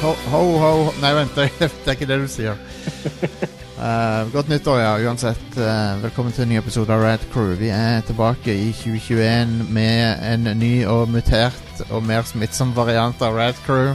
[0.00, 0.92] Ho, ho, ho.
[1.02, 1.50] Nei, vent, det,
[1.84, 2.56] er ikke det du sier.
[3.76, 4.92] Uh, godt nyttår, ja.
[5.04, 7.50] Uansett, uh, velkommen til en ny episode av Rad Crew.
[7.60, 13.36] Vi er tilbake i 2021 med en ny og mutert og mer smittsom variant av
[13.36, 13.90] Rad Crew.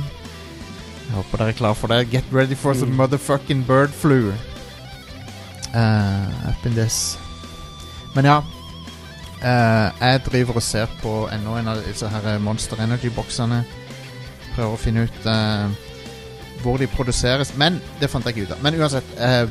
[1.07, 2.03] Jeg håper dere er klar for det.
[2.13, 3.01] Get ready for some Mm.
[3.01, 4.29] motherfucking bird flu.
[5.73, 7.17] Uh, up in this.
[8.13, 8.37] Men ja.
[9.41, 13.63] jeg driver og ser på enda en av disse her Monster Energy-boksene.
[14.55, 15.27] Prøver å finne ut
[16.65, 17.53] hvor de produseres.
[17.61, 18.63] Men det fant jeg ikke ut av.
[18.65, 19.45] Men uansett, eh,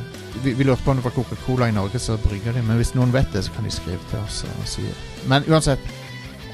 [0.44, 2.62] vi, vi lurte på om det var Coca-Cola i Norge så brygger de.
[2.66, 4.86] Men hvis noen vet det, så kan de skrive til oss og si.
[5.30, 5.92] Men uansett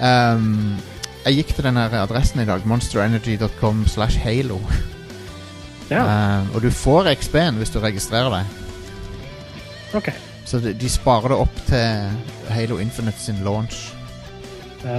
[0.01, 0.79] Um,
[1.27, 2.63] Jeg gikk til den adressen i dag.
[2.65, 4.57] Monsterenergy.com slash halo.
[5.91, 6.07] Ja,
[6.41, 8.47] Um, og du får XB-en hvis du registrerer deg.
[9.99, 10.09] ok.
[10.49, 12.15] Så de, de sparer det opp til
[12.55, 13.91] Halo Infinite sin launch.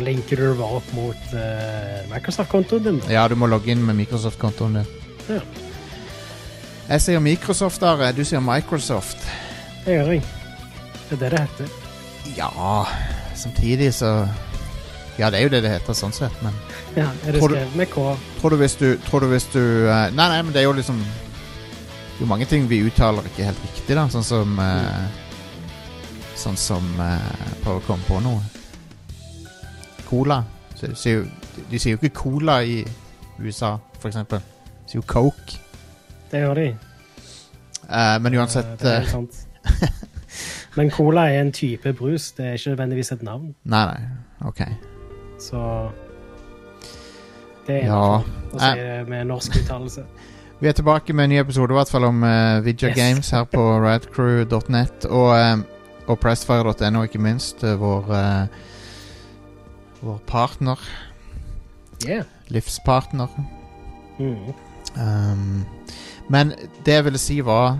[0.05, 3.01] Linker du det bare opp mot uh, Microsoft-kontoen din.
[3.09, 4.91] Ja, du må logge inn med Microsoft-kontoen din.
[5.29, 5.41] Ja.
[6.91, 8.11] Jeg sier Microsoft, Are.
[8.11, 9.21] Du sier Microsoft.
[9.85, 10.25] Det gjør jeg.
[11.09, 11.77] Det er det det heter.
[12.37, 12.85] Ja
[13.35, 14.27] Samtidig så
[15.19, 16.53] Ja, det er jo det det heter, sånn sett, men
[16.95, 18.03] Ja, er det skrevet med K?
[18.39, 20.75] Tror du hvis du, tror du, hvis du uh, Nei, nei, men det er jo
[20.77, 24.07] liksom Det er jo mange ting vi uttaler ikke helt riktig, da.
[24.13, 25.03] Sånn som uh,
[26.39, 27.17] Sånn som uh,
[27.63, 28.41] Prøver å komme på noe.
[30.07, 30.41] Cola.
[30.75, 31.19] Så, så,
[31.55, 32.81] de, de sier jo ikke Cola i
[33.39, 34.41] USA, for eksempel.
[34.91, 35.55] Sier jo Coke.
[36.31, 36.65] Det gjør de.
[37.87, 39.45] Eh, men Eh, uansett det er eh, helt sant.
[40.75, 43.53] Men cola er en type brus, det er ikke nødvendigvis et navn.
[43.63, 44.47] Nei, nei.
[44.47, 44.61] OK.
[45.39, 45.61] Så
[47.67, 48.19] det er Ja.
[48.19, 50.03] å si det med norsk uttalelse.
[50.61, 52.97] Vi er tilbake med en ny episode i hvert fall om uh, Vidja Yes.
[52.97, 55.65] Games her på radcrew.net og, um,
[56.07, 57.63] og pressfire.no, ikke minst.
[57.63, 58.47] Uh, vår, uh,
[60.01, 60.79] vår partner.
[62.07, 62.23] Yeah.
[62.47, 63.27] Livspartner.
[64.19, 64.53] Mm.
[64.95, 65.65] Um,
[66.31, 66.53] men
[66.85, 67.77] det jeg ville si var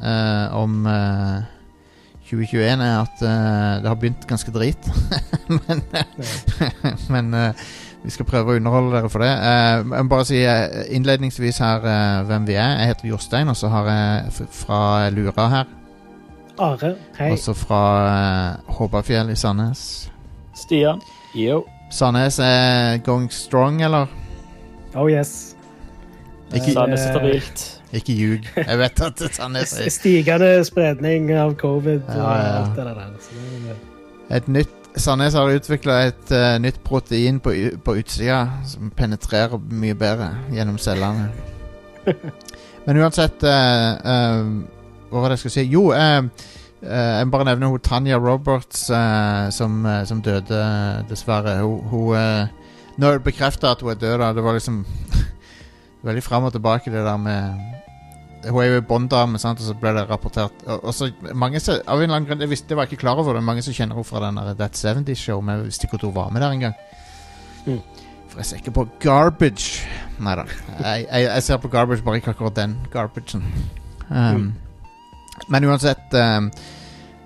[0.00, 1.42] uh, om uh,
[2.24, 4.90] 2021, er at uh, det har begynt ganske drit.
[5.68, 5.82] men
[7.14, 7.64] men eh,
[8.04, 9.30] vi skal prøve å underholde dere for det.
[9.32, 12.74] Eh, jeg må bare si eh, innledningsvis her eh, hvem vi er.
[12.82, 14.80] Jeg heter Jostein, og så har jeg f fra
[15.14, 15.70] Lura her.
[16.60, 17.30] Are, hei.
[17.34, 19.80] Også fra uh, Håbafjell i Sandnes.
[20.54, 21.00] Stian.
[21.34, 21.64] Yo.
[21.90, 24.06] Sandnes er going strong, eller?
[24.94, 25.53] Oh yes.
[26.54, 27.64] Ikke- Sandnes er stabilt.
[27.94, 28.46] Ikke ljug.
[28.56, 32.94] Jeg vet at Sandnes er Stigende spredning av covid ja, Ja, og alt det der.
[32.94, 37.52] Det er- Et nytt Sandnes har utvikla et uh, nytt protein på,
[37.84, 41.28] på utsida som penetrerer mye bedre gjennom cellene.
[42.86, 43.50] Men uansett uh,
[43.98, 44.62] uh,
[45.10, 45.64] Hva var det jeg skulle si?
[45.72, 48.90] Jo, jeg må bare nevne hun Tanya Roberts
[49.56, 50.58] som, som døde,
[51.08, 51.54] dessverre.
[51.62, 52.50] Hun, hun
[52.98, 54.32] Nå er det bekrefta at hun er død, da.
[54.36, 54.84] Det var liksom
[56.04, 57.70] Veldig fram og tilbake, det der med
[58.44, 62.02] hun er jo bånddame, og så ble det rapportert Og, og så mange Av en
[62.02, 64.04] eller annen grunn Jeg, visste, jeg var ikke klar over det, mange som kjenner henne
[64.04, 66.52] fra den der That 70 Show, men jeg visste ikke at hun var med der
[66.52, 66.74] engang.
[67.64, 67.80] Mm.
[68.28, 69.88] For jeg ser ikke på Garbage.
[70.18, 70.44] Nei da.
[70.76, 73.48] Jeg, jeg, jeg ser på Garbage, bare ikke akkurat den Garbagen.
[74.10, 74.52] Um, Mm.
[75.48, 76.50] Men uansett um,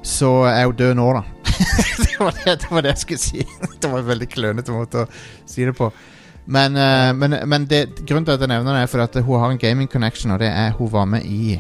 [0.03, 1.23] så er hun død nå, da.
[2.05, 3.43] det, var det, det var det jeg skulle si.
[3.83, 5.09] det var en veldig klønete måte å
[5.47, 5.91] si det på.
[6.49, 9.41] Men, uh, men, men det, grunnen til at jeg nevner det, er for at hun
[9.41, 11.59] har en gaming connection, og det er hun var med i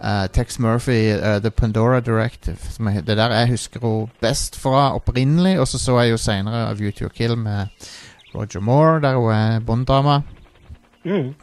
[0.00, 2.56] uh, Tex Murphy, uh, The Pandora Directive.
[2.80, 6.68] Er, det der jeg husker hun best fra opprinnelig, og så så jeg jo senere
[6.68, 7.66] av You to Kill med
[8.34, 10.20] Roger Moore, der hun er Bond-dama.
[11.04, 11.34] Mm.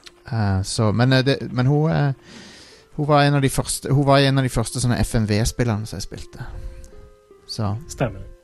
[0.64, 2.14] Så, men, det, men hun
[2.92, 5.98] Hun var en av de første Hun var en av de første sånne FMV-spillerne som
[5.98, 6.46] jeg spilte.
[7.48, 8.37] Så Stemmer.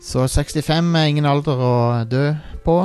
[0.00, 1.74] Så 65 er ingen alder å
[2.06, 2.24] dø
[2.64, 2.78] på.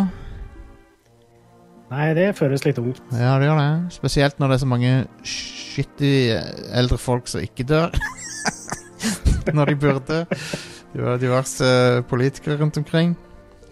[1.94, 3.02] Nei, det føles litt ungt.
[3.14, 3.94] Ja, det gjør det.
[3.94, 4.94] Spesielt når det er så mange
[5.30, 6.40] skittige
[6.74, 7.94] eldre folk som ikke dør.
[9.58, 10.24] når de burde.
[10.94, 11.68] Det var diverse
[12.10, 13.14] politikere rundt omkring.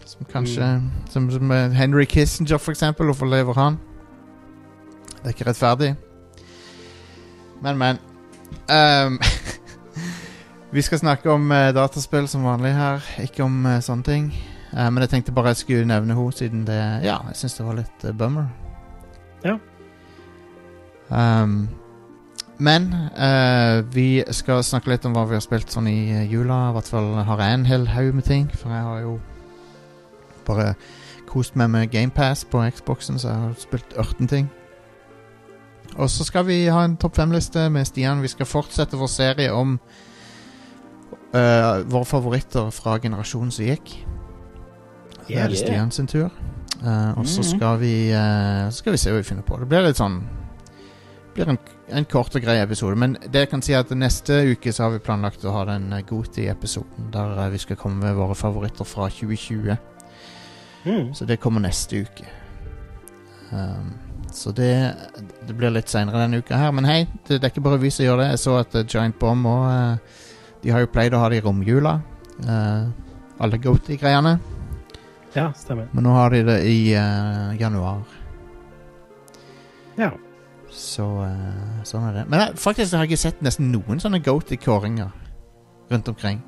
[0.05, 3.05] Som kanskje Som, som eh, Henry Kissinger, for eksempel.
[3.05, 3.79] Hvorfor lever han?
[5.21, 5.95] Det er ikke rettferdig.
[7.61, 7.97] Men, men.
[8.69, 9.19] Ehm,
[10.71, 14.31] vi skal snakke om eh, dataspill som vanlig her, ikke om eh, sånne ting.
[14.71, 17.67] Eh, men jeg tenkte bare jeg skulle nevne henne, siden det Ja, jeg syns det
[17.67, 18.47] var litt eh, bummer.
[19.43, 19.57] Ja.
[21.11, 21.67] Um,
[22.61, 26.69] men eh, vi skal snakke litt om hva vi har spilt sånn i eh, jula.
[26.69, 29.15] I hvert fall har jeg en hel haug med ting, for jeg har jo
[30.45, 30.73] bare
[31.31, 34.47] kost meg med GamePass på Xboxen, så jeg har spilt 18 ting.
[35.97, 38.21] Og så skal vi ha en topp fem-liste med Stian.
[38.23, 39.75] Vi skal fortsette vår serie om
[41.33, 43.95] eh, våre favoritter fra generasjonen som gikk.
[45.29, 45.55] Er det Yeah.
[45.55, 46.29] Stian sin tur.
[46.81, 47.57] Uh, og så Mhm.
[47.57, 49.59] skal vi uh, Så skal vi se hva vi finner på.
[49.59, 50.23] Det blir litt sånn
[51.35, 51.57] blir en,
[51.89, 52.95] en kort og grei episode.
[52.97, 55.63] Men det jeg kan si er at neste uke så har vi planlagt å ha
[55.65, 59.77] den Goti-episoden der vi skal komme med våre favoritter fra 2020.
[60.85, 61.13] Mm.
[61.13, 62.25] Så det kommer neste uke.
[63.51, 63.93] Um,
[64.31, 64.95] så det,
[65.47, 66.71] det blir litt seinere denne uka her.
[66.71, 68.29] Men hei, det, det er ikke bare vi som gjør det.
[68.33, 69.97] Jeg så at Giant Bomb og
[70.61, 71.99] De har jo pleid å ha det i romjula.
[72.47, 72.89] eh,
[73.41, 74.35] alle Goaty-greiene.
[75.33, 75.87] Ja, stemmer.
[75.95, 78.01] Men nå har de det i eh, januar.
[79.97, 80.11] Ja.
[80.71, 82.25] Så eh, sånn er det.
[82.31, 85.11] Men jeg, faktisk har jeg ikke sett nesten noen sånne Goaty-kåringer
[85.91, 86.41] rundt omkring.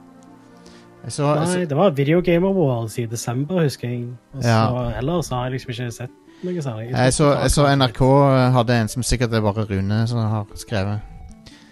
[1.12, 4.06] Så, Nei, så, det var Video Game Awards i desember, husker jeg.
[4.33, 4.92] Og så, Ja.
[5.01, 6.13] Ellers har jeg liksom ikke sett
[6.44, 6.92] noe særlig.
[6.94, 8.00] jeg, så, jeg så NRK
[8.56, 11.01] hadde en som sikkert er bare Rune som har skrevet.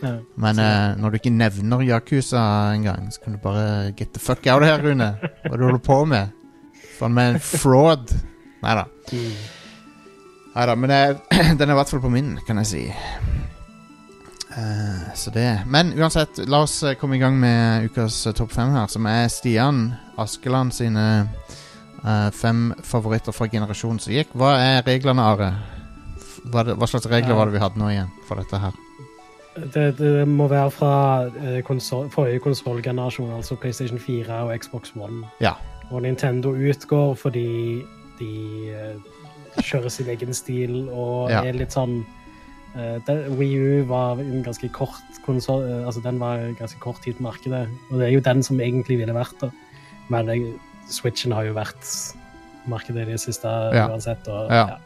[0.02, 0.16] Ja.
[0.42, 2.42] Men eh, når du ikke nevner Yakuza
[2.76, 5.14] engang, så kan du bare get the fuck out her, Rune.
[5.46, 6.38] Hva du holder på med?
[6.98, 8.14] Faen meg en fraud.
[8.62, 8.86] Nei da.
[9.14, 9.32] Mm.
[10.56, 11.16] Nei da, men eh,
[11.58, 12.84] den er i hvert fall på min, kan jeg si.
[14.52, 18.52] Eh, så det Men uansett, la oss eh, komme i gang med ukas eh, topp
[18.52, 21.06] fem her, som er Stian Askeland sine
[22.04, 24.36] eh, fem favoritter fra generasjonen som gikk.
[24.36, 25.54] Hva er reglene, Are?
[26.52, 28.76] Hva, hva slags regler var det vi hadde nå igjen for dette her?
[29.56, 30.92] Det, det må være fra
[31.28, 35.26] eh, konsol, forrige konsollgenerasjon, altså PlayStation 4 og Xbox One.
[35.44, 35.54] Ja.
[35.92, 37.82] Og Nintendo utgår fordi
[38.20, 38.30] de
[38.72, 38.96] eh,
[39.60, 41.42] kjører sin egen stil og Ja.
[41.44, 42.06] er litt sånn
[42.76, 47.18] uh, Wii U var en ganske kort konsol, uh, altså den var ganske kort tid
[47.20, 49.52] på markedet, og det er jo den som egentlig ville vært det.
[50.08, 50.32] Men
[50.88, 51.84] Switchen har jo vært
[52.72, 53.90] markedet i det siste Ja.
[53.90, 54.28] uansett.
[54.28, 54.78] Og, Ja.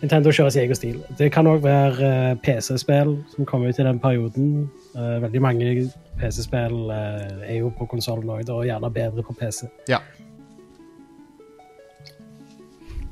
[0.00, 0.98] Nintendo kjører sin egen stil.
[1.18, 4.70] Det kan òg være eh, PC-spill som kommer ut i den perioden.
[4.96, 5.90] Eh, veldig mange
[6.20, 9.64] PC-spill eh, er jo på konsollen òg, og gjerne bedre på PC.
[9.88, 10.02] Ja.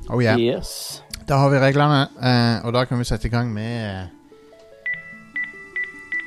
[0.09, 0.37] Oh yeah.
[0.39, 1.01] Yes.
[1.27, 4.07] Da har vi reglene, eh, og da kan vi sette i gang med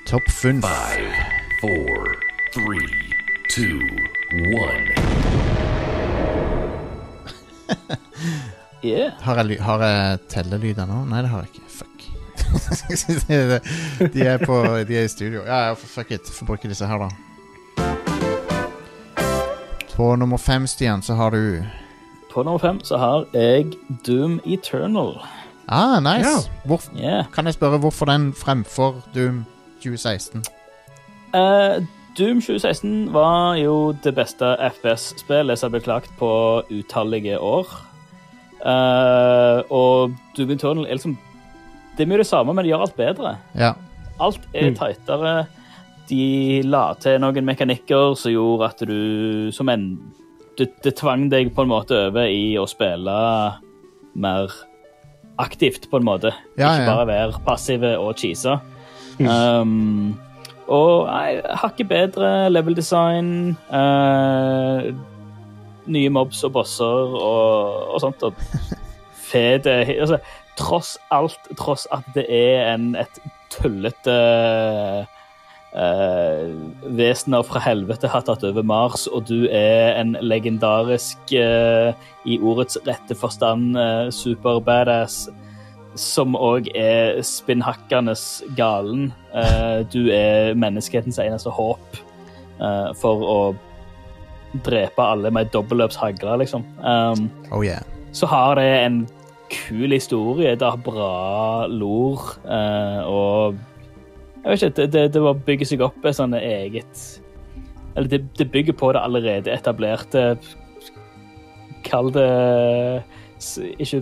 [0.07, 0.63] Topp funn.
[0.63, 1.15] Five,
[1.61, 2.17] four,
[2.53, 2.89] three,
[3.49, 3.79] two,
[4.59, 4.89] one.
[8.85, 9.13] Yeah.
[9.21, 11.05] Har jeg, har jeg tellelyder nå?
[11.11, 11.65] Nei, det har jeg ikke.
[11.69, 11.99] Fuck.
[14.15, 15.43] de, er på, de er i studio.
[15.47, 16.31] Ja, ja, fuck it.
[16.31, 17.09] Får bruke disse her, da.
[19.97, 21.65] På nummer fem, Stian, så har du
[22.31, 23.73] På nummer fem så har jeg
[24.07, 25.17] Doom Eternal.
[25.69, 26.29] Ah, nice.
[26.29, 26.39] Ja.
[26.65, 27.25] Hvor, Yeah.
[27.35, 29.45] kan jeg spørre hvorfor den fremfor Doom
[29.83, 30.45] 2016?
[31.35, 31.83] Uh,
[32.19, 37.88] Doom 2016 var jo det beste FPS-spillet som ble klagt på utallige år.
[38.65, 41.17] Eh, og Doom Eternal er liksom
[41.97, 43.37] Det er mye det samme, men de gjør alt bedre.
[43.59, 43.73] Ja.
[44.21, 44.75] Alt er Mm.
[44.79, 45.47] tightere.
[46.09, 49.99] De la til noen mekanikker som gjorde at du som en
[50.57, 53.55] det, det tvang deg på en måte over i å spille
[54.15, 54.49] mer
[55.39, 56.33] aktivt, på en måte.
[56.57, 56.95] Ja, Ikke ja.
[56.97, 58.57] bare være passive og cheese.
[59.21, 60.19] Um,
[60.69, 63.57] og nei, hakket bedre level design.
[63.71, 64.93] eh,
[65.89, 68.23] nye mobs og bosser og, og sånt.
[68.27, 68.35] Og
[69.29, 70.21] fede altså,
[70.59, 73.21] Tross alt, tross at det er en, et
[73.55, 74.15] tullete
[75.71, 76.49] uh,
[76.99, 81.95] vesener fra helvete har tatt over Mars, og du er en legendarisk, uh,
[82.27, 85.29] i ordets rette forstand, uh, super badass,
[85.99, 88.15] som òg er spinnhakkende
[88.57, 89.11] galen.
[89.35, 93.39] Eh, du er menneskehetens eneste håp eh, for å
[94.65, 96.65] drepe alle med dobbeltløpshagle, liksom.
[96.81, 97.83] Um, Oh yeah.
[98.13, 99.07] så har det en
[99.51, 100.55] kul historie.
[100.57, 103.57] Det har bra lor, Uh, og
[104.45, 107.01] jeg vet ikke, det, det, det bygger seg opp et sånn eget
[107.97, 110.39] Eller det, det bygger på det allerede etablerte
[111.85, 112.29] Kall det
[113.83, 114.01] Ikke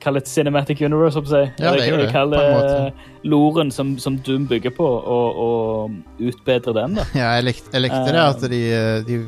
[0.00, 1.64] kall det cinematic universe, holdt jeg på å si.
[1.64, 2.92] Ja, det Jeg- det,
[3.24, 5.90] loren som, som Doom bygger på, og, og
[6.20, 7.04] utbedre den, da.
[7.18, 9.18] Ja, jeg likte, jeg likte det at de, eh, de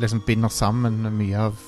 [0.00, 1.60] liksom binder sammen mye av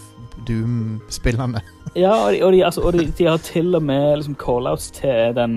[0.48, 1.62] Doom-spillene.
[1.92, 4.86] Ja, og, de, og, de, altså, og de, de har til og med liksom call-outs
[4.96, 5.56] til den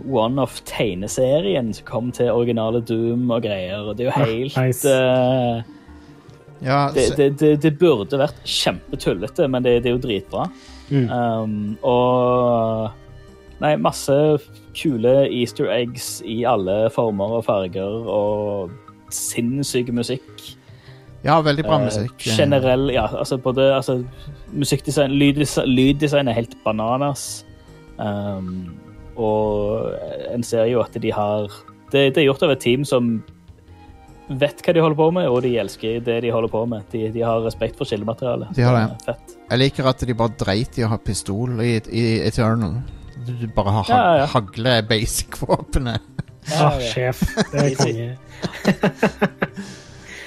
[0.00, 4.88] one-off-tegneserien som kom til originale Doom og greier, og det er jo helt nice.
[4.88, 5.60] uh,
[6.64, 10.48] Ja, det, det, det, det burde vært kjempetullete, men det, det er jo dritbra.
[10.88, 11.06] Mm.
[11.12, 12.96] Um, og
[13.60, 14.14] Nei, masse
[14.72, 18.70] kule easter eggs i alle former og farger, og
[19.12, 20.30] sinnssyk musikk.
[21.24, 22.26] Ja veldig bra Eh, musikk.
[22.26, 22.36] eh.
[22.36, 23.98] Generell, ja, altså både altså,
[24.52, 27.44] musikkdesign, lyddesign, lyddesign er helt bananas.
[27.98, 28.76] Um,
[29.20, 29.90] og
[30.32, 31.50] en ser jo at de har
[31.92, 33.18] det, det er gjort av et team som
[34.30, 36.84] vet hva de holder på med, og de elsker det de holder på med.
[36.92, 38.52] De, de har respekt for skillematerialet.
[38.54, 38.84] De har det.
[39.04, 39.34] Fett.
[39.50, 42.78] Jeg liker at de bare dreit i å ha pistol i, i Eternal.
[43.26, 44.26] Du bare har Ja, ja, ja.
[44.32, 46.00] hagle basic-våpenet.
[46.56, 47.20] Ah, sjef.
[47.52, 48.08] Det er konge.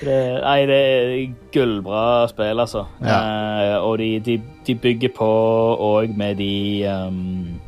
[0.03, 1.11] Det, nei, det er
[1.53, 2.85] gullbra spill, altså.
[3.03, 3.19] Ja.
[3.19, 5.29] Eh, og de, de, de bygger på
[5.83, 6.53] òg med de
[6.89, 7.59] um,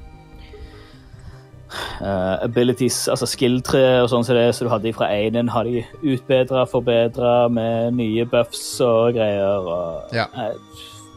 [2.01, 5.83] uh, abilities, altså skill-tre og sånn som det som du hadde fra Einen, har de
[6.03, 9.69] utbedra, forbedra med nye buffs og greier.
[9.75, 10.27] Og, Ja.
[10.35, 10.57] eh,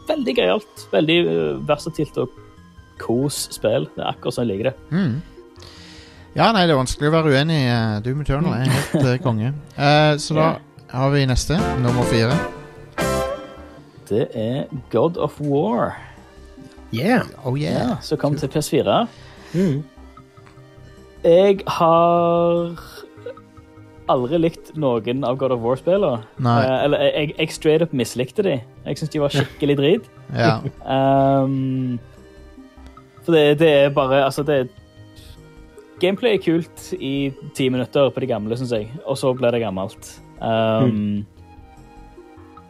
[0.09, 0.87] veldig gøyalt.
[0.93, 2.29] Veldig eh, versatilt og
[2.99, 3.87] kos spill.
[3.95, 4.77] Det er akkurat sånn jeg liker det.
[4.91, 5.21] Mm.
[6.37, 7.59] Ja, nei, det er vanskelig å være uenig.
[7.65, 9.53] i Doom Eternal er helt eh, konge.
[9.77, 10.49] Uh, så da
[10.91, 12.35] har vi neste, nummer fire.
[14.09, 15.93] Det er God of War,
[16.93, 17.25] Yeah.
[17.45, 17.89] Oh yeah.
[17.89, 19.05] ja, som kom til PS4.
[19.53, 19.83] Mm.
[21.23, 22.79] Jeg har
[24.09, 26.23] aldri likt noen av God of War-spillene.
[26.39, 28.55] Eh, eller jeg, jeg straight up mislikte de.
[28.87, 30.09] Jeg syns de var skikkelig drit.
[30.29, 30.59] Ja.
[30.85, 31.97] Um,
[33.25, 34.69] for det, det er bare Altså, det
[35.99, 39.63] Gameplay er kult i ti minutter på de gamle, syns jeg, og så blir det
[39.63, 40.11] gammelt.
[40.41, 41.25] Um,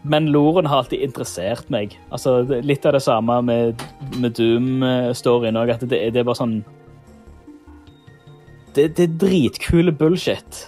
[0.04, 1.98] Men loren har alltid interessert meg.
[2.12, 3.84] Altså, litt av det samme med,
[4.18, 6.60] med Doom-storyen òg, at det, det er bare sånn
[8.78, 10.68] det, det er dritkule bullshit.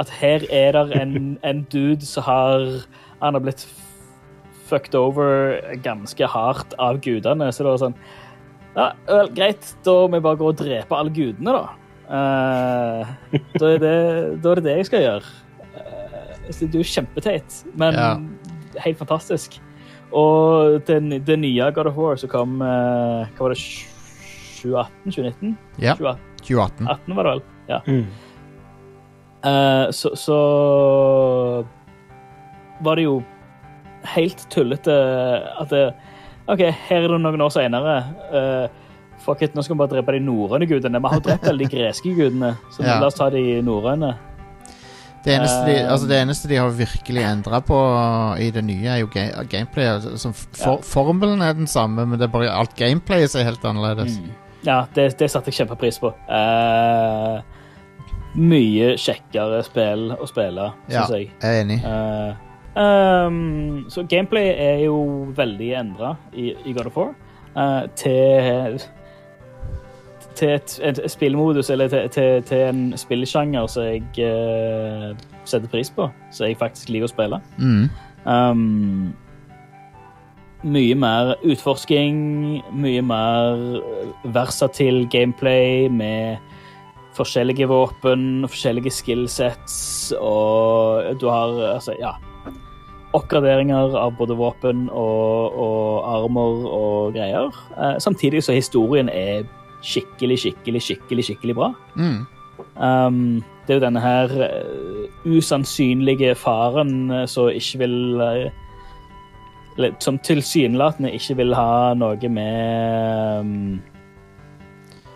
[0.00, 2.66] At her er det en, en dude som har
[3.20, 3.66] Han har blitt
[4.70, 7.50] fucked over ganske hardt av gudene.
[7.52, 8.00] Så det var sånn
[8.76, 9.74] Ja, vel, greit.
[9.84, 11.76] Da må vi bare gå og drepe alle gudene, da.
[12.10, 13.10] Uh,
[13.58, 13.96] da, er det,
[14.42, 15.32] da er det det jeg skal gjøre.
[16.50, 18.10] Eh, så det er jo kjempeteit, men Ja.
[18.84, 19.60] helt fantastisk.
[20.12, 23.62] Og det, det nye God of War som kom eh, Hva var det?
[24.60, 25.14] 2018?
[25.14, 25.54] 2019?
[25.78, 25.94] ja.
[25.94, 26.88] 2018 2018.
[26.88, 27.42] 18 var det vel?
[27.70, 27.78] Ja.
[27.86, 28.06] Mm.
[29.40, 30.36] Uh, så, så
[32.84, 33.22] var det jo
[34.16, 34.92] helt tullete
[35.60, 35.82] at det,
[36.50, 37.94] OK, her er det noen år senere.
[39.20, 41.00] fuck it, nå skal vi bare drepe de norrøne gudene.
[41.04, 42.98] Vi har drept alle de greske gudene, så Ja.
[43.00, 44.14] la oss ta de norrøne.
[45.24, 47.78] Det eneste, de, Eh, altså det eneste de har virkelig endra på
[48.40, 49.84] i det nye, er jo ga gameplay.
[49.86, 50.76] Altså, for, Ja.
[50.82, 54.18] Formelen er den samme, men det er bare alt gameplayet er helt annerledes.
[54.18, 54.30] Mm.
[54.64, 56.12] Ja, det, det satte jeg kjempepris på.
[56.28, 57.40] Uh,
[58.36, 61.10] mye kjekkere spill å spille, Ja, jeg.
[61.10, 61.32] jeg.
[61.42, 61.80] jeg er enig.
[61.84, 62.34] Uh,
[63.26, 64.98] um, så gameplay er jo
[65.36, 67.14] veldig endra i, i God of War
[67.56, 68.80] uh, til
[70.34, 76.10] til et, spillmodus, eller til, til, til en spillsjanger som jeg uh, setter pris på,
[76.30, 77.40] som jeg faktisk liker å spille.
[77.58, 77.90] Mm.
[78.24, 79.12] Um,
[80.62, 82.18] mye mer utforsking,
[82.76, 83.80] mye mer
[84.36, 86.36] versatil gameplay med
[87.16, 92.16] forskjellige våpen, forskjellige skillsets, og du har altså, ja
[93.10, 97.48] Oppgraderinger av både våpen og, og armor og greier.
[97.74, 99.48] Eh, samtidig så historien er
[99.82, 101.72] skikkelig, skikkelig, skikkelig, skikkelig bra.
[101.96, 102.26] Mm.
[102.76, 110.18] Um, det er jo denne her uh, usannsynlige faren uh, som ikke vil uh, som
[110.18, 113.80] tilsynelatende ikke vil ha noe med um,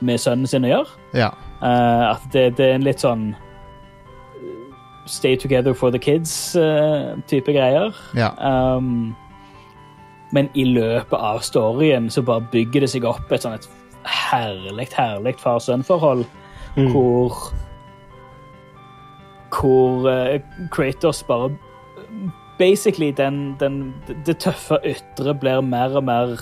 [0.05, 1.01] med sønnen sin å gjøre.
[1.17, 1.33] Ja.
[1.61, 3.43] Uh, at det, det er en litt sånn uh,
[5.07, 7.93] Stay together for the kids-type greier.
[8.17, 8.33] ja.
[8.41, 9.15] Um,
[10.35, 13.69] men i løpet av storyen så bare bygger det seg opp et sånn et
[14.05, 16.25] herlig, herlig far-sønn-forhold,
[16.77, 16.89] Mm.
[16.91, 17.31] hvor
[19.55, 21.51] Hvor eh, Kratos bare
[22.59, 23.95] Basically, den, den,
[24.27, 26.37] det tøffe ytre blir mer og mer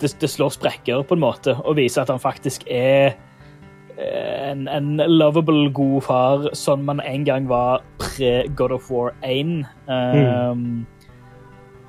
[0.00, 3.12] det, det slår sprekker, på en måte, og viser at han faktisk er
[3.96, 9.62] eh, en, en lovable, god far, sånn man en gang var pre-God of War 1.
[9.86, 10.86] Um,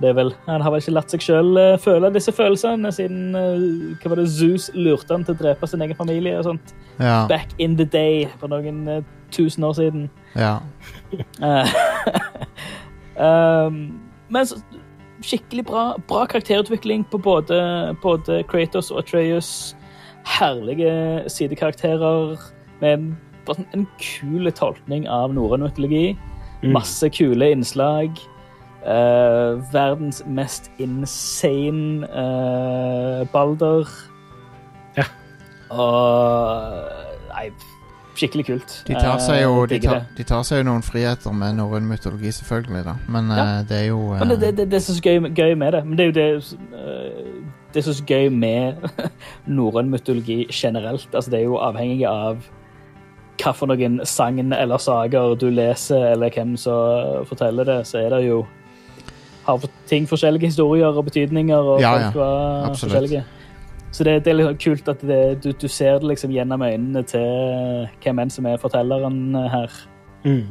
[0.03, 3.65] det er vel, Han har vel ikke latt seg sjøl føle disse følelsene, siden eh,
[4.01, 6.35] hva var det, Zeus lurte han til å drepe sin egen familie.
[6.37, 6.73] og sånt.
[6.99, 7.23] Ja.
[7.29, 10.09] Back in the day, for noen eh, tusen år siden.
[10.35, 10.57] ja.
[13.13, 13.75] Eh, um,
[14.33, 14.57] men så,
[15.21, 17.59] skikkelig bra, bra karakterutvikling på både,
[18.01, 19.75] både Kratos og Atreus.
[20.39, 22.39] Herlige sidekarakterer
[22.81, 23.07] med en,
[23.75, 26.15] en kul tolkning av norrøn mytologi.
[26.63, 26.71] Mm.
[26.73, 28.17] Masse kule innslag.
[28.83, 33.87] Eh, verdens mest insane uh, Balder.
[34.97, 35.05] Ja.
[35.71, 36.89] Og
[37.33, 37.45] Nei,
[38.19, 38.73] skikkelig kult.
[38.87, 41.87] De tar seg jo uh, de tar, de tar seg jo noen friheter med norrøn
[41.89, 42.93] mytologi, selvfølgelig, da.
[43.09, 43.45] Men Ja.
[43.59, 45.71] eh, det er jo eh, Men det, det, det, det er så gøy, gøy med
[45.73, 45.85] det.
[45.85, 46.27] Men det er jo det
[46.77, 47.29] eh,
[47.73, 48.83] Det er så gøy med
[49.57, 51.07] norrøn mytologi generelt.
[51.15, 52.43] Altså, det er jo avhengig av
[53.41, 58.09] hva for noen sagn eller sager du leser, eller hvem som forteller det, så er
[58.13, 58.43] det jo
[59.43, 62.91] Har ting forskjellige historier og betydninger, og Ja, folk var Absolutt.
[62.91, 63.23] forskjellige.
[63.93, 67.03] Så det, det er litt kult at det, du, du ser det liksom gjennom øynene
[67.05, 69.75] til hvem enn som er fortelleren her.
[70.25, 70.47] Mm.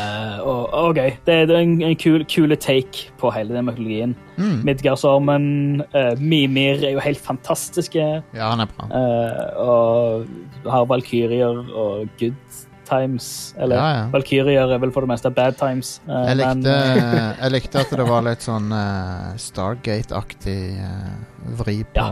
[0.00, 1.10] Uh, og, og gøy.
[1.26, 4.14] Det, det er en, en kul, kule take på hele den mytologien.
[4.38, 4.62] Mm.
[4.64, 5.46] Midgardsormen,
[5.92, 8.06] uh, Mimir er jo helt fantastiske.
[8.34, 8.88] Ja, han er bra.
[8.88, 13.54] Uh, og har valkyrier og good times.
[13.56, 14.02] Eller Ja, ja.
[14.12, 16.00] valkyrier er vel for det meste bad times.
[16.08, 21.78] Uh, Jeg likte, eh, jeg likte at det var litt sånn uh, Stargate-aktig uh, vri
[21.94, 22.06] på,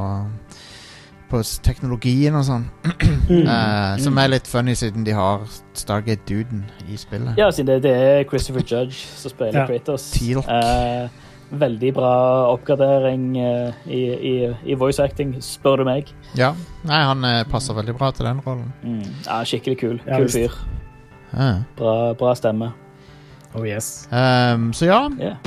[1.29, 2.69] på teknologien og sånn.
[3.29, 3.45] Mm.
[4.01, 5.43] Som er litt funny, siden de har
[5.77, 7.35] Stargate-duden i spillet.
[7.37, 9.67] ja, siden det, det er Christopher Judge som spiller Ja.
[9.69, 10.07] Kratos.
[10.15, 10.49] Teal'c.
[11.49, 12.13] Veldig bra
[12.53, 14.33] oppgradering eh, i, i,
[14.69, 16.11] i voice acting, spør du meg.
[16.37, 16.51] Ja.
[16.85, 18.67] Nei, han eh, passer veldig bra til den rollen.
[18.85, 19.07] Mm.
[19.25, 19.97] Ja, skikkelig kul.
[20.05, 20.59] Ja, Kul fyr.
[21.33, 21.49] Ja.
[21.79, 22.69] Bra, bra stemme.
[23.57, 24.05] Oh yes.
[24.13, 25.39] Um, så ja, Yeah.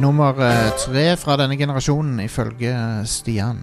[0.00, 2.72] nummer eh, tre fra denne generasjonen, ifølge
[3.04, 3.60] Stian.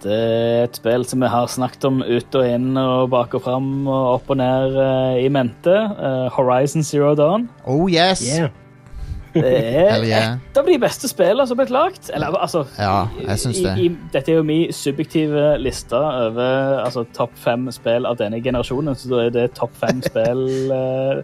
[0.00, 3.42] Det er et spill som vi har snakket om ut og inn og bak og
[3.44, 4.78] fram og opp og ned
[5.20, 5.74] i mente.
[6.32, 7.50] Horizon Zero Dawn.
[7.68, 8.22] Oh yes!
[8.24, 8.48] Yeah.
[9.34, 10.32] Det er yeah.
[10.42, 12.08] et av de beste spillene som er blitt lagd.
[12.14, 13.74] Eller, altså, Ja, i- det.
[13.78, 18.96] i- dette er jo min subjektive liste over altså, topp fem spill av denne generasjonen.
[18.96, 21.22] Så da er det topp fem spill uh,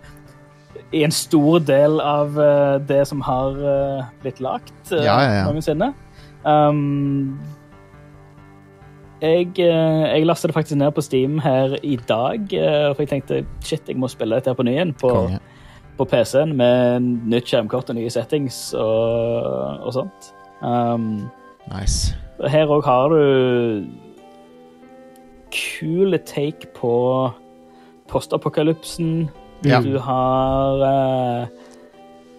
[0.93, 5.45] i en stor del av uh, det som har uh, blitt lagt eh, Ja, ja,
[5.51, 5.93] noensinne.
[6.45, 7.39] Um,
[9.21, 12.47] jeg, jeg lastet det faktisk ned på Steam her i dag,
[12.93, 15.41] for jeg tenkte shit, jeg må spille dette her på ny igjen på, Konge.
[15.97, 20.31] På PC-en med nytt skjermkort og nye settings og, og sånt.
[20.62, 21.26] Um,
[21.67, 22.17] Nice.
[22.49, 23.85] her òg har du
[25.52, 27.30] kule take på
[28.09, 29.30] postapokalypsen.
[29.65, 29.80] Ja.
[29.80, 31.47] Du har uh,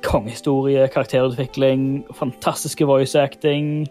[0.04, 3.88] kongehistorie, karakterutvikling, fantastiske voice acting.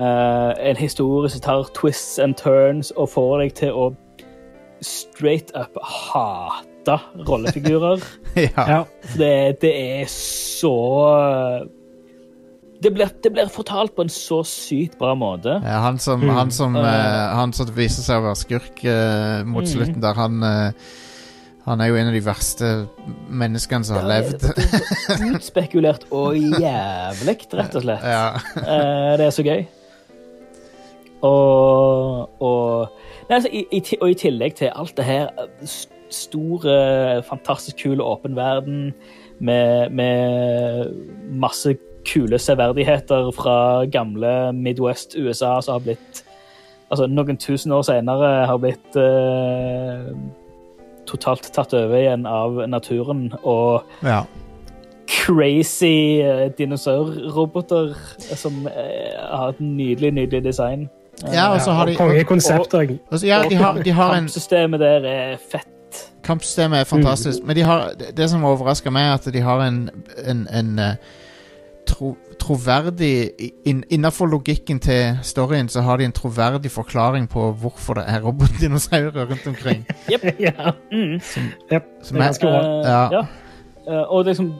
[0.00, 3.90] Uh, en historie som tar twists and turns og får deg til å
[4.82, 6.73] straight up hate
[7.28, 8.02] rollefigurer.
[8.36, 8.66] ja.
[8.68, 8.80] Ja.
[9.16, 10.74] Det, det er så
[12.84, 15.54] det blir, det blir fortalt på en så sykt bra måte.
[15.64, 16.34] Ja, han som, Mm.
[16.36, 16.84] han, som, Uh.
[16.84, 19.70] eh, han som viser seg å være skurk uh, mot Mm.
[19.72, 20.72] slutten der, han uh,
[21.64, 22.70] Han er jo en av de verste
[23.32, 24.42] menneskene som har levd.
[24.44, 28.04] Er Utspekulert og jævlig, rett og slett.
[28.04, 28.34] ja.
[28.60, 29.62] Eh, det er så gøy.
[31.24, 32.88] Og, og,
[33.30, 35.30] nei, altså, i, i, og i tillegg til alt det her
[36.14, 38.92] s- Store, fantastisk kul åpen verden
[39.40, 40.94] med, med
[41.34, 41.74] masse
[42.06, 46.22] kule severdigheter fra gamle Midwest USA som har blitt
[46.92, 50.04] Altså noen tusen år senere har blitt eh,
[51.08, 53.24] totalt tatt over igjen av naturen.
[53.42, 54.20] Og ja.
[55.10, 57.94] crazy eh, dinosaurroboter
[58.36, 60.86] som eh, har et nydelig, nydelig design.
[61.32, 62.94] Ja, og så har de Kongekonsept òg.
[63.24, 65.68] ja, de har, de har en Kampsystemet der er fett.
[66.24, 69.78] Kampsystemet er fantastisk, men de har, det, som overrasker meg, er at de har en,
[70.24, 70.96] en, en eh,
[71.86, 73.30] tro, troverdig
[73.64, 78.20] in, Innenfor logikken til storyen så har de en troverdig forklaring på hvorfor det er
[78.24, 79.86] robotdinosaurer rundt omkring.
[80.48, 80.72] ja.
[80.92, 81.20] Mm.
[81.72, 81.90] Yep.
[82.02, 83.02] Som er er- uh, Ja.
[83.18, 83.26] ja.
[83.88, 84.54] Eh, og liksom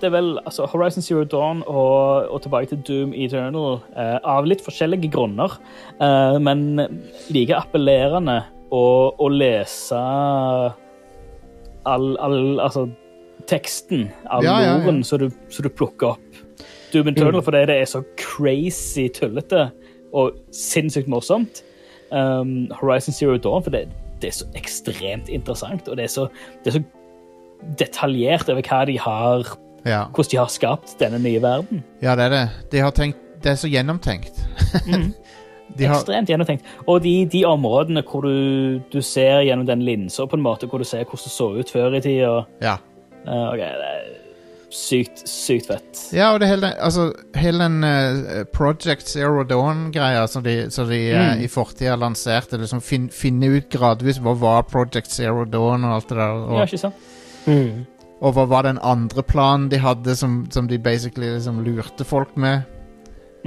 [0.00, 4.44] det er vel altså, Horizon Zero Dawn og, og tilbake til Doom Eternal uh, av
[4.44, 5.56] litt forskjellige grunner,
[6.02, 6.80] eh, men
[7.32, 8.42] like appellerende
[8.74, 8.82] å,
[9.18, 9.98] og lese
[11.86, 12.86] all, all altså
[13.46, 15.02] teksten, all Ja, ja, ja.
[15.06, 16.40] som du, du plukker opp.
[16.92, 19.68] Doom Eternal fordi det er så crazy tullete
[20.16, 21.62] og sinnssykt morsomt.
[22.10, 23.88] Um, Horizon Zero Dawn for det,
[24.22, 26.28] det er så ekstremt interessant, og det er så,
[26.64, 26.84] det er så
[27.80, 29.54] detaljert over hva de har
[29.86, 30.04] Ja.
[30.10, 31.84] hvordan de har skapt denne nye verden.
[32.02, 32.44] ja, det er det.
[32.72, 34.38] De har tenkt Det er så gjennomtenkt.
[34.86, 35.12] Mm.
[35.76, 36.68] De har, Ekstremt gjennomtenkt.
[36.86, 40.82] Og de, de områdene hvor du, du ser gjennom den linsa, på en måte, hvor
[40.82, 42.36] du ser hvordan det så ut før i tida.
[42.64, 42.78] ja.
[43.26, 44.04] Uh, okay, det er
[44.70, 46.02] sykt, sykt fett.
[46.14, 47.08] Ja, og det hele, altså,
[47.38, 51.18] hele den uh, Project Zero Dawn-greia som de, som de mm.
[51.18, 55.98] uh, i fortida lanserte, liksom fin, finne ut gradvis hva var Project Zero Dawn og
[55.98, 57.12] alt det der, og, Ja, ikke sant?
[57.46, 57.84] Mm.
[58.26, 62.34] og hva var den andre planen de hadde som, som de basically liksom lurte folk
[62.34, 62.66] med,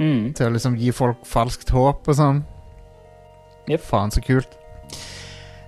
[0.00, 0.32] Mm.
[0.32, 2.42] til å liksom gi folk falskt håp og sånn.
[3.68, 3.82] Yep.
[3.84, 4.56] Faen, så kult.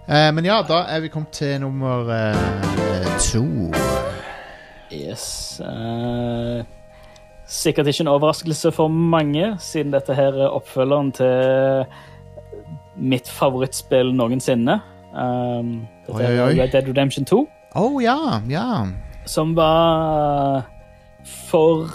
[0.09, 3.45] Eh, men ja, da er vi kommet til nummer eh, to.
[4.93, 5.61] Yes.
[5.61, 6.65] eh,
[7.47, 11.85] sikkert ikke en overraskelse for mange, siden dette her er oppfølgeren til
[12.97, 14.81] mitt favorittspill noensinne.
[15.13, 16.53] Um, dette Oi, oi, oi.
[16.61, 17.41] Red Dead Redemption 2.
[17.77, 18.19] Å ja,
[18.49, 18.67] ja.
[19.29, 20.65] som var
[21.49, 21.89] for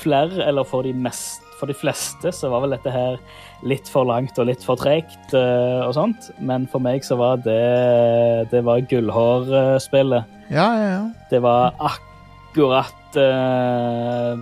[0.00, 3.16] flere, eller for de, mest, for de fleste, så var vel dette her
[3.64, 6.28] litt for langt og litt for tregt eh, og sånt.
[6.44, 10.28] Men for meg så var det Det var gullhårspillet.
[10.52, 11.04] Ja, ja, ja.
[11.30, 14.36] Det var akkurat uh,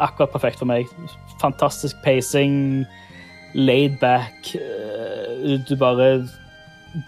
[0.00, 0.88] Akkurat perfekt for meg.
[1.42, 2.86] Fantastisk pacing,
[3.54, 4.54] laid back.
[4.56, 6.24] eh, du bare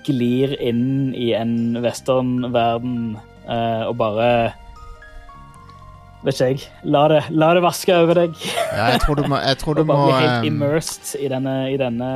[0.04, 3.16] glir inn i en westernverden
[3.48, 4.28] uh, og bare
[6.26, 6.62] Vet ikke jeg.
[6.90, 8.32] La det, la det vaske over deg.
[8.74, 11.52] ja jeg tror du må, jeg tror du må bli helt ehm, immersed i denne,
[11.70, 12.08] i denne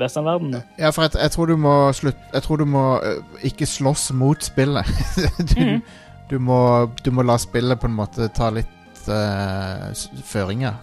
[0.00, 0.62] westernverdenen.
[0.78, 4.08] Ja, for jeg, jeg tror du må slutt Jeg tror du må øh, ikke slåss
[4.16, 4.86] mot spillet.
[5.52, 5.82] du, Mhm.
[6.30, 6.58] du, må,
[7.04, 9.88] du må la spillet på en måte ta litt uh,
[10.28, 10.74] føringer.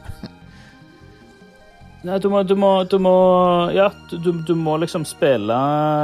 [2.06, 3.14] Nei, du må, du må, du må
[3.74, 5.56] Ja, du, du- du må liksom spille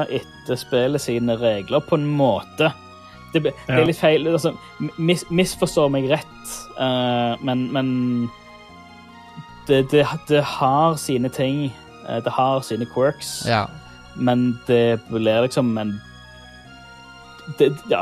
[0.10, 2.72] etter spillet sine regler på en måte.
[3.34, 4.52] Det, det er litt feil altså,
[4.98, 7.92] mis, misforstår meg rett, uh, men, men
[9.68, 11.72] det, det, det har sine ting.
[12.10, 13.66] eh, det har sine quirks, Ja.
[14.16, 16.02] men det blir liksom en
[17.60, 18.02] det, ja,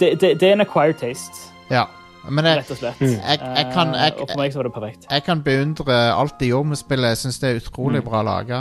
[0.00, 1.84] det, det, det er en acquired taste, ja.
[2.30, 2.98] Men jeg, rett og slett.
[3.00, 3.14] Mm.
[3.14, 5.06] jeg, jeg, kan, Eh, og for meg så var det perfekt.
[5.10, 7.08] jeg kan beundre alt de gjorde med spillet.
[7.14, 8.08] Jeg syns det er utrolig Mm.
[8.10, 8.58] bra laga.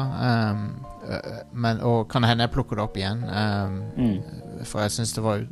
[0.53, 0.61] Um,
[1.03, 3.25] øh, men, og kan hende jeg plukker det opp igjen.
[3.27, 4.63] Um, Mm.
[4.63, 5.43] For jeg syns det var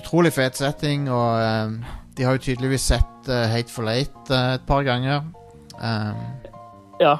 [0.00, 1.78] utrolig fet setting, og um,
[2.16, 5.24] de har jo tydeligvis sett uh, Hateful Eight uh, et par ganger.
[5.80, 6.20] Um,
[7.00, 7.16] Ja.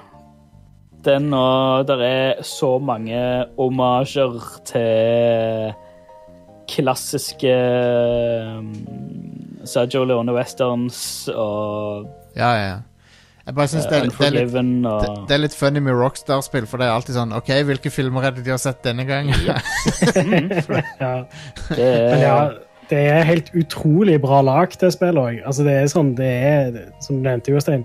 [1.04, 5.74] Den og Det er så mange omasjer til
[6.66, 7.52] klassiske
[8.58, 8.72] um,
[9.68, 12.74] Sergio Leone westerns og ja, ja.
[13.46, 15.94] Jeg bare syns uh, det, er det, er litt- det, det er litt funny med
[15.94, 19.06] Rockstar-spill, for det er alltid sånn OK, hvilke filmer er det de har sett denne
[19.06, 19.36] gangen?
[19.46, 19.60] Ja.
[21.70, 22.40] det er, Men ja,
[22.90, 25.40] det er helt utrolig bra lag, det spillet òg.
[25.46, 27.84] Altså, det er sånn, det er, som du nevnte, Jostein,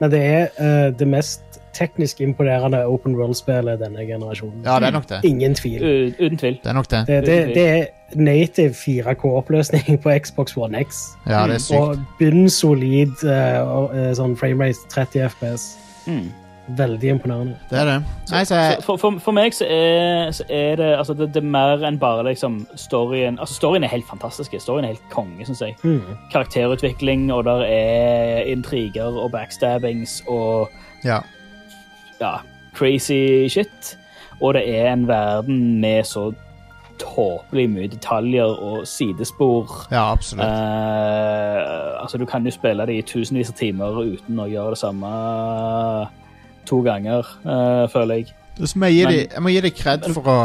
[0.00, 1.42] men det er uh, det mest
[1.78, 4.64] teknisk imponerende open world-spillet denne generasjonen.
[4.64, 5.18] ja, det er nok det.
[5.28, 5.82] Ingen tvil.
[5.82, 6.56] u- uten tvil.
[6.62, 7.04] Det er nok det.
[7.06, 7.84] Det, det, det er
[8.18, 11.04] native 4K-oppløsning på Xbox One X.
[11.28, 11.78] Ja, det er sykt.
[11.78, 15.68] Og bunnsolid uh, sånn framerate 30 FPS.
[16.08, 16.28] Mm.
[16.76, 17.56] Veldig imponerende.
[17.70, 17.96] Det er det.
[18.30, 21.40] Nei, så Så for, for, for meg så er, så er det altså det, det
[21.40, 24.54] er mer enn bare liksom storyen Altså Storyen er helt fantastisk.
[24.60, 25.76] Storyen er helt konge, syns jeg.
[25.82, 26.02] Mm.
[26.32, 30.68] Karakterutvikling, og der er intriger og backstabbings og
[31.04, 31.22] ja.
[32.20, 32.34] ja,
[32.74, 33.96] crazy shit.
[34.40, 36.32] Og det er en verden med så
[36.98, 39.86] tåpelig mye detaljer og sidespor.
[39.90, 40.44] ja, absolutt.
[40.44, 44.78] Eh, altså, du kan jo spille det i tusenvis av timer uten å gjøre det
[44.82, 45.12] samme
[46.68, 48.34] to ganger, uh, føler jeg.
[48.64, 50.38] Så må jeg, gi men- de, jeg må gi deg kred for å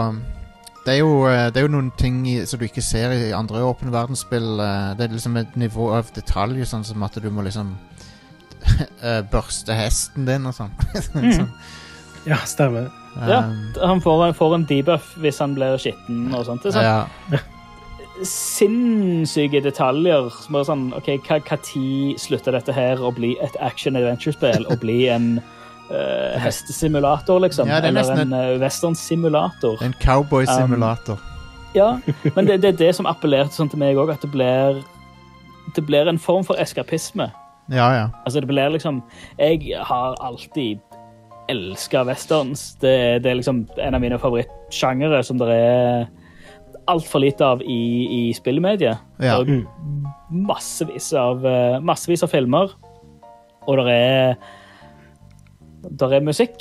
[0.84, 3.30] det er, jo, eh, det er jo noen ting i, som du ikke ser i
[3.32, 4.60] andre åpne verdensspill.
[4.60, 7.78] eh, Det er liksom et nivå av detalj, sånn som at du må liksom
[9.02, 10.74] eh, børste hesten din og sånn.
[11.38, 11.50] sånn.
[12.28, 12.92] Ja, stemmer.
[13.16, 16.64] Ja, Um, Han får, får en debuff hvis han blir skitten og sånt.
[16.64, 17.40] Det er sånn, ja.
[18.26, 20.30] Sinnssyke detaljer.
[20.44, 25.38] Som er sånn, ok, Når slutter dette her å bli et action-adventure-spill og bli en
[25.92, 27.68] eh, hestesimulator, liksom?
[27.68, 29.84] Ja, er Eller en uh, westernsimulator.
[29.84, 31.20] En cowboy-simulator.
[31.76, 32.00] Ja,
[32.36, 34.84] men det, det er det som appellerte sånn til meg òg, at det blir,
[35.76, 37.32] det blir en form for eskapisme.
[37.72, 38.10] ja, ja.
[38.26, 39.04] Altså, det blir liksom
[39.40, 40.80] Jeg har alltid
[41.48, 42.76] elska westerns.
[42.82, 46.06] Det, det er liksom en av mine favorittsjangere som det er
[46.88, 49.00] altfor lite av i, i spillmediet.
[49.24, 49.40] Ja.
[49.44, 49.64] Det er
[50.34, 52.74] massevis av, eh, massevis av filmer,
[53.68, 54.36] og det er
[55.90, 56.60] der er musikk.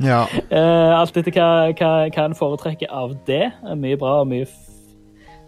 [0.00, 0.24] ja.
[0.50, 3.50] Eh, alt etter hva, hva, hva en foretrekker av det.
[3.50, 4.46] er Mye bra og mye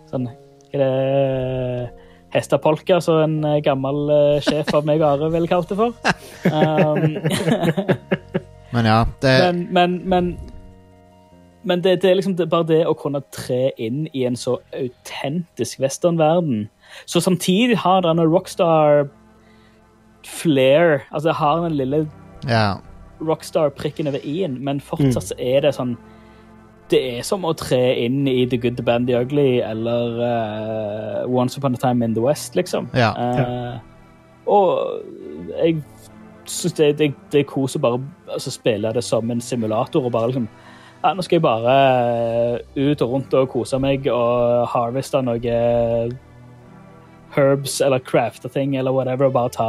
[0.08, 0.28] sånn
[0.72, 5.48] Hva er det Hestapolka, som en eh, gammel eh, sjef av meg og Are ville
[5.48, 5.96] kalt det for.
[6.52, 7.16] Um,
[8.72, 10.26] Men ja, det men men, men,
[11.64, 14.58] men det, det er liksom det, bare det å kunne tre inn i en så
[14.76, 16.66] autentisk westernverden.
[17.08, 19.06] Så samtidig har denne rockstar
[20.28, 21.00] flair.
[21.10, 22.04] Altså har den lille
[22.46, 22.78] Ja.
[23.20, 25.42] rockstar-prikken over i-en, men fortsatt mm.
[25.42, 25.96] er det sånn
[26.88, 31.26] Det er som å tre inn i The Good, The Band, The Ugly eller uh,
[31.28, 32.88] Once Upon a Time in the West, liksom.
[32.96, 33.10] Ja.
[33.12, 33.74] Eh,
[34.48, 35.02] og
[35.58, 35.82] jeg
[36.48, 38.00] syns det, det, det er kos å bare
[38.32, 40.48] altså, spille det som en simulator og bare liksom
[41.02, 45.58] ja, Nå skal jeg bare eh, ut og rundt og kose meg og harveste noe
[47.36, 49.68] herbs eller crafte ting eller whatever, og bare ta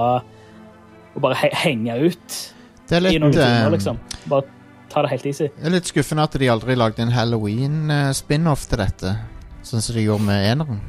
[1.15, 2.39] og bare henge ut
[2.89, 3.99] Det er i noen timer, liksom.
[4.31, 4.43] Bare
[4.89, 5.47] ta det helt easy.
[5.55, 9.11] Det er litt skuffende at de aldri lagde en Halloween-spin-off til dette.
[9.61, 10.79] Sånn som de gjorde med eneren.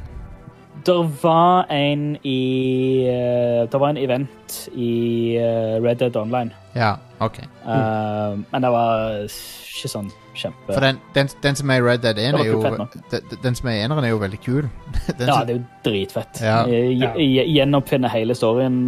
[0.81, 6.49] Det var en i eh, Det var en event i eh, Red Dead Online.
[6.73, 7.37] Ja, ok.
[7.43, 12.01] Eh, Men det var ikke sånn kjempe For den, den, den som er i Red
[12.01, 12.63] Dead 1, er jo
[13.11, 14.63] den, den som er i eneren, er jo veldig kul.
[15.19, 16.41] Den Ja, som- det er jo dritfett.
[16.41, 16.63] Ja.
[16.65, 18.81] Gjenoppfinne hele storyen,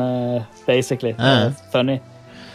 [0.65, 1.13] basically.
[1.19, 1.51] Uh.
[1.75, 1.99] Funny.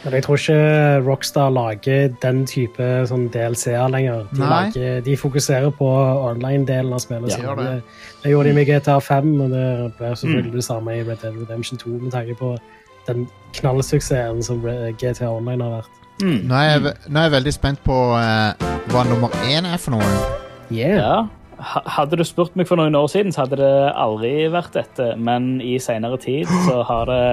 [0.08, 4.22] Men jeg tror ikke Rockstar lager den type sånn DLC-er lenger.
[4.32, 5.88] De, lager, de fokuserer på
[6.24, 7.36] online-delen av spillet.
[7.36, 7.66] Ja, det.
[7.68, 9.66] det, det gjorde de med GTA 5, og det
[9.98, 12.54] blir selvfølgelig det samme i Red Dead Redemption 2 med tanke på
[13.08, 13.26] den
[13.60, 14.64] knallsuksessen som
[14.96, 15.98] GTA Online har vært.
[16.22, 16.38] Mm.
[16.48, 19.98] Nå er, jeg, nå er jeg veldig spent på uh, hva nummer én er for
[19.98, 20.08] noe.
[20.72, 20.96] Yeah.
[20.96, 21.18] Ja.
[21.58, 25.12] Hadde du spurt meg for noen år siden, så hadde det aldri vært dette.
[25.20, 27.26] Men i seinere tid så har det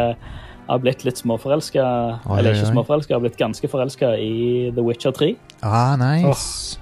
[0.68, 1.84] har blitt litt småforelska
[2.38, 5.36] Eller ikke småforelska, har blitt ganske forelska i The Witcher 3.
[5.62, 6.80] Ah, nice.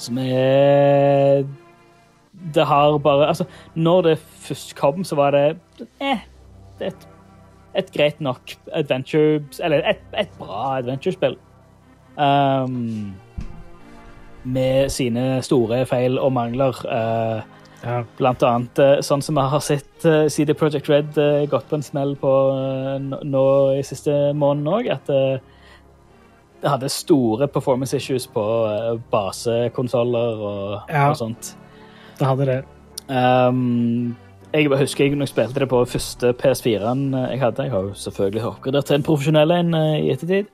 [0.00, 1.44] Som er
[2.54, 5.44] Det har bare Altså, når det først kom, så var det
[6.00, 6.26] eh,
[6.80, 7.08] det er et,
[7.76, 11.36] et greit nok adventure Eller et, et bra adventure-spill.
[12.16, 13.12] Um,
[14.44, 16.76] med sine store feil og mangler.
[16.88, 17.42] eh,
[17.82, 18.02] Ja.
[18.18, 21.78] Blant annet eh, sånn som vi har sett uh, CD Projekt Red uh, gått på
[21.78, 25.38] en smell på eh, nå- i siste måneden òg, at eh,
[26.60, 28.42] det hadde store performance issues på
[29.10, 31.06] basekonsoller og, Ja.
[31.10, 31.54] og sånt.
[32.18, 32.58] Det hadde det.
[33.08, 34.16] Um,
[34.52, 37.64] jeg husker jeg når jeg spilte det på første PS4-en jeg hadde.
[37.64, 40.50] Jeg har jo selvfølgelig oppgradert til en profesjonell en eh, i ettertid.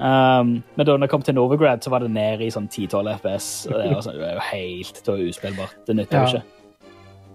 [0.00, 3.48] Um, men da det kom til Novagrad, så var det ned i sånn 10-12 FPS.
[3.68, 5.74] Og det, var sånn, det er jo helt det var uspillbart.
[5.86, 6.28] Det nytter jo Ja.
[6.40, 6.44] ikke.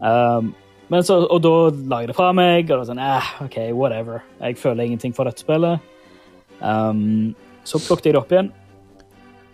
[0.01, 0.53] Um,
[0.89, 1.53] men så, og da
[1.89, 4.25] la jeg det fra meg, og det var sånn eh, OK, whatever.
[4.41, 5.79] Jeg føler ingenting for dette spillet.
[6.61, 7.33] Um,
[7.65, 8.51] så plukket jeg det opp igjen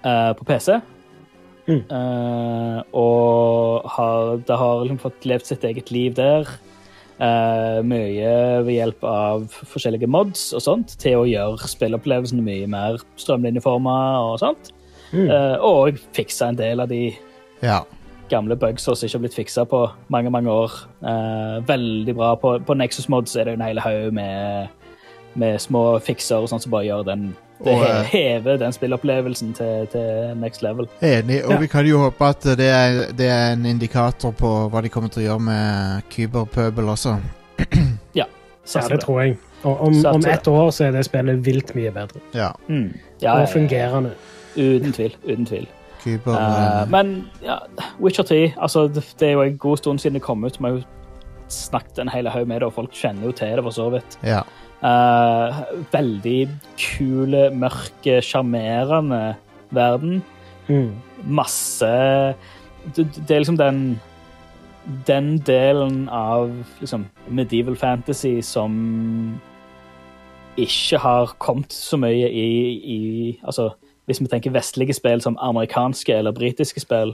[0.03, 0.79] uh, på PC.
[1.69, 1.83] Mm.
[1.91, 6.47] Uh, og har, det har liksom fått levd sitt eget liv der.
[7.21, 8.29] Eh, mye
[8.65, 14.39] ved hjelp av forskjellige mods og sånt til å gjøre spilleopplevelsen mye mer strømlinjeforma og
[14.41, 14.71] sånt.
[15.11, 15.27] Mm.
[15.27, 17.11] Uh, og fiksa en del av de
[17.61, 17.81] Ja.
[18.29, 20.71] gamle bugs som ikke har blitt fiksa på mange mange år.
[21.03, 22.35] Uh, veldig bra.
[22.35, 24.69] På, på Nexus Mods er det en hel haug med,
[25.35, 29.53] med små fikser og sånt som bare gjør den Det Og, eh, hever den spillopplevelsen
[29.53, 30.87] til, til next level.
[31.01, 31.57] Enig, og Ja.
[31.61, 35.09] vi kan jo håpe at det er, det er en indikator på hva de kommer
[35.13, 37.17] til å gjøre med Kyberpøbel også.
[38.15, 38.25] Ja,
[38.75, 39.37] ja, det tror jeg.
[39.63, 42.19] Og om, om ett år så er det spillet vilt mye bedre.
[42.33, 42.93] Ja, Mm.
[43.21, 44.11] Ja, Og fungerende.
[44.57, 45.13] Uten tvil.
[45.23, 45.67] Uten tvil.
[46.03, 46.33] Kyber...
[46.33, 47.59] Eh, eh, men ja,
[48.01, 50.57] Witcher 3 altså, det, det er jo en god stund siden det kom ut.
[50.59, 50.83] Vi har jo
[51.47, 54.17] snakket en hel haug med det, og folk kjenner jo til det for så vidt.
[54.25, 54.41] ja.
[54.81, 55.59] Eh,
[55.93, 59.35] veldig kule, mørke, sjarmerende
[59.69, 60.23] verden.
[60.67, 60.95] Mm.
[61.25, 61.85] Masse
[62.95, 63.99] det, det er liksom den
[65.07, 69.39] Den delen av liksom, medieval fantasy som
[70.57, 72.47] ikke har kommet så mye i,
[72.83, 73.69] i Altså,
[74.05, 77.13] hvis vi tenker vestlige spill som amerikanske eller britiske spill.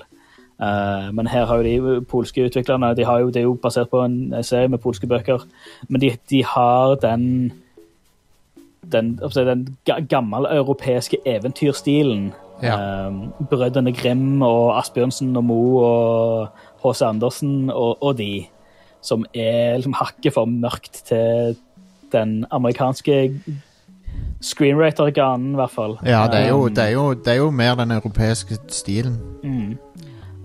[0.61, 3.89] Eh, men her har jo de polske utviklerne de har jo, Det er jo basert
[3.89, 5.45] på en serie med polske bøker.
[5.89, 7.53] Men de, de har den
[8.91, 9.77] den, den
[10.09, 12.33] gamle europeiske eventyrstilen.
[12.63, 13.07] Ja.
[13.07, 16.47] Um, Brødrene Grim og Asbjørnsen og Moe og
[16.83, 17.01] H.C.
[17.01, 18.45] Andersen og, og de,
[19.01, 21.57] som er liksom hakket for mørkt til
[22.11, 23.41] den amerikanske
[24.41, 25.97] screenwriter-ganen, i hvert fall.
[26.05, 29.19] ja det, er jo, Um, det, er jo, det er jo mer den europeiske stilen.
[29.43, 29.77] Mm.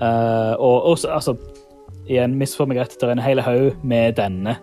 [0.03, 1.37] Eh, og også, altså
[2.11, 4.57] Igjen, misforstå meg rett, det er en hel haug med denne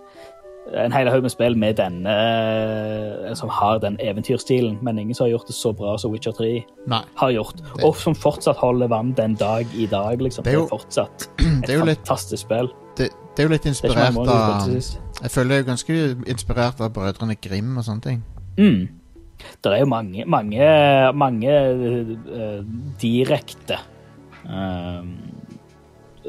[0.76, 5.26] En hel haug med spill med denne eh, som har den eventyrstilen, men ingen som
[5.26, 6.50] har gjort det så bra som Witcher 3
[6.92, 7.00] Nei.
[7.18, 7.56] har gjort.
[7.64, 10.44] Det- Og som fortsatt holder vann den dag i dag, liksom.
[10.44, 11.30] Det er jo- Det er fortsatt
[11.64, 12.70] et er fantastisk spill.
[12.98, 14.68] det, det er jo litt er inspirert av.
[15.24, 18.24] Jeg føler jeg er ganske inspirert av Brødrene Grim og sånne ting.
[18.58, 18.90] Mm.
[19.64, 22.64] Det er jo mange, mange, mange uh,
[23.02, 23.80] direkte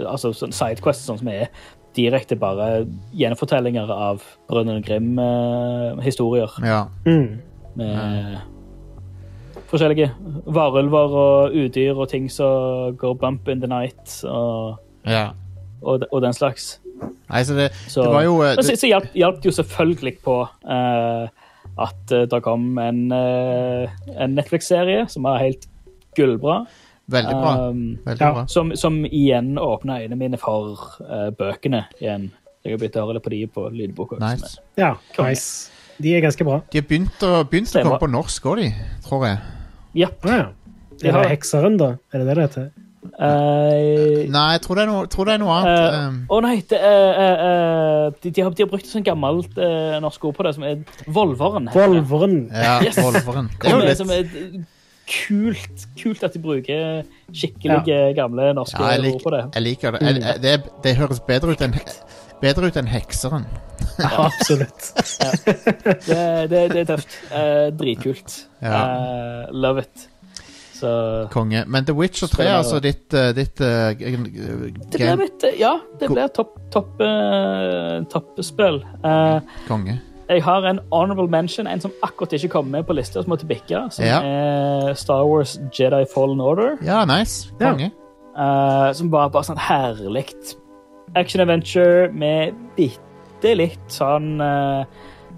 [0.00, 1.50] Altså sånn sidequests sånn som er
[1.98, 2.86] direkte bare
[3.18, 6.54] gjenfortellinger av Brødrene Grim-historier.
[6.64, 6.84] Ja.
[7.06, 7.40] Mm.
[7.78, 8.40] med
[9.70, 10.10] forskjellige
[10.50, 15.30] varulver og udyr og ting som går bump in the night og, ja.
[15.82, 16.78] og, og den slags.
[17.30, 19.56] Nei, så det, Så, det var jo eh, så, det, så hjalp, hjalp det jo
[19.60, 21.30] selvfølgelig på uh,
[21.80, 25.68] at eh, det kom en, uh, en Netflix-serie som var helt
[26.18, 26.64] gullbra.
[27.10, 27.54] Veldig bra.
[27.68, 28.32] Um, Veldig ja.
[28.36, 28.44] bra.
[28.50, 32.30] som, som igjen åpna øynene mine for uh, bøkene igjen.
[32.64, 34.16] Jeg har begynt å høre litt på de på lydbok.
[34.18, 34.60] også, Nice.
[34.78, 35.70] Ja, nice.
[36.00, 36.60] De er ganske bra.
[36.72, 38.68] De har begynt å, begynt å komme på norsk òg, de,
[39.04, 39.40] tror jeg.
[39.96, 40.08] Ja.
[40.24, 40.46] Ah, ja.
[41.00, 41.94] De Er har Hekseren, da?
[42.12, 42.70] Er det det det heter?
[43.16, 46.26] Uh, Nei, jeg tror det er noe, tror det er noe eh, annet.
[46.28, 49.56] Å Um, nei, det uh, de, de, har, de har brukt et sånt gammelt
[50.04, 51.70] norsk ord på det, som er Volveren.
[51.72, 52.36] Volveren.
[52.52, 53.00] ja, Yes.
[53.00, 53.48] Volveren.
[53.56, 54.68] Det er jo litt
[55.10, 57.02] kult, kult at de bruker
[57.34, 59.42] skikkelige, gamle norske Ja, ord på det.
[59.54, 60.02] jeg liker det.
[60.06, 61.76] Jeg, jeg, det, det høres bedre ut enn
[62.40, 63.42] Bedre ut enn Hekseren.
[64.00, 64.86] Ja, absolutt.
[65.44, 67.18] Det, det, det er tøft.
[67.36, 68.36] Eh, dritkult.
[68.64, 68.78] Ja.
[68.80, 70.06] Eh, love it.
[70.80, 71.64] Så Konge.
[71.68, 76.08] Men The Witcher 3, er altså ditt, uh, ditt uh, det blir mitt Ja, det
[76.08, 78.80] blir topp topp, uh, toppspill.
[79.04, 79.98] Eh, konge.
[80.30, 83.46] Jeg har en honorable mention, en som akkurat ikke kom med på lista, som måtte
[83.50, 84.20] bikke, som Ja.
[84.22, 86.76] er Star Wars Jedi Fallen Order.
[86.86, 87.50] Ja, nice.
[87.60, 87.72] Ja.
[87.72, 87.90] Konge.
[88.38, 90.30] Eh, som var bare sånn herlig
[91.16, 94.84] action-adventure med bitte litt sånn uh,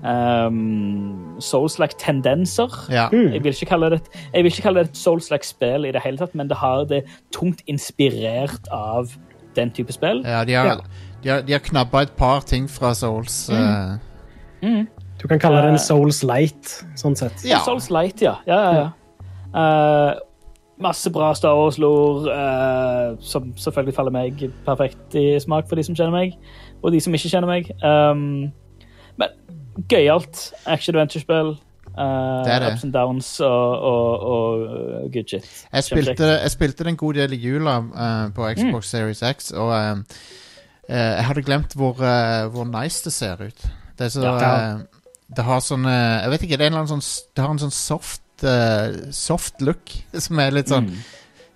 [0.05, 2.69] um, Souls-like tendenser.
[2.93, 3.07] Ja.
[3.13, 3.33] Mm.
[3.33, 5.93] Jeg vil ikke kalle det et, jeg vil ikke kalle det et Souls-like spill i
[5.95, 9.15] det hele tatt, men det har det tungt inspirert av
[9.57, 10.23] den type spill.
[10.25, 10.77] ja de har, Ja.
[11.23, 13.49] de har, de har knabba et par ting fra Souls.
[13.51, 13.97] uh,
[14.63, 17.45] Du kan kalle det en Souls Light, sånn sett.
[17.47, 17.61] Ja.
[17.67, 18.37] Souls Light, ja.
[18.49, 18.91] ja, ja, ja.
[19.53, 20.13] Uh,
[20.83, 25.95] masse bra Star Wars-lor, uh, som selvfølgelig faller meg perfekt i smak for de som
[25.99, 26.39] kjenner meg,
[26.83, 27.69] og de som ikke kjenner meg.
[27.87, 28.51] Um,
[29.21, 29.37] men
[29.93, 31.55] gøyalt action-adventure-spill.
[31.93, 32.73] Uh, Det er det.
[32.73, 35.47] Ups and downs og, og, og good shit.
[35.73, 39.51] Jeg spilte, jeg spilte det en god del i jula uh, på Xbox Series X,
[39.53, 40.01] og eh,
[40.89, 43.67] eh, jeg hadde glemt hvor, eh, hvor nice det ser ut.
[44.03, 44.35] Det er så Ja.
[44.75, 44.83] uh,
[45.33, 47.53] Det har sånn eh, Jeg vet ikke, det er en eller annen sånn Det har
[47.55, 49.93] en sånn soft uh, Soft look
[50.27, 51.03] som er litt sånn Mm.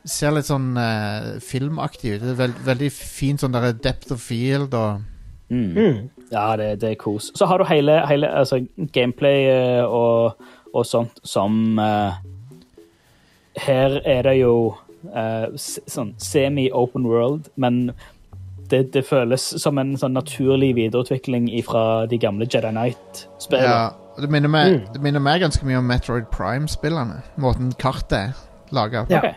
[0.06, 2.20] Ser litt sånn uh, filmaktig ut.
[2.22, 5.02] Det er veld, veldig fint sånn der depth of field og
[5.50, 5.74] Mm.
[5.78, 5.98] Mm.
[6.32, 7.28] Ja, det, det er kos.
[7.38, 8.60] Så har du hele, hele altså,
[8.94, 9.46] gameplay
[9.86, 10.34] og,
[10.74, 11.78] og sånt som
[13.56, 14.56] Her er det jo
[15.06, 17.92] sånn semi-open world, men
[18.70, 23.72] det, det føles som en sånn naturlig videreutvikling fra de gamle Jedi Knight-spillene.
[23.72, 24.92] Ja, det minner meg, Mm.
[24.94, 27.22] det minner meg ganske mye om Metroid Prime-spillene.
[27.38, 28.32] Måten kartet er
[28.72, 29.12] laga på.
[29.12, 29.18] Ja.
[29.18, 29.34] Okay.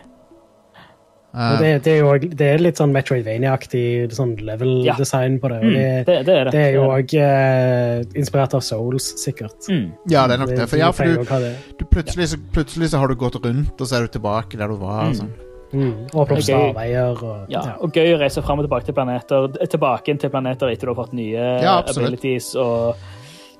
[1.30, 5.58] Uh, det, det, er jo, det er litt sånn Metroidvania-aktig sånn level-design på det.
[5.60, 6.52] Og Mm, det, det, det er det.
[6.56, 9.54] det er jo òg uh, inspirert av Souls, sikkert.
[9.70, 9.92] Mm.
[10.10, 10.66] ja, det er nok det.
[10.72, 11.46] For, ja, for du,
[11.78, 14.74] du plutselig, så, plutselig så har du gått rundt, og så er du tilbake der
[14.74, 15.04] du var.
[15.06, 15.20] og Mm.
[15.20, 15.30] Sånn.
[15.72, 16.06] Mm.
[16.10, 17.74] Åpne opp er snarveier og Ja, ja.
[17.78, 19.48] og gøy å reise fram og tilbake til planeter.
[19.70, 22.52] Tilbake til planeter etter du har fått nye Ja, abilities.
[22.58, 22.96] Og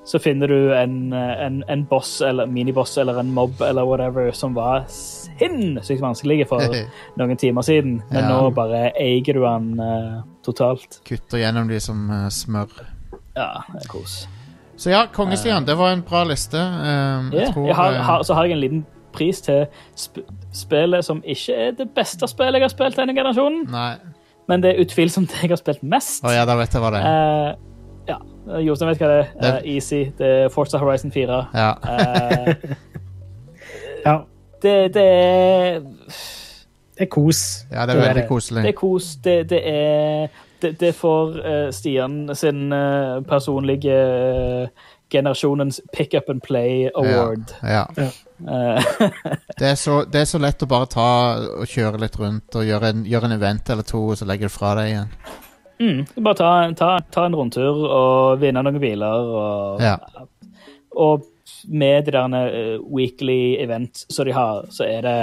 [0.03, 4.55] så finner du en, en, en boss eller miniboss eller en mob eller whatever som
[4.57, 6.63] var sinnssykt vanskelig for
[7.21, 7.99] noen timer siden.
[8.11, 8.29] Men Ja.
[8.33, 10.99] nå bare eier du han uh, totalt.
[11.07, 12.73] Kutter gjennom de som uh, smør.
[13.37, 14.23] Ja, det er kos.
[14.81, 16.57] Så ja, Kongestian, det var en bra liste.
[16.57, 18.81] Um, yeah, jeg tror jeg har, har, så har jeg en liten
[19.13, 20.21] pris til sp
[20.53, 23.95] spillet som ikke er det beste spillet jeg har spilt denne generasjonen, Nei.
[24.49, 26.23] men det er utvilsomt det jeg har spilt mest.
[26.25, 27.07] Oh, ja, da vet jeg hva det er.
[27.07, 27.67] Uh,
[28.09, 28.17] ja,
[28.65, 29.31] Jostein vet hva det er.
[29.41, 30.03] Det- Eh, easy.
[30.17, 31.41] Det er Forza Horizon 4.
[31.53, 31.71] Ja.
[31.83, 32.53] uh,
[34.05, 34.15] ja.
[34.61, 35.79] det, det er
[36.97, 37.65] Det er kos.
[37.71, 38.63] ja, det er veldig koselig.
[38.63, 39.15] Det er kos.
[39.23, 40.27] Det, det er
[40.61, 42.69] Det, det får Stian sin
[43.25, 44.69] personlige
[45.11, 47.51] generasjonens pick up and play award.
[47.61, 47.85] Ja.
[47.97, 48.09] ja.
[49.59, 51.07] Det, er så, det er så lett å bare ta
[51.61, 54.47] og kjøre litt rundt og gjøre en, gjøre en event eller to, og så legge
[54.47, 55.11] det fra deg igjen.
[55.81, 59.29] mm, bare ta, ta, ta en rundtur og vinne noen biler.
[59.41, 59.97] Og, Ja.
[60.97, 61.27] og
[61.69, 65.17] med det der eh, weekly event som de har, så er det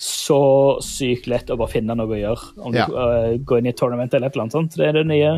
[0.00, 0.40] så
[0.82, 2.54] sykt lett å bare finne noe å gjøre.
[2.66, 2.86] Om Ja.
[2.88, 4.74] du uh, går inn i et tournament eller et eller annet sånt.
[4.80, 5.34] Det er det nye,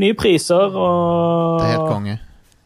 [0.00, 2.18] nye priser og, Det er helt konge.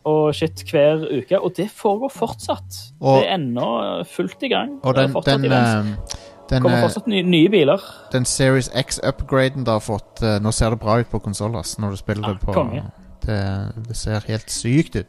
[0.04, 1.38] Og shit hver uke.
[1.40, 2.78] Og det foregår fortsatt.
[3.00, 4.78] Og- det er ennå fullt i gang.
[4.82, 6.14] Og Det den, den, events.
[6.14, 6.18] eh,
[6.50, 7.80] den, kommer eh, fortsatt nye, nye biler.
[8.12, 11.90] den Series X-upgraden du har fått eh, Nå ser det bra ut på konsoll, når
[11.90, 12.82] du spiller Ja, det på konge.
[13.26, 13.38] det,
[13.88, 15.06] det ser helt sykt ut.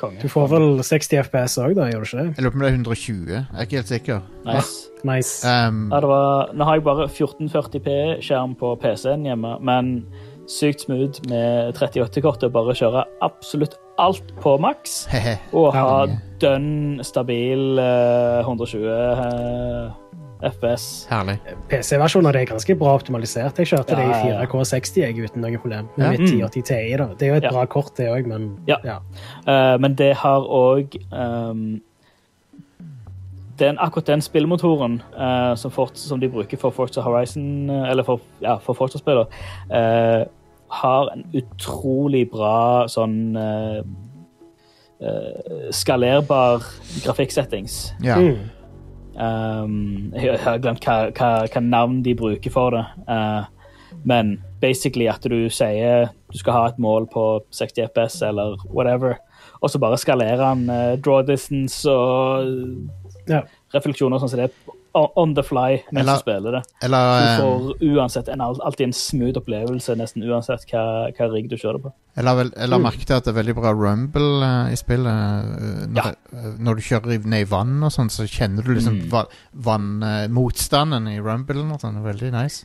[0.00, 0.16] Konge.
[0.22, 2.36] Du får vel 60 FPS òg, da, gjør du ikke det?
[2.36, 3.26] Jeg lurer på om det er 120.
[3.28, 4.20] Jeg er ikke helt sikker.
[4.46, 4.86] Nice.
[5.04, 5.44] Nice.
[5.48, 9.90] Um, Ja, det var, nå har jeg bare 1440p-skjerm på PC-en hjemme, men
[10.50, 15.04] sykt smooth med 38-kortet og bare kjøre absolutt alt på maks.
[15.58, 16.06] Og ha
[16.42, 19.90] dønn stabil eh, 120 eh,
[20.50, 20.86] FPS.
[21.10, 21.36] Herlig.
[21.68, 23.60] PC-versjonen er ganske bra optimalisert.
[23.60, 24.46] Jeg kjørte det i ja, ja.
[24.48, 25.90] 4K60 jeg, uten noe problem.
[25.98, 26.14] Med Ja.
[26.16, 26.80] mitt 1080 Ti.
[26.96, 27.10] da.
[27.12, 27.52] Det er jo et Ja.
[27.52, 28.80] bra kort, det òg, men Ja.
[29.46, 30.96] Eh, men det har òg
[33.60, 38.06] den, akkurat den spillmotoren uh, som, fort, som de bruker for Forza Horizon, eh, eller
[38.06, 39.26] for, ja, for Forza-spillere,
[39.70, 40.24] eh,
[40.70, 43.80] har en utrolig bra sånn uh,
[45.02, 46.64] eh, skalerbar
[47.04, 47.92] grafikksettings.
[48.04, 48.18] Ja.
[48.20, 48.36] Mm.
[49.20, 52.84] Um, jeg, jeg har glemt hva, hva, hva navn de bruker for det.
[53.10, 53.42] Uh,
[54.06, 59.18] men basically at du sier du skal ha et mål på 60 FPS eller whatever,
[59.60, 62.86] og så bare skalerer han uh, draw distance og
[63.28, 63.42] Ja.
[63.74, 64.52] refleksjoner sånn som det
[64.94, 66.62] on the fly mens Eller- du spiller det.
[66.82, 71.56] Eller, du får uansett en, alltid en smooth opplevelse, nesten uansett hva, hva rigg du
[71.56, 71.92] kjører på.
[72.16, 72.82] Eller, eller Mm.
[72.82, 75.06] merke til at det er veldig bra rumble uh, i spillet.
[75.06, 76.14] Uh, når, Ja.
[76.34, 79.26] uh, når du kjører i- ned i vann og sånn, så kjenner du liksom Mm.
[79.54, 81.96] vannmotstanden vann, eh, i rumblen og sånn.
[81.96, 82.64] Er Veldig nice.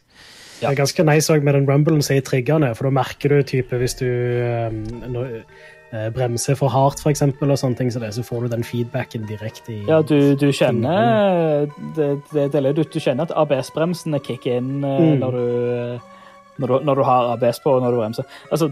[0.61, 0.69] Ja.
[0.69, 3.43] Det er ganske nice med den rumblen som er i triggerne, for da merker du
[3.43, 5.41] type hvis du um, når, eh,
[6.15, 9.25] bremser for hardt, for eksempel, og sånne ting, så, det, så får du den feedbacken
[9.29, 11.67] direkte i Ja, du, du kjenner
[11.97, 15.19] det, det, det, du, du kjenner at ABS-bremsene kicker inn eh, Mm.
[15.21, 15.99] når, du,
[16.61, 18.29] når, du, når du har ABS på og når du bremser.
[18.51, 18.71] Altså,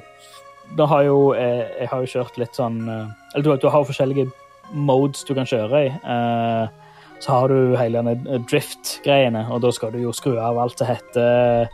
[0.77, 3.83] da har jo jeg, Jeg har jo kjørt litt sånn eh, Eller du, du har
[3.85, 4.29] forskjellige
[4.73, 5.91] modes du kan kjøre i.
[5.91, 6.79] eh,
[7.23, 10.89] så har du hele denne drift-greiene, og da skal du jo skru av alt som
[10.89, 11.69] heter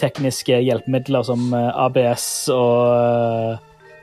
[0.00, 3.62] tekniske hjelpemidler som eh, ABS og eh,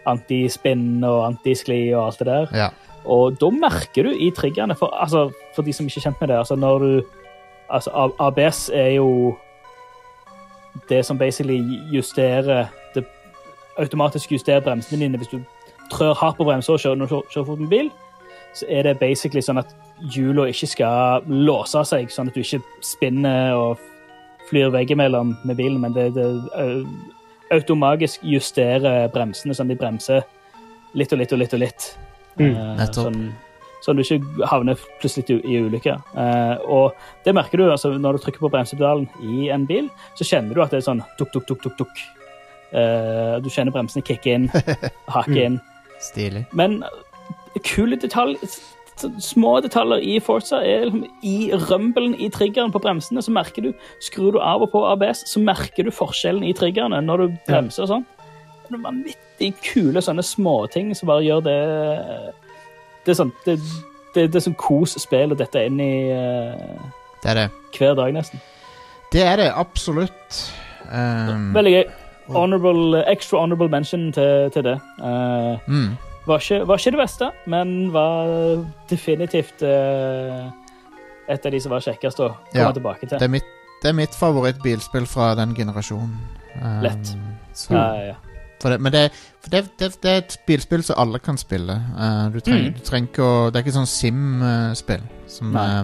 [0.09, 2.55] antispinn og antiskli og alt det der.
[2.57, 2.69] Ja.
[3.05, 6.31] Og da merker du i triggerne, for, altså, for de som ikke er kjent med
[6.31, 7.01] det altså når du,
[7.69, 9.35] altså ABS er jo
[10.89, 11.59] det som basically
[11.93, 13.05] justerer det
[13.77, 15.39] automatisk justerer bremsene dine hvis du
[15.91, 17.91] trør hardt på bremsa og kjører, når du kjører, fort med bil.
[18.53, 19.73] Så er det basically sånn at
[20.13, 23.81] hjula ikke skal låse seg, sånn at du ikke spinner og
[24.49, 26.27] flyr veggimellom med bilen, men det, det
[27.53, 30.23] automatisk justerer bremsene, sånn de bremser
[30.97, 31.89] litt og litt og litt og litt.
[32.39, 32.85] Mm, Uh.
[32.93, 33.17] Sånn,
[33.85, 35.67] sånn du ikke havner plutselig i, ulykker.
[35.69, 35.95] ulykke.
[36.17, 40.25] Eh, og det merker du altså, når du trykker på bremsepedalen i en bil, så
[40.25, 42.03] kjenner du at det er sånn tuk, tuk, tuk, tuk, tuk.
[42.73, 44.47] Uh, du kjenner bremsene kicke inn,
[45.15, 45.59] hake inn.
[46.01, 46.47] Stilig.
[46.57, 46.79] Men
[47.61, 48.39] kul detalj,
[48.97, 53.61] s- små detaljer i Forza er liksom, i rømbelen i triggeren på bremsene, så merker
[53.67, 53.71] du,
[54.01, 57.83] skrur du av og på ABS, så merker du forskjellen i triggerne når du bremser
[57.87, 58.05] og sånn.
[58.69, 61.57] Det er vanvittig kule sånne småting som bare gjør det
[63.05, 63.57] Det er sånn Det,
[64.15, 66.79] det, det er sånn kos spillet dette inn i uh,
[67.23, 67.49] Det er det.
[67.75, 68.39] hver dag, nesten.
[69.11, 70.39] Det er det absolutt.
[70.89, 71.83] Um, Veldig gøy.
[72.33, 74.77] Honorable, extra honorable mention til, til det.
[75.01, 75.91] Uh, mm.
[76.27, 78.29] Var ikke, var ikke det beste, men var
[78.89, 80.51] definitivt uh,
[81.27, 83.17] et av de som var kjekkest å komme Ja, tilbake til.
[83.19, 83.49] det, er mitt,
[83.83, 86.13] det er mitt favorittbilspill fra den generasjonen.
[86.61, 87.11] Um, Lett.
[87.53, 88.15] Så, Ja, ja,
[88.63, 89.01] det, men det,
[89.43, 91.75] for det, det, det er et bilspill som alle kan spille.
[91.97, 92.73] Uh, du, trenger, Mm.
[92.79, 95.03] du trenger ikke å Det er ikke sånn Sim-spill.
[95.27, 95.83] Som uh,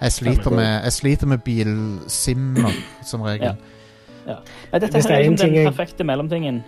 [0.00, 2.72] jeg, sliter med, jeg sliter med bilsimmer,
[3.04, 3.58] som regel.
[4.24, 4.38] Ja.
[4.72, 6.62] dette er er liksom den perfekte mellomtingen.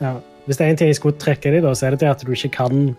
[0.00, 0.20] Ja.
[0.46, 2.24] Hvis det er en ting jeg skulle trekke i, da, så er det det at
[2.26, 2.96] du ikke kan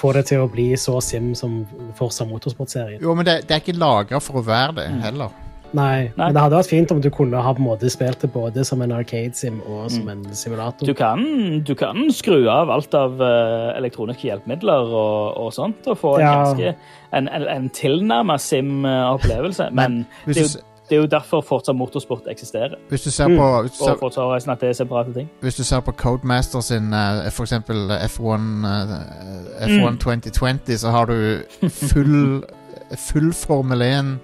[0.00, 1.66] få det til å bli så sim som
[1.98, 3.02] Forza Motorsport-serien.
[3.02, 5.00] Jo, men det, det er ikke laga for å være det, Mm.
[5.02, 5.30] heller.
[5.72, 6.26] Nei, Nei.
[6.26, 8.64] men det hadde vært fint om du kunne ha på en måte spilt det både
[8.66, 10.82] som en arcade-sim og som en simulator.
[10.88, 11.20] Du kan,
[11.62, 16.24] du kan skru av alt av uh, elektroniske hjelpemidler og, og sånt, og få en
[16.24, 16.32] Ja.
[16.42, 16.74] ganske
[17.12, 19.68] en, en, en tilnærma sim-opplevelse.
[19.72, 23.10] Men Hvis det du, er, jo, det er jo derfor fortsatt Motorsport eksisterer, hvis du
[23.10, 23.36] ser Mm.
[23.38, 25.28] på, hvis du og ser, Forza Horizon at det er separate ting.
[25.40, 29.98] hvis du ser på Codemaster sin uh, for eksempel eh, F1, eh, F1 Mm.
[29.98, 32.42] 2020, så har du full,
[33.08, 34.18] full Formel 1.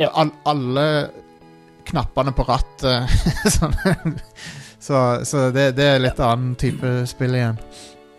[0.00, 0.08] Ja.
[0.14, 1.08] All, alle
[1.86, 3.08] knappene på rattet.
[3.56, 3.74] sånn.
[4.80, 7.58] Så, så det, det er litt annen type spill igjen.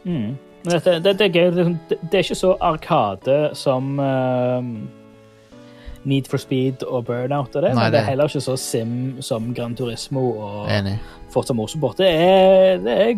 [0.05, 0.37] Mm.
[0.65, 1.49] Men dette, det, det, er gøy.
[1.51, 4.71] Det, er sånn- det, det ikke så arkade som ehm,
[6.05, 9.21] Need for Speed og Burnout, og det, Nei, men det er heller ikke så sim
[9.25, 10.99] som Gran Turismo og Enig.
[11.33, 11.97] Forza Motorsport.
[11.97, 13.15] Det er, det er,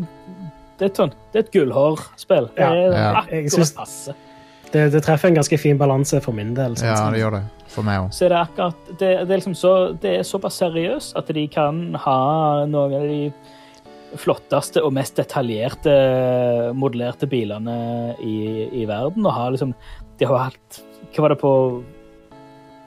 [0.80, 2.50] det er, et, det er et gullhårspill.
[2.56, 3.12] Det er Ja.
[3.24, 4.16] Akkurat passe.
[4.72, 6.76] Det, det treffer en ganske fin balanse for min del.
[6.80, 7.44] sånn Ja, det gjør det.
[7.72, 8.16] For meg òg.
[8.16, 12.18] Det akkurat det, det, er liksom så, det er såpass seriøst at de kan ha
[12.68, 13.22] noen av de
[14.18, 15.94] flotteste og mest detaljerte
[16.78, 17.78] modellerte bilene
[18.24, 19.26] i, i verden.
[19.28, 19.76] Og har liksom
[20.20, 20.82] De har hatt
[21.14, 21.54] Hva var det på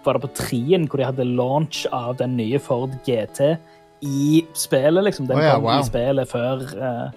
[0.05, 3.57] Var det på Trien hvor de hadde launch av den nye Ford GT
[4.01, 5.27] i spillet, liksom?
[5.29, 5.81] Den oh, ja, kom wow.
[5.81, 7.11] i spillet før uh,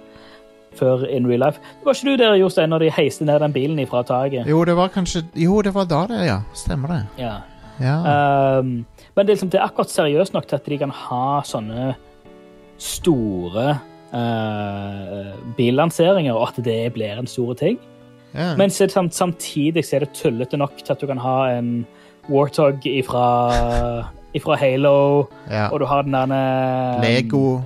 [0.77, 1.61] før in real life.
[1.83, 4.47] Var ikke du der, Jostein, når de heiste ned den bilen ifra taket?
[4.49, 6.39] Jo, det var kanskje Jo, det var da, det, ja.
[6.57, 7.01] Stemmer det.
[7.21, 7.35] Ja.
[7.81, 8.59] Ja.
[8.59, 11.93] Um, men det liksom, det er akkurat seriøst nok til at de kan ha sånne
[12.81, 13.77] store
[14.13, 17.79] uh, billanseringer, og at det blir en stor ting.
[18.33, 18.53] ja.
[18.57, 21.85] Men så det samtidig så er det tullete nok til at du kan ha en
[22.29, 23.27] Warthog ifra,
[24.33, 25.67] ifra Halo, ja.
[25.69, 27.61] og du har den der Lego.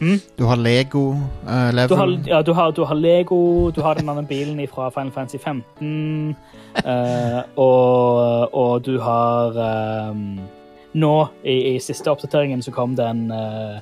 [0.00, 0.20] Mm.
[0.38, 1.10] Du har Lego
[1.46, 1.88] uh, level.
[1.88, 5.12] Du har, ja, du, har, du har Lego, du har den andre bilen fra Final
[5.12, 6.36] Fantasy 15,
[6.84, 9.56] uh, og, og du har
[10.10, 10.40] um,
[10.96, 13.78] Nå, i, i siste oppdateringen, så kom den uh,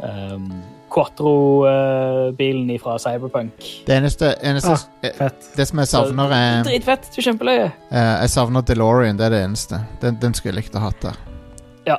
[0.00, 0.52] um,
[0.92, 3.52] Quatro-bilen fra Cyberpunk.
[3.86, 5.48] Det eneste, eneste Ah, eh, Fett.
[5.56, 7.08] Det som jeg savner, er Dritfett.
[7.14, 7.68] Du er kjempeløye.
[7.90, 9.16] eh, Jeg savner DeLorean.
[9.18, 9.80] Det er det eneste.
[10.02, 11.16] Den, den skulle jeg likt å hatt der.
[11.86, 11.96] Ja.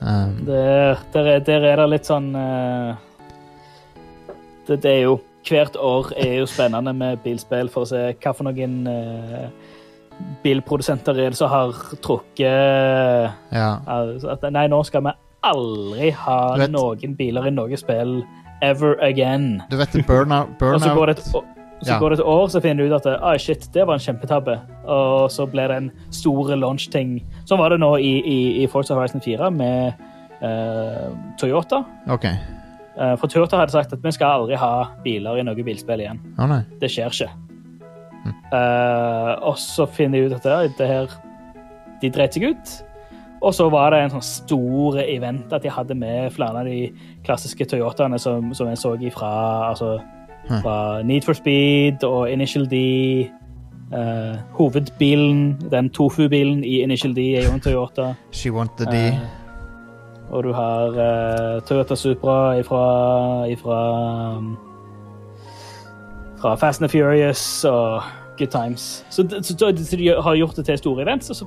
[0.00, 2.94] Um, Der, der, er, der er det litt sånn uh,
[4.66, 8.32] det, det er jo Hvert år er jo spennende med bilspill for å se hva
[8.36, 9.48] for noen uh,
[10.44, 11.72] bilprodusenter er det som har
[12.04, 12.44] trukket
[13.56, 13.70] ja.
[13.88, 15.14] at Nei, nå skal vi
[15.44, 18.20] aldri ha vet- noen biler i noe spill
[18.62, 19.62] ever again.
[19.70, 21.42] Du vet det, burnout, Og så går det et, så
[21.86, 21.98] Ja.
[21.98, 24.60] går det et år, så finner du ut at ah, shit, det var en kjempetabbe.
[24.84, 27.22] Og så ble det en stor launch-ting.
[27.46, 29.94] Sånn var det nå i, i, i Forza Horizon 4 med
[30.42, 31.84] uh, Toyota.
[32.08, 32.36] Okay.
[33.00, 36.20] Uh, for Toyota hadde sagt at vi skal aldri ha biler i noe bilspill igjen.
[36.38, 36.60] Oh.
[36.80, 37.30] Det skjer ikke.
[38.52, 41.12] Eh, og så finner de ut at det, det her
[42.02, 42.72] De dreit seg ut.
[43.40, 46.90] Og så var det en sånn stor event at de hadde med flere av de
[47.24, 49.30] klassiske Toyotaene som, som jeg så ifra
[49.70, 49.94] altså,
[50.50, 50.76] fra
[51.08, 53.30] Need for Speed og Initial D.
[53.90, 58.12] Uh, hovedbilen, den Tofu-bilen i Initial D, er jo en Toyota.
[58.30, 59.08] She want the D.
[59.10, 59.24] Uh,
[60.30, 62.84] og du har uh, Toyota Supra ifra,
[63.50, 63.78] ifra
[64.36, 64.52] um,
[66.40, 68.02] fra Fast and the Furious og
[68.38, 69.06] Good Times.
[69.10, 71.46] Så, så, så, så de har gjort det til store events, og så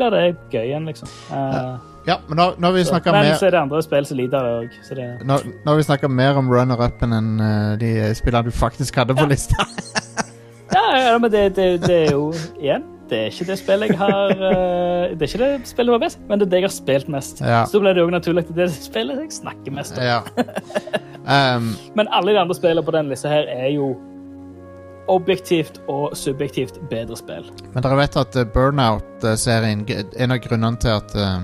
[0.00, 1.14] blir det gøy igjen, liksom.
[1.30, 3.26] Uh, Ja, men når, når vi snakker mer...
[3.28, 6.14] men så er det andre spill som lider òg, det nå, Når, har vi snakket
[6.16, 9.66] mer om runner-upen enn uh, de spillene du faktisk hadde på lista.
[10.70, 12.28] Ja, ja men det, det, det er jo
[12.60, 16.02] Igjen, det er ikke det spillet jeg har uh, Det er ikke det spillet var
[16.04, 17.42] best, men det er det jeg har spilt mest.
[17.42, 17.64] Ja.
[17.66, 20.04] Så ble det òg naturlig at det er det spillet jeg snakker mest om.
[20.04, 20.22] ja.
[21.20, 23.90] Um, Men alle de andre spillene på denne lista her er jo
[25.10, 27.46] objektivt og subjektivt bedre spill.
[27.74, 29.84] men dere vet at eh, Burnout-serien
[30.16, 31.40] En av grunnene til at eh,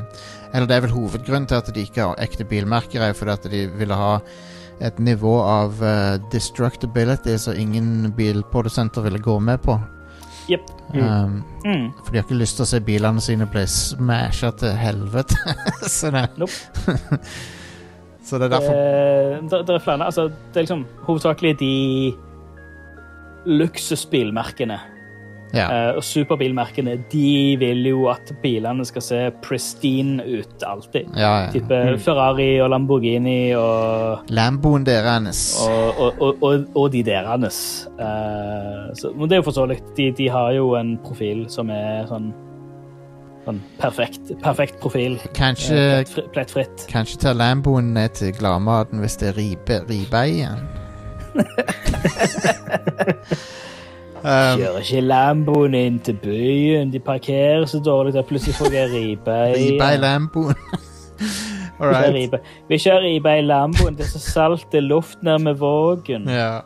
[0.55, 3.51] Eller det er vel hovedgrunnen til at de ikke har ekte bilmerker, er fordi at
[3.51, 4.21] de ville ha
[4.81, 9.79] et nivå av eh, destructibility som ingen bilprodusenter ville gå med på.
[10.49, 10.71] Jepp.
[10.95, 11.91] Um, Mm.
[12.05, 15.35] for de har ikke lyst til å se bilene sine bli smasha til helvete.
[15.97, 16.53] så, det, Nope.
[18.27, 21.73] så det er derfor det, det, det er flere altså, Det er liksom hovedsakelig de
[23.47, 24.79] luksusbilmerkene
[25.55, 25.67] Ja.
[25.71, 26.97] Uh, og superbilmerkene.
[27.13, 31.07] De vil jo at bilene skal se pristine ut alltid.
[31.17, 31.53] ja, ja.
[31.55, 35.45] Type Ferrari og Lamborghini og Lamboen deres.
[35.65, 37.61] og, og, og, og, de deres.
[37.95, 39.79] Uh, så, men det er jo forståelig.
[39.97, 42.33] De, de har jo en profil som er sånn,
[43.47, 45.17] sånn perfekt, perfekt profil.
[45.39, 46.89] Kanskje, Eh, Plettfritt.
[46.91, 50.67] kanskje ta Lamboen ned til gladmaten hvis det er ribe, ribe igjen.
[54.23, 56.93] um, Kjører ikke Lamboen inn til byen.
[56.93, 60.55] De parkerer så dårlig at plutselig får jeg ribe i Ripe i Lamboen.
[61.81, 62.39] Kjører ribe.
[62.69, 63.97] Vi kjører ripe i Lamboen.
[63.97, 66.29] Det er så salt det er luft ned med Vågen.
[66.29, 66.61] Ja.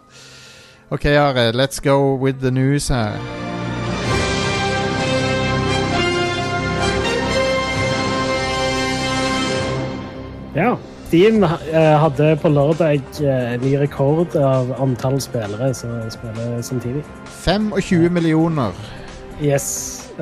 [0.90, 1.52] OK, Are.
[1.52, 3.18] Let's go with the news her.
[10.54, 10.76] Ja.
[11.10, 17.02] Steam eh, hadde på lørdag eh, ny rekord av antall spillere som spiller samtidig.
[17.42, 18.78] 25 millioner.
[19.42, 19.66] Yes.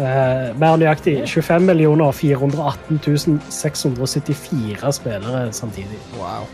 [0.00, 6.00] Eh, mer nøyaktig 25 millioner 418 674 spillere samtidig.
[6.16, 6.48] Wow.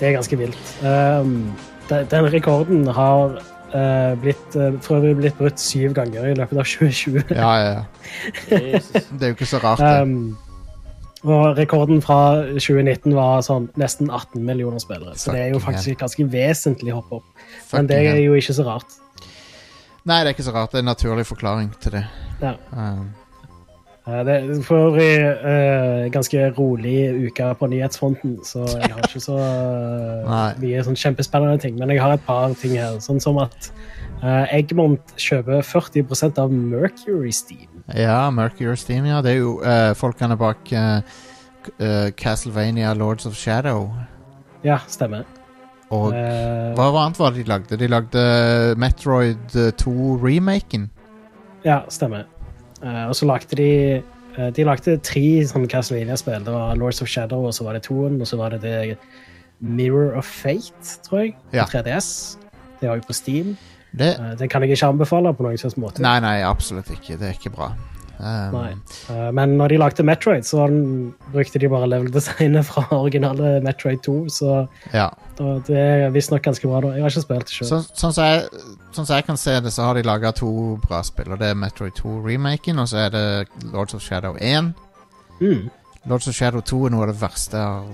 [0.00, 0.76] Det er ganske vilt.
[0.80, 1.52] Um,
[1.90, 3.42] de- den rekorden har
[3.76, 7.36] uh, blitt, uh, for øvrig blitt brutt syv ganger i løpet av 2020.
[7.36, 7.80] Ja, ja.
[8.48, 8.80] ja.
[9.18, 10.00] Det er jo ikke så rart, det.
[10.00, 10.38] Um,
[11.24, 12.20] og rekorden fra
[12.56, 15.16] 2019 var sånn nesten 18 millioner spillere.
[15.20, 17.46] Så det er jo faktisk et ganske vesentlig hopp opp.
[17.74, 18.98] Men det er jo ikke så rart.
[20.08, 20.72] Nei, det er ikke så rart.
[20.72, 22.06] Det er en naturlig forklaring til det.
[22.40, 22.54] Ja.
[22.72, 23.10] Um,
[24.10, 25.12] Eh, Det er for øvrig
[25.44, 29.36] uh, ganske rolig uke på nyhetsfronten, så jeg har ikke så
[30.26, 31.78] uh, mye sånn kjempespennende ting.
[31.78, 32.98] Men jeg har et par ting her.
[33.04, 33.70] Sånn som at
[34.22, 37.79] uh, Egmont kjøper 40% av Mercury Steam.
[37.96, 39.20] Ja, Mercury Steam, ja.
[39.22, 41.00] Det er jo uh, folkene bak uh,
[41.78, 43.90] eh, Castlevania Lords of Shadow.
[44.64, 45.24] Ja, stemmer.
[45.90, 47.76] Og hva annet var det de lagde?
[47.80, 48.20] De lagde
[48.78, 50.86] Metroid eh, 2-remaken.
[51.64, 52.28] Ja, stemmer.
[52.80, 54.02] Og så lagde de
[54.56, 56.44] De lagde tre sånne Castlevania-spill.
[56.46, 58.94] Det var Lords of Shadow, og så var det toen, og så var det det
[59.60, 61.34] Mirror of Fate, tror jeg.
[61.52, 61.66] Ja.
[61.68, 62.38] 3DS.
[62.80, 63.56] Det var jo på Steam.
[63.96, 66.00] Det Eh, det kan jeg ikke anbefale på noen slags måte.
[66.00, 67.18] Nei, nei, absolutt ikke.
[67.18, 67.72] Det er ikke bra.
[68.20, 68.54] Um.
[69.08, 70.66] Eh, Men når de lagde Metroid, så
[71.32, 75.08] brukte de bare level-designet fra originale Metroid 2, så Ja.
[75.38, 76.80] da, det er visstnok ganske bra.
[76.82, 76.88] da.
[76.94, 77.66] Jeg har ikke spilt det sjøl.
[77.68, 78.44] Så, sånn som jeg,
[78.92, 81.32] sånn som jeg kan se det, så har de laga to bra spill.
[81.32, 84.74] Og det er Metroid 2-remaken, og så er det Lords of Shadow 1.
[85.40, 85.70] Mm.
[86.06, 87.84] Lords of Shadow 2 er noe av det verste jeg har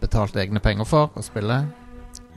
[0.00, 1.64] betalt egne penger for å spille.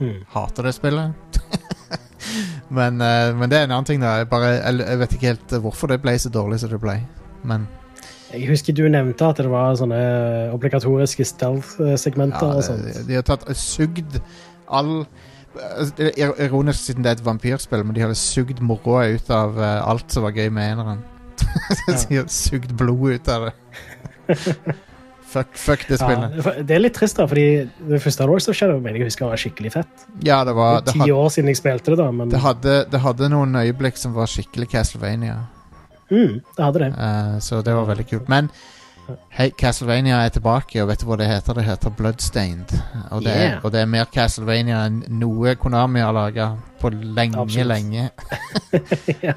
[0.00, 0.22] Mm.
[0.32, 1.12] Hater det spillet.
[2.78, 4.18] men, uh, men det er en annen ting, da.
[4.22, 6.98] Jeg, bare, jeg, jeg vet ikke helt hvorfor det ble så dårlig som det ble.
[7.48, 7.66] Men
[8.32, 10.00] Jeg husker du nevnte at det var sånne
[10.54, 12.86] obligatoriske stealth-segmenter ja, og sånt.
[12.88, 14.20] de, de har tatt sugd
[14.72, 15.02] all
[15.52, 19.32] altså, Det er ironisk siden det er et vampyrspill, men de hadde sugd moroa ut
[19.34, 21.02] av eh, alt som var gøy med eneren.
[22.08, 23.54] de har sugd blodet ut av det.
[25.32, 26.58] fuck, fuck det Ja, spillet.
[26.68, 27.46] det er litt trist, da, fordi
[27.88, 30.04] det første Lords of Shadow mener jeg husker var skikkelig fett.
[30.26, 33.00] Ja, det var Det ti år siden jeg spilte det, da, men det, hadde, det
[33.04, 35.40] hadde noen øyeblikk som var skikkelig Castlevania.
[36.12, 36.92] mm, det hadde det.
[36.98, 38.28] Uh, så det var veldig kult.
[38.32, 38.52] Men
[39.34, 41.56] hei, Castlevania er tilbake, og vet du hva det heter?
[41.58, 42.70] Det heter Bloodstained.
[43.10, 47.40] Og det, er, og det er mer Castlevania enn noe Konami har laga på lenge,
[47.42, 47.66] Absolutt.
[47.72, 48.10] lenge.
[49.26, 49.34] Ja.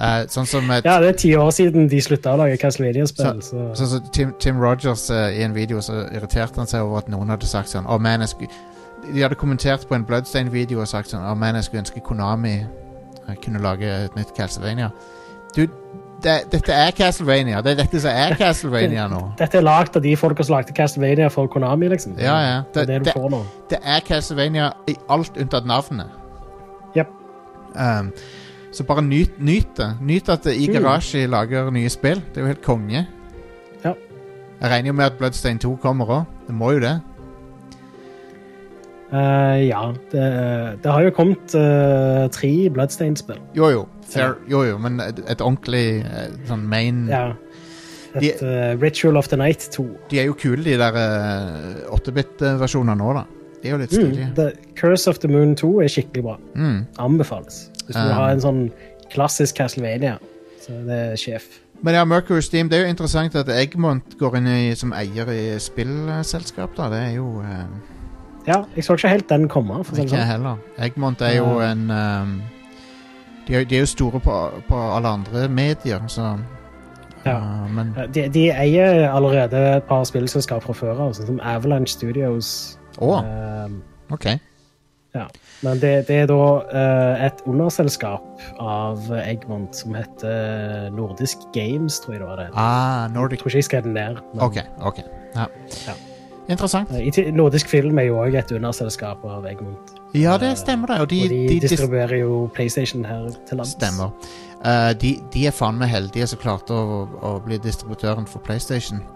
[0.00, 3.42] Eh, sånn som et, Ja, det er ti år siden de slutta å lage Castlevania-spill.
[3.44, 7.02] Så, Sånn som Tim, Tim Rogers uh, i en video så irriterte han seg over
[7.02, 11.12] at noen hadde sagt sånn oh, man, De hadde kommentert på en Bloodstained-video og sagt
[11.12, 14.92] sånn Å, man, jeg skulle ønske Konami eh, kunne lage et nytt Castlevania.
[15.56, 15.66] Du,
[16.24, 17.60] det, dette er Castlevania.
[17.62, 19.22] Det er dette som er Castlevania nå.
[19.42, 22.14] Dette er lagd av de folka som lagde Castlevania for Konami, liksom.
[22.20, 22.60] Ja, ja.
[22.72, 26.14] Det, Det, er det det, er Castlevania i alt unntatt navnet.
[26.96, 27.10] Jep.
[27.74, 28.12] Um,
[28.72, 29.90] så bare nyt, nyt det.
[30.00, 30.72] Nyt at Mm.
[30.72, 32.22] Garasje lager nye spill.
[32.32, 33.06] Det er jo helt konge.
[33.84, 33.92] Ja.
[34.62, 36.24] Jeg regner jo med at Bloodstein 2 kommer òg.
[36.46, 37.00] Det må jo det.
[39.12, 40.22] Uh, ja, det,
[40.82, 43.40] det har jo kommet uh, tre Bloodstained-spill.
[43.56, 43.82] Jo jo.
[44.08, 47.30] Fair, jo jo, men et, et ordentlig eh, sånn main Ja.
[48.20, 49.84] Et eh, Ritual of the Night 2.
[50.10, 53.22] De er jo kule, de der eh, 8-bit-versjonene nå, da.
[53.62, 54.26] De er jo litt Mm, stilige.
[54.36, 56.34] The Curse of the Moon 2 er skikkelig bra.
[56.54, 56.82] Mm.
[57.00, 57.62] Anbefales.
[57.86, 58.16] Hvis du vil Um.
[58.16, 58.62] ha en sånn
[59.12, 60.18] klassisk Castlevania.
[60.62, 61.48] Så det er sjef.
[61.82, 65.26] Men ja, Mercury Steam, det er jo interessant at Eggmont går inn i, som eier
[65.34, 66.86] i spillselskap, da.
[66.92, 67.64] Det er jo uh,
[68.46, 69.80] Ja, jeg så ikke helt den komme.
[69.84, 70.30] For Ikke jeg sånn.
[70.30, 70.56] heller.
[70.78, 72.36] Eggmont er jo en um,
[73.48, 74.36] de, er, de er jo store på,
[74.68, 76.36] på alle andre medier, så
[77.26, 77.36] Ja.
[77.38, 81.40] uh, Men Eh, De, de eier allerede et par spillselskap fra før av, altså, som
[81.42, 82.78] Avalanche Studios.
[82.98, 83.18] Oh.
[83.24, 83.68] Eh,
[84.12, 84.26] OK.
[85.62, 86.38] Men det, det er da
[86.72, 88.24] eh, et underselskap
[88.58, 92.48] av Eggmont som heter Nordisk Games, tror jeg det var det.
[92.54, 94.22] Ah, Jeg tror ikke jeg den ned.
[94.32, 94.58] men- OK.
[94.80, 95.02] ok
[95.34, 95.46] ja.
[95.86, 95.94] Ja.
[96.48, 96.90] Interessant.
[96.90, 99.92] Eh, Nordisk Film er jo òg et underselskap av Eggmont.
[100.14, 101.00] Ja, det stemmer, det.
[101.00, 103.76] Og de, og de, de, distribuerer jo PlayStation her til lands.
[103.78, 104.10] Stemmer.
[104.62, 109.02] Uh, de, de er faen meg heldige som klarte å, å bli distributøren for PlayStation.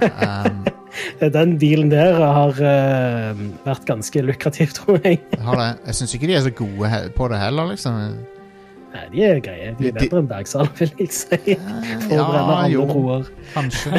[0.00, 0.79] Um, Eh,
[1.20, 5.20] Den dealen der har uh, vært ganske lukrativ, tror jeg.
[5.38, 7.92] Jeg syns ikke de er så gode på det heller, liksom.
[8.90, 9.70] Nei, de er greie.
[9.78, 11.38] De er De- bedre enn Bergsal, vil jeg si.
[12.08, 13.28] For å brenne Ja, jo, broer.
[13.54, 13.90] kanskje.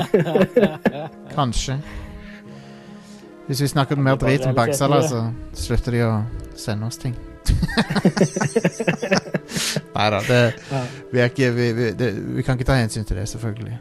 [1.32, 1.78] Kanskje.
[3.48, 5.24] Hvis vi snakker mer er drit om Bergsal, så
[5.56, 6.12] slutter de å
[6.60, 7.16] sende oss ting.
[9.96, 10.20] Nei da.
[11.12, 13.80] Vi, vi, vi, vi kan ikke ta hensyn til det, selvfølgelig.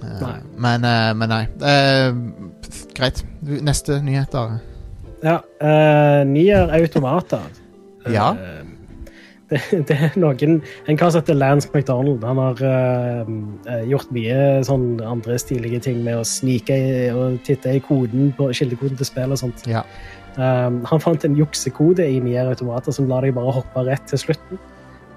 [0.00, 0.38] Eh, Nei.
[0.56, 1.44] Men, eh, men nei.
[1.60, 2.10] Eh,
[2.96, 3.24] greit.
[3.40, 4.58] Neste nyheter.
[5.20, 7.42] Ja, uh, Nier Automata.
[8.08, 8.30] Ja.
[9.50, 9.58] Det,
[9.90, 12.22] det er noen En kar som heter Lance McDonald.
[12.24, 17.74] Han har eh, gjort mye sånn andre stilige ting med å snike i, og titte
[17.76, 19.66] i koden på kildekoden til spill og sånt.
[19.68, 19.82] Ja.
[20.38, 24.22] Um, han fant en juksekode i Nier Automata som lar deg bare hoppe rett til
[24.22, 24.60] slutten.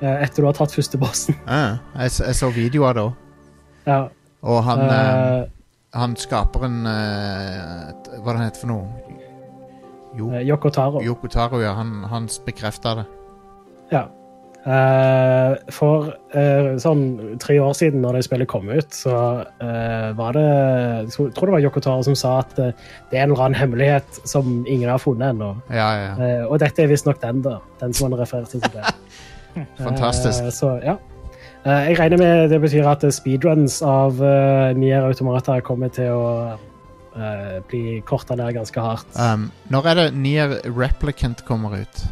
[0.02, 1.38] Uh, etter du har tatt første bossen.
[1.46, 3.06] Eh, jeg, jeg så videoer da,
[3.86, 4.00] Ja,
[4.44, 5.44] og han, uh,
[5.96, 9.22] han skaperen uh, Hva det heter for noe?
[10.18, 11.02] Jo, uh, Yoko Taro.
[11.04, 11.74] Yoko Taro, ja.
[11.78, 13.06] Han, han bekrefta det.
[13.94, 14.04] Ja.
[14.64, 20.38] Uh, for uh, sånn tre år siden, når det spillet kom ut, så uh, var
[20.38, 22.72] det Jeg tror- det var Yoko Taro som sa at det
[23.12, 25.52] er en eller annen hemmelighet som ingen har funnet ennå.
[25.68, 26.46] Ja, ja.
[26.48, 27.58] og dette er visstnok den, da.
[27.82, 28.72] Den som han refererte til.
[28.72, 29.66] Det.
[29.84, 30.48] Fantastisk.
[30.56, 30.96] Så ja.
[31.64, 36.12] Eh, jeg regner med det betyr at eh, speedruns av uh, Nier Automata kommer til
[36.12, 36.26] å
[36.60, 39.08] uh, bli korta ned ganske hardt.
[39.16, 42.04] Um, når er det Nier Replicant kommer ut?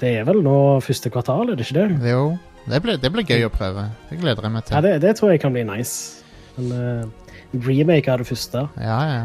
[0.00, 2.14] Det er vel nå første kvartal, er det ikke det?
[2.14, 2.24] Jo,
[2.64, 3.90] det blir, det blir gøy å prøve.
[4.08, 4.88] Det gleder jeg meg Ja, til.
[4.88, 6.24] det, det tror jeg kan bli nice.
[6.56, 8.64] En uh, remake av det første.
[8.80, 9.24] Ja, ja.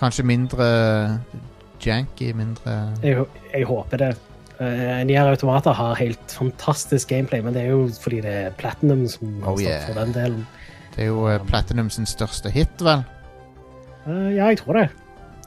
[0.00, 0.66] Kanskje mindre
[1.84, 4.14] janky, mindre Jeg, jeg håper det.
[4.62, 9.08] Uh, Nier Automata har helt fantastisk gameplay, men det er jo fordi det er Platinum
[9.10, 9.86] som har Oh, stått yeah.
[9.88, 10.44] for den delen.
[10.92, 13.02] Det er jo eh, Platinum sin største hit, vel?
[14.06, 14.88] Eh, ja, jeg tror det.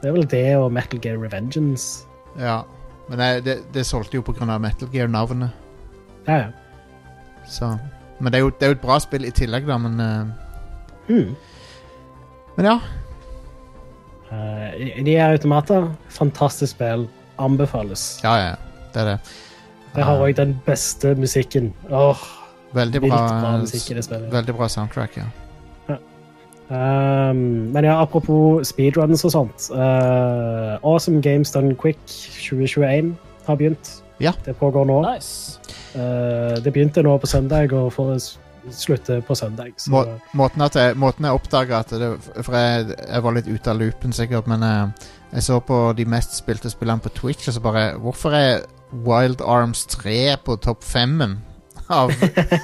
[0.02, 2.04] Det er vel det og Metal Gear Revengeance.
[2.36, 2.60] Ja.
[3.08, 5.50] Men det, det, det solgte jo av Metal Gear-navnet.
[6.26, 6.48] Ja, ja.
[7.46, 7.78] Så
[8.18, 10.26] Men det er, jo, det er jo et bra spill i tillegg, da, men uh,
[11.08, 11.36] mm.
[12.56, 12.78] Men ja.
[14.32, 15.92] Uh, de er automater.
[16.08, 17.06] Fantastisk spill.
[17.38, 18.18] Anbefales.
[18.24, 18.54] Ja, ja.
[18.92, 19.18] Det er det.
[19.96, 21.72] Det har Eh, òg den beste musikken.
[21.90, 22.16] Åh,
[22.74, 24.30] Veldig bra, bra musikk i det spillet.
[24.32, 25.24] veldig bra soundtrack, ja.
[26.68, 29.68] Um, men ja, apropos speedruns og sånt.
[29.70, 33.12] Uh, awesome Games Done Quick 2021
[33.46, 33.92] har begynt.
[34.20, 34.32] Ja.
[34.44, 34.96] Det pågår nå.
[35.06, 35.60] Nice.
[35.94, 38.38] Uh, det begynte nå på søndag og får s-
[38.74, 39.72] slutte på søndag.
[39.78, 40.02] Så, Må,
[40.34, 42.08] måten, at jeg, måten jeg oppdaga at det
[42.42, 44.90] For jeg, jeg var litt ute av loopen, sikkert, men jeg,
[45.36, 49.42] jeg så på de mest spilte spillene på Twitch, og så bare Hvorfor er Wild
[49.42, 51.38] Arms 3 på topp femmen
[51.92, 52.12] av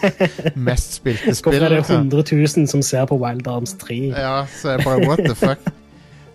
[0.69, 1.53] mest spilte spill?
[1.53, 2.09] Hvorfor er det liksom?
[2.11, 2.25] 100
[2.59, 3.99] 000 som ser på Wild Arms 3?
[4.11, 5.63] Ja, så jeg bare What the fuck?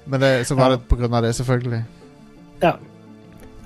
[0.08, 1.82] Men det, så var det på grunn av det, selvfølgelig.
[2.62, 2.78] Ja.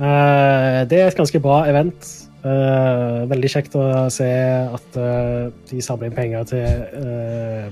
[0.02, 2.08] Uh, det er et ganske bra event.
[2.42, 7.68] Uh, veldig kjekt å se at uh, de samler inn penger til uh,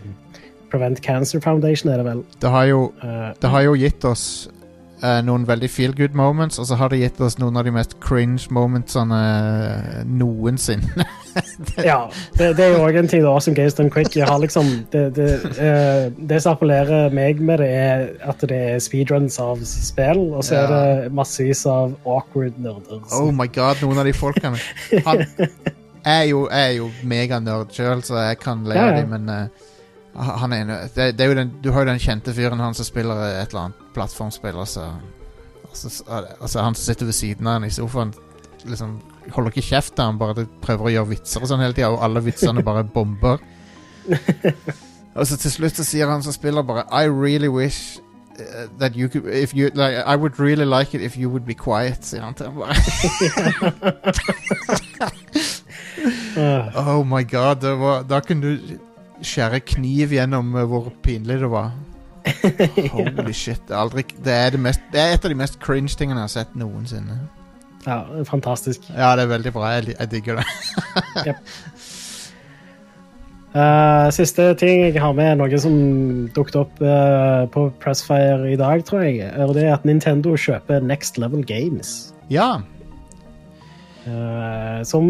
[0.70, 2.22] Prevent Cancer Foundation, er det vel.
[2.38, 2.84] Det har jo,
[3.42, 4.28] det har jo gitt oss
[5.04, 7.74] eh, noen veldig feel good moments, og så har det gitt oss noen av de
[7.76, 11.06] mest cringe momentsene eh, noensinne.
[11.90, 12.02] ja,
[12.38, 14.18] det, det er jo òg en ting da, som Games Done Quick.
[14.18, 15.30] Liksom, det, det,
[15.60, 20.44] uh, det som appellerer meg med det, er at det er speedruns av spill, og
[20.48, 23.04] så er det massevis av awkward nerder.
[23.16, 24.60] Oh my god, noen av de folkene.
[25.08, 25.26] Han
[26.08, 29.04] er jo, er jo meganerd sjøl, så jeg kan le Ja, av ja.
[29.04, 29.68] dem, men uh,
[30.20, 32.88] han er, det, det er jo den, Du har jo den kjente fyren, han som
[32.88, 34.90] spiller et eller annet plattformspill, altså,
[35.70, 36.04] altså,
[36.40, 38.14] altså Han som sitter ved siden av han i sofaen,
[38.66, 38.98] liksom
[39.32, 42.24] holder ikke kjeft han bare prøver å gjøre vitser og sånn hele tida, og alle
[42.26, 43.42] vitsene bare bomber.
[45.20, 48.00] Og så til slutt så sier han som spiller bare I really wish
[48.40, 51.46] uh, that you could if you like I would really like it if you would
[51.46, 52.62] be quiet, sier han til ham.
[56.38, 58.78] Eh, Oh my god, var, da kunne du
[59.26, 61.74] skjære kniv gjennom eh, hvor pinlig det var.
[62.96, 63.62] Holy shit.
[63.68, 66.22] Det er, aldri, det, er det, mest, det er et av de mest cringe tingene
[66.22, 67.20] jeg har sett noensinne.
[67.86, 68.90] ja, fantastisk.
[68.92, 69.72] Ja, det er veldig bra.
[69.78, 71.38] Jeg, jeg digger det.
[73.50, 75.78] Eh, siste ting jeg har med, er noe som
[76.36, 79.26] dukket opp uh, på Pressfire i dag, tror jeg.
[79.42, 82.14] Og det er at Nintendo kjøper Next Level Games.
[82.30, 82.60] Ja.
[84.06, 85.10] Uh, som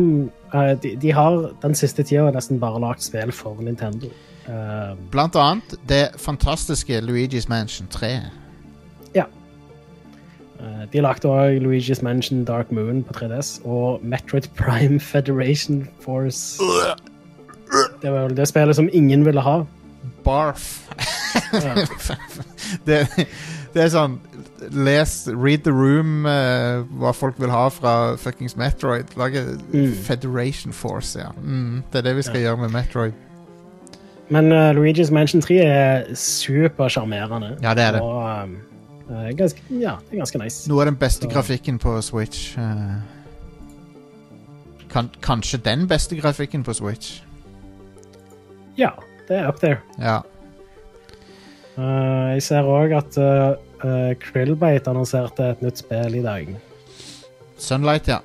[0.53, 4.07] de, de har den siste tida nesten bare lagd spill for Nintendo.
[4.48, 8.20] Eh, Blant annet det fantastiske Luigi's Mansion 3.
[9.16, 9.24] Ja.
[10.94, 16.60] de lagde òg Luigi's Mansion Dark Moon på 3DS og Metroid Prime Federation Force.
[18.02, 19.64] Det var vel det spillet som ingen ville ha.
[20.26, 20.90] Barf.
[22.86, 23.00] Det,
[23.74, 24.20] det er sånn
[24.76, 29.14] Les, read the room, uh, hva folk vil ha fra fuckings Metroid.
[29.18, 29.42] Lage
[29.74, 29.94] Mm.
[30.06, 31.32] Federation Force, ja.
[31.42, 32.50] Mm, det er det vi skal Ja.
[32.50, 33.14] gjøre med Metroid.
[34.30, 37.57] Men uh, Luigi's Mansion 3 er supersjarmerende.
[37.61, 38.01] Ja, det er det.
[38.01, 38.57] Og, um,
[39.09, 40.69] eh, ganske, ja, det er ganske nice.
[40.69, 42.57] Noe av den beste Så- grafikken på Switch.
[42.57, 42.99] Uh,
[44.89, 47.21] kan, kanskje den beste grafikken på Switch.
[48.77, 48.89] Ja,
[49.27, 49.77] det er up there.
[49.99, 50.19] Ja.
[51.77, 56.55] Eh, jeg ser òg at uh, Krillbite annonserte et nytt spill i dag.
[57.57, 58.17] Sunlight, ja.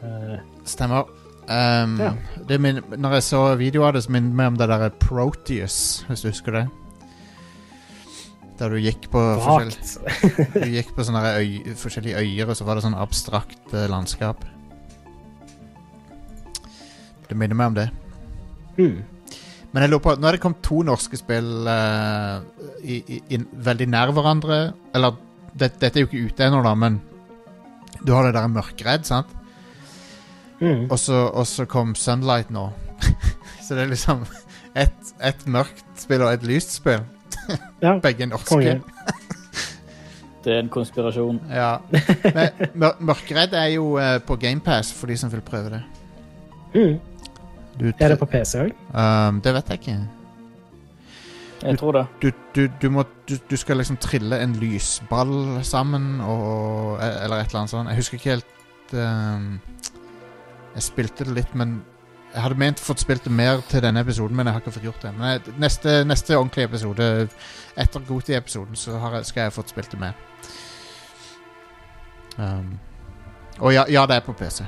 [0.65, 1.24] Stemmer.
[1.45, 2.15] Um, Ja.
[2.49, 4.91] det min, når jeg så videoen av det, så minner det meg om det der
[5.03, 6.65] Proteus, hvis du husker det.
[8.59, 12.85] Der du gikk på forskjellige, Du gikk på øy, forskjellige øyer, og så var det
[12.87, 14.45] sånn abstrakt eh, landskap.
[17.29, 17.89] Det minner meg om det.
[18.79, 19.03] Mm.
[19.75, 22.37] Men jeg lurer på, nå er det kommet to norske spill eh,
[22.85, 24.59] i, i, in, veldig nær hverandre.
[24.95, 25.17] Eller,
[25.53, 27.01] det, dette er jo ikke ute ennå, da, men
[28.05, 29.35] du har det der Mørkredd, sant?
[30.65, 30.87] Hmm.
[30.91, 32.71] Og så, og så kom Sunlight nå.
[33.65, 34.25] så det er liksom
[34.75, 37.05] ett et mørkt spill og et lyst spill.
[37.83, 38.81] Ja, Begge norske.
[40.45, 41.39] Det er en konspirasjon.
[41.49, 41.79] Ja.
[42.35, 45.79] Men mør Mørkredd er jo uh, på GamePass for de som vil prøve det.
[46.75, 46.99] Mm.
[47.81, 48.75] Du, Er det på PC òg?
[48.93, 49.97] um, det vet jeg ikke.
[51.63, 52.05] Jeg tror det.
[52.23, 57.47] Du, du, du, må, du, du skal liksom trille en lysball sammen, og, eller et
[57.47, 57.89] eller annet sånt.
[57.89, 59.61] Jeg husker ikke helt um,
[60.75, 61.83] Jeg spilte det litt, men
[62.35, 64.87] jeg hadde ment fått spilt det mer til denne episoden, men jeg har ikke fått
[64.89, 65.13] gjort det.
[65.15, 67.29] Men jeg, neste, neste ordentlige episode,
[67.79, 70.17] etter Goti-episoden, så har jeg, skal jeg fått spilt det mer.
[72.37, 72.73] Um,
[73.61, 74.65] og ja, ja, det er på PC.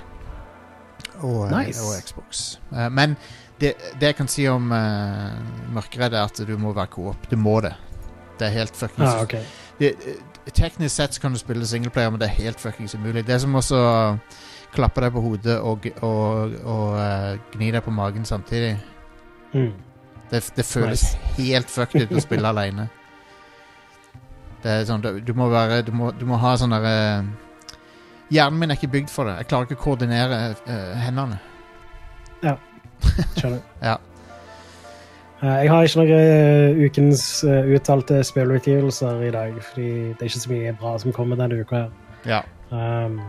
[1.16, 1.82] Og, eh, Nice.
[1.82, 2.44] og Xbox.
[2.70, 3.16] Uh, men
[3.60, 5.34] det, det jeg kan si om uh,
[5.74, 7.30] Mørkeredd, er at du må være coop.
[7.30, 7.74] Du må det.
[8.38, 9.42] Det er helt fuckings Ah, okay.
[9.78, 13.24] det, eh, Teknisk sett kan du spille singleplayer, men det er helt fuckings umulig.
[13.26, 13.94] Det er som også å
[14.74, 18.76] klappe deg på hodet og, og, og uh, gni deg på magen samtidig.
[19.52, 19.72] Mm.
[20.30, 21.04] Det, det føles
[21.36, 22.88] helt fucked ut å spille alene.
[24.62, 27.22] Det er sånn, du, du må være Du må, du må ha sånn derre
[28.32, 29.36] Hjernen min er ikke bygd for det.
[29.44, 31.38] Jeg klarer ikke å koordinere uh, hendene.
[32.42, 33.62] Skjønner.
[33.86, 33.98] Ja.
[35.42, 40.30] Eh, Jeg har ikke noen eh, ukens eh, uttalte spillutgivelser i dag, fordi det er
[40.30, 41.86] ikke så mye bra som kommer denne uka.
[41.86, 41.90] her.
[42.26, 42.42] ja.
[42.70, 43.20] Um,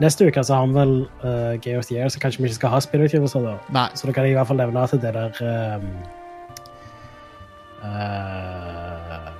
[0.00, 0.94] neste uke så har vi vel
[1.24, 3.54] uh, Game of the Year, så kanskje vi ikke skal ha spillutgivelser da.
[3.76, 3.88] Nei.
[3.94, 5.42] Så da kan jeg i hvert fall nevne at det der
[5.76, 5.86] um,
[7.84, 9.30] uh,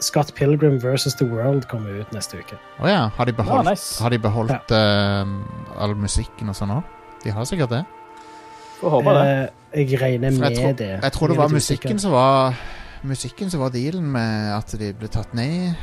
[0.00, 2.58] Scott Pilgrim versus The World kommer ut neste uke.
[2.82, 3.02] Å ja.
[3.16, 4.02] Har de beholdt, Ah, nice.
[4.02, 5.30] har de beholdt eh,
[5.80, 6.82] all musikken og sånn òg?
[7.24, 7.84] De har sikkert det.
[8.80, 9.22] Får håpe det.
[9.72, 10.90] Eh, jeg regner med jeg, tror, det.
[11.02, 12.58] jeg tror det var musikken som var
[13.06, 15.76] Musikken som var dealen med at de ble tatt ned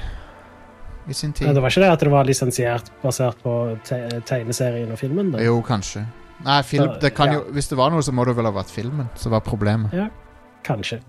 [1.07, 1.47] i sin tid.
[1.47, 3.53] Ja, det var ikke det at det var lisensiert basert på
[3.87, 5.31] te tegneserien og filmen?
[5.33, 5.41] da?
[5.43, 6.05] Jo, kanskje.
[6.43, 7.39] Nei, film, det kan ja.
[7.39, 9.93] jo, hvis det var noe, så må det vel ha vært filmen som var problemet.
[10.67, 10.99] Kanskje.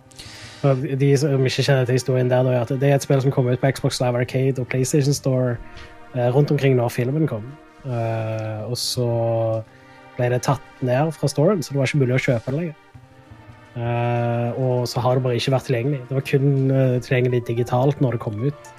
[0.65, 3.51] Og De som ikke kjenner til historien der, da, det er et spill som kom
[3.51, 5.57] ut på Xbox Live Arcade og PlayStation Store
[6.15, 7.45] eh, rundt omkring når filmen kom.
[7.85, 9.09] Uh, og så
[10.17, 12.81] ble det tatt ned fra storen, så det var ikke mulig å kjøpe det lenger.
[13.75, 16.01] Uh, og så har det bare ikke vært tilgjengelig.
[16.09, 18.71] Det var kun uh, tilgjengelig digitalt når det kom ut.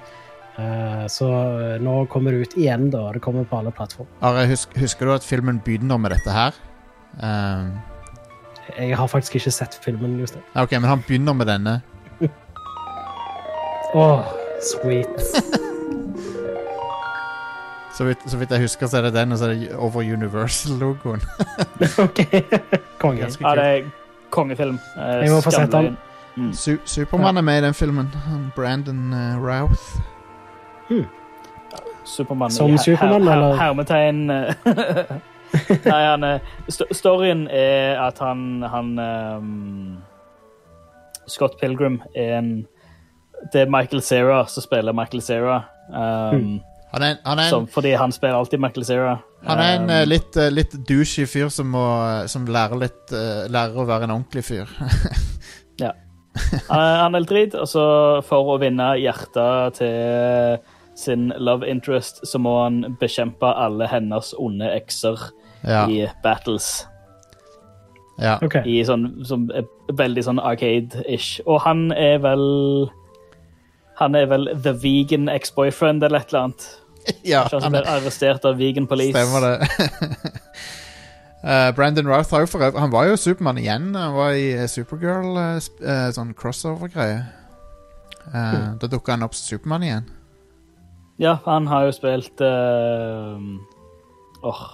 [0.58, 1.26] Eh, så
[1.60, 3.10] eh, nå kommer det ut igjen, da.
[3.12, 4.12] Det kommer på alle plattformer.
[4.24, 6.56] Are, husk, husker du at filmen begynner med dette her?
[7.20, 7.74] Um,
[8.78, 10.18] Jeg har faktisk ikke sett filmen.
[10.20, 10.42] just det.
[10.56, 11.80] ok, men han begynner med denne.
[13.94, 14.24] Åh,
[14.60, 15.08] sweet.
[17.96, 20.02] Så vidt, så vidt jeg husker, så er det den, og så er det over
[20.04, 21.22] Universal-logoen.
[22.04, 22.18] ok.
[23.00, 23.28] Konge.
[23.40, 23.86] Ja, det er
[24.30, 24.76] kongefilm.
[25.00, 25.96] Eh, Jeg må få sett den.
[26.36, 26.50] Mm.
[26.52, 28.10] Su Supermann er med i den filmen.
[28.56, 29.96] Brandon uh, Routh.
[32.06, 33.56] Supermann Som i her- Superman, her- her- eller?
[33.60, 34.54] Hermetegn eh,
[35.86, 36.38] Nei, han er
[36.92, 39.96] Storyen er at han, han um,
[41.30, 42.50] Scott Pilgrim er en
[43.52, 45.56] Det er Michael Cera som spiller Michael Cera.
[45.88, 46.60] Um,
[46.92, 49.16] Han er, han er en, som, fordi han spiller alltid Michael Cera.
[49.46, 51.82] han er en Um, eh, litt, litt douchey fyr som, må,
[52.30, 54.70] som lærer, litt, eh, lærer å være en ordentlig fyr.
[55.82, 57.84] han er- han er litt drit, og så
[58.26, 60.58] for å vinne hjertet til
[60.96, 65.20] sin love interest, så må han bekjempe alle hennes onde ekser
[65.62, 66.86] ja, i battles.
[68.18, 68.38] ja.
[68.40, 68.64] Okay.
[68.64, 71.42] i sånn som er veldig sånn arcade-ish.
[71.46, 72.90] Og han er vel
[73.96, 76.64] Han er vel the vegan ex-boyfriend eller et eller annet.
[77.24, 79.16] ja Ikke han blir arrestert av vegan police.
[79.16, 79.54] Stemmer det.
[81.44, 83.94] uh, Brandon Routh har jo for Han var jo Supermann igjen.
[83.94, 87.24] Han var i eh, Supergirl, uh, sånn crossover-greie.
[88.34, 90.10] Eh, Da dukka han opp som Supermann igjen.
[91.18, 93.38] Ja, han har jo spilt uh,
[94.44, 94.64] Åh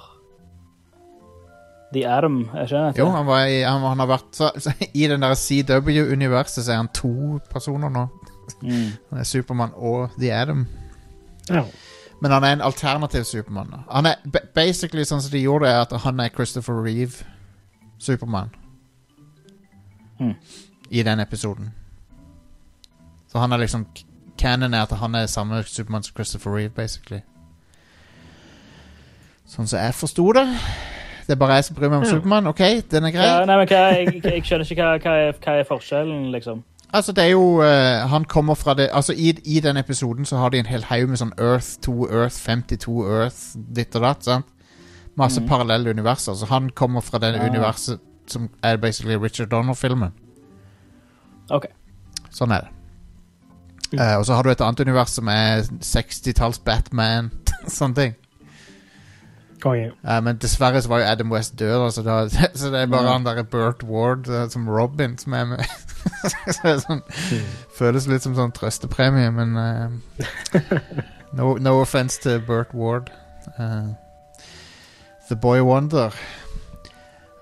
[1.93, 2.99] The Adam, er ikke det?
[2.99, 4.49] Jo, han, var i, han, han har vært så,
[4.95, 8.07] I den der CW-universet så er han to personer nå.
[8.63, 8.95] Mm.
[9.11, 10.67] Han er Supermann og The Adam.
[11.51, 11.67] Ja.
[12.23, 13.75] Men han er en alternativ Supermann.
[13.91, 17.27] Han er basically sånn som de gjorde det, at han er Christopher Reeve
[17.99, 18.55] Supermann.
[20.21, 20.35] Mm.
[20.91, 21.73] I den episoden.
[23.29, 23.87] Så han er liksom
[24.43, 27.23] Canon er at han er samme Supermann som Christopher Reeve, basically.
[29.47, 30.47] Sånn som jeg forsto det.
[31.27, 32.07] Det er bare jeg som bryr meg om.
[32.09, 32.49] Supermann.
[32.51, 33.27] Ok, den er grei.
[33.29, 36.65] Ja, nei, men hva, jeg, jeg skjønner ikke hva, hva, er, hva er forskjellen, liksom.
[36.93, 40.37] Altså, det er jo uh, Han kommer fra det Altså, i, i den episoden så
[40.37, 43.39] har de en hel haug med sånn Earth 2 Earth 52 Earth
[43.79, 44.51] ditt og datt, sant?
[45.17, 45.49] Masse mm.
[45.49, 46.35] parallelle universer.
[46.35, 47.47] Så han kommer fra det ja.
[47.49, 50.13] universet som er basically Richard Donner-filmen.
[51.53, 51.67] OK.
[52.33, 52.82] Sånn er det.
[54.01, 57.31] Eh, og så har du et annet univers som er 60-talls Batman.
[57.69, 58.19] Sånne ting.
[59.63, 59.93] Konge.
[60.03, 62.19] Eh, men dessverre så var jo Adam West død, så, da,
[62.59, 63.13] så det er bare mm.
[63.13, 65.65] han der Burt Ward uh, som Robin som er med.
[66.55, 67.03] så det sånn,
[67.79, 69.55] føles litt som sånn trøstepremie, men
[71.39, 73.13] no, no offense til Burt Ward.
[75.29, 76.17] The Boy Wonder.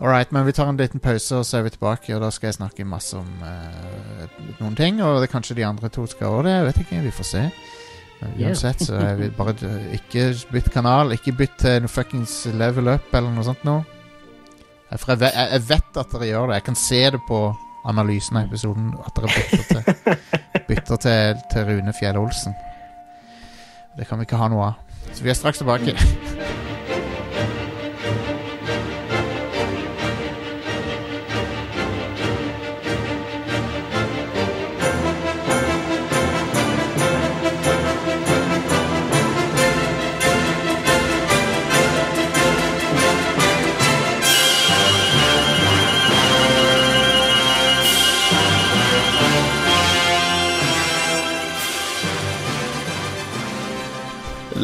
[0.01, 2.15] Alright, men vi tar en liten pause, og så er vi tilbake.
[2.17, 4.23] Og da skal jeg snakke masse om uh,
[4.61, 6.55] noen ting, og det er kanskje de andre to skal òg det.
[6.57, 7.43] Jeg vet ikke, vi får se.
[8.21, 9.55] Men uansett, så jeg vil bare
[9.97, 11.13] ikke bytt kanal.
[11.13, 13.85] Ikke bytt til noe fuckings level up eller noe sånt noe.
[14.97, 16.59] For jeg, jeg vet at dere gjør det.
[16.61, 17.43] Jeg kan se det på
[17.89, 20.17] analysen av episoden at dere bytter til,
[20.69, 22.57] bytter til, til Rune Fjell Olsen.
[24.01, 25.07] Det kan vi ikke ha noe av.
[25.13, 25.97] Så vi er straks tilbake.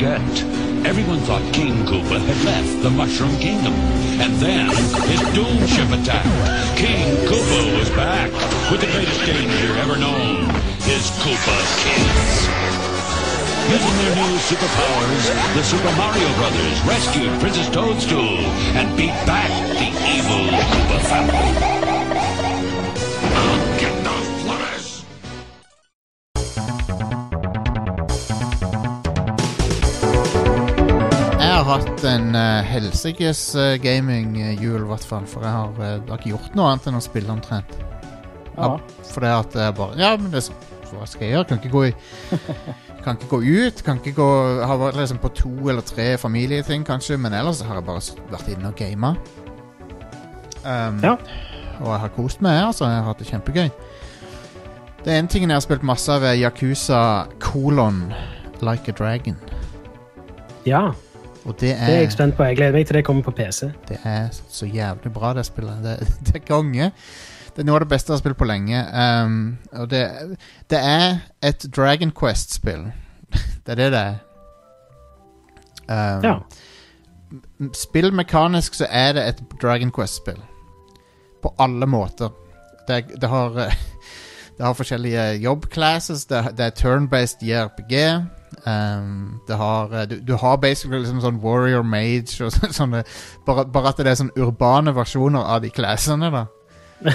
[0.00, 0.20] Forget.
[0.86, 3.74] Everyone thought King Koopa had left the Mushroom Kingdom.
[4.16, 4.68] And then
[5.12, 6.78] his doom ship attacked.
[6.78, 8.32] King Koopa was back
[8.70, 10.48] with the greatest danger ever known.
[10.88, 12.48] His Koopa kids.
[13.68, 15.24] Using their new superpowers,
[15.54, 18.40] the Super Mario Brothers rescued Princess Toadstool
[18.80, 21.89] and beat back the evil Koopa family.
[31.70, 35.24] Hatt en uh, helsikes uh, gaming-jul, i hvert fall.
[35.28, 37.72] For jeg har, uh, har ikke gjort noe annet enn å spille omtrent.
[38.56, 38.74] Ja.
[39.10, 40.42] For det at jeg bare Ja, men det,
[40.90, 41.46] hva skal jeg gjøre?
[41.48, 41.92] Kan ikke gå i
[43.04, 43.82] Kan ikke gå ut.
[43.86, 44.26] Kan ikke gå
[44.68, 47.16] Har vært liksom på to eller tre familieting, kanskje.
[47.16, 48.02] Men ellers har jeg bare
[48.34, 49.14] vært inne og gama.
[50.64, 51.14] Um, Ja.
[51.80, 52.84] Og jeg har kost meg, altså.
[52.90, 53.70] Jeg har hatt det kjempegøy.
[55.06, 56.98] Det ene tingen jeg har spilt masse av, er Yakuza
[57.40, 58.02] kolon
[58.60, 59.38] Like a Dragon.
[60.68, 60.90] ja,
[61.44, 62.44] Og det det er jeg spent på.
[62.44, 63.70] Jeg gleder meg til det kommer på PC.
[63.88, 65.82] Det er så jævlig bra, det spillet.
[65.84, 66.90] Det, det er konge.
[67.56, 68.80] Det er noe av det beste jeg har spilt på lenge.
[69.24, 69.38] Um,
[69.72, 70.04] og det,
[70.70, 72.84] det er et Dragon Quest-spill.
[73.66, 74.18] det er det det er.
[75.88, 76.34] Um, Ja.
[77.74, 80.38] Spillmekanisk så er det et Dragon Quest-spill.
[81.42, 82.30] På alle måter.
[82.88, 83.58] Det, det har
[84.60, 86.26] Det har forskjellige jobbclasses.
[86.28, 87.94] Det, det er turn-based JRPG.
[88.66, 93.04] Um, det har eh, du, du har basically liksom sånn warrior mage og så- sånne
[93.46, 96.44] bare, bare at det er sånn urbane versjoner av de classene, da.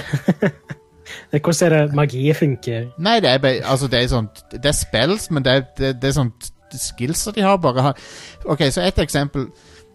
[1.30, 2.88] Hvordan er det magi funker?
[2.98, 6.08] Nei, det er, altså, det er sånt Det er spells, men det er, det, det
[6.08, 7.56] er sånt skills de har.
[7.56, 7.92] Bare
[8.44, 9.46] Ok, så et eksempel.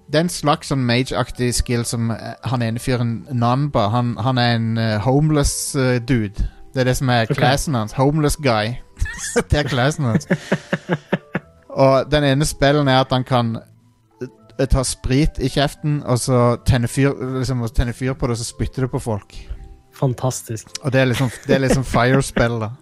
[0.07, 4.37] Det er en slags sånn mage-aktig skill som eh, han ene fyren Nanba Han, han
[4.37, 6.47] er en uh, homeless uh, dude.
[6.73, 7.35] Det er det som er okay.
[7.35, 7.93] classen hans.
[7.93, 8.73] Homeless guy.
[9.51, 10.27] det er classen hans.
[11.71, 13.53] Og den ene spillen er at han kan
[14.21, 18.41] eh, ta sprit i kjeften, og så tenne fyr, liksom, tenne fyr på det, og
[18.41, 19.37] så spytter det på folk.
[19.95, 20.67] Fantastisk.
[20.83, 22.69] Og det er liksom, det er liksom fire-spill, da.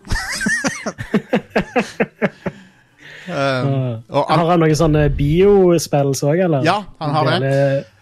[3.29, 6.65] um, han, har han noen sånne biospills òg, eller?
[6.65, 7.55] ja, han har det.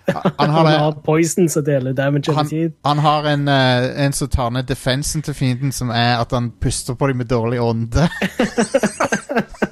[0.07, 1.01] Han Han har, har det.
[1.03, 2.71] poison som deler damage over Han, tid.
[2.85, 6.51] han har en, uh, en som tar ned defensen til fienden, som er at han
[6.61, 8.07] puster på dem med dårlig ånde.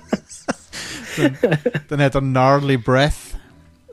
[1.18, 1.38] den,
[1.90, 3.36] den heter Gnarly Breath.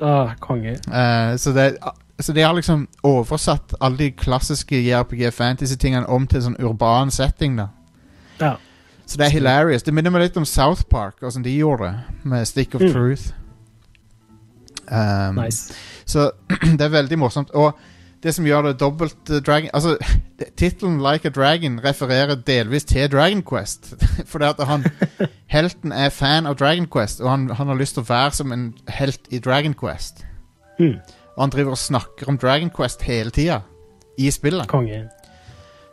[0.01, 0.73] Åh, konge.
[0.73, 1.77] Eh, så, det,
[2.19, 7.57] så de har liksom oversatt alle de klassiske JRPG fantasy-tingene om til sånn urban setting,
[7.61, 7.69] da.
[8.41, 8.57] Ja.
[9.07, 9.83] Så det er hilarious.
[9.87, 12.93] Det minner meg litt om South Park, åssen de gjorde det, med Stick of Mm.
[12.93, 13.31] Truth.
[14.91, 15.75] Um, Nice.
[16.05, 16.31] Så
[16.79, 17.51] det er veldig morsomt.
[17.55, 17.79] Og
[18.23, 19.97] det som gjør det dobbelt uh, Dragon Altså,
[20.61, 23.95] tittelen Like a Dragon refererer delvis til Dragon Quest.
[24.31, 24.85] Fordi at han
[25.55, 28.53] Helten er fan av Dragon Quest, og han, han har lyst til å være som
[28.53, 30.25] en helt i Dragon Quest.
[30.79, 31.01] Mm.
[31.37, 33.61] Og han driver og snakker om Dragon Quest hele tida
[34.19, 34.69] i spillet.
[34.69, 35.05] Konge.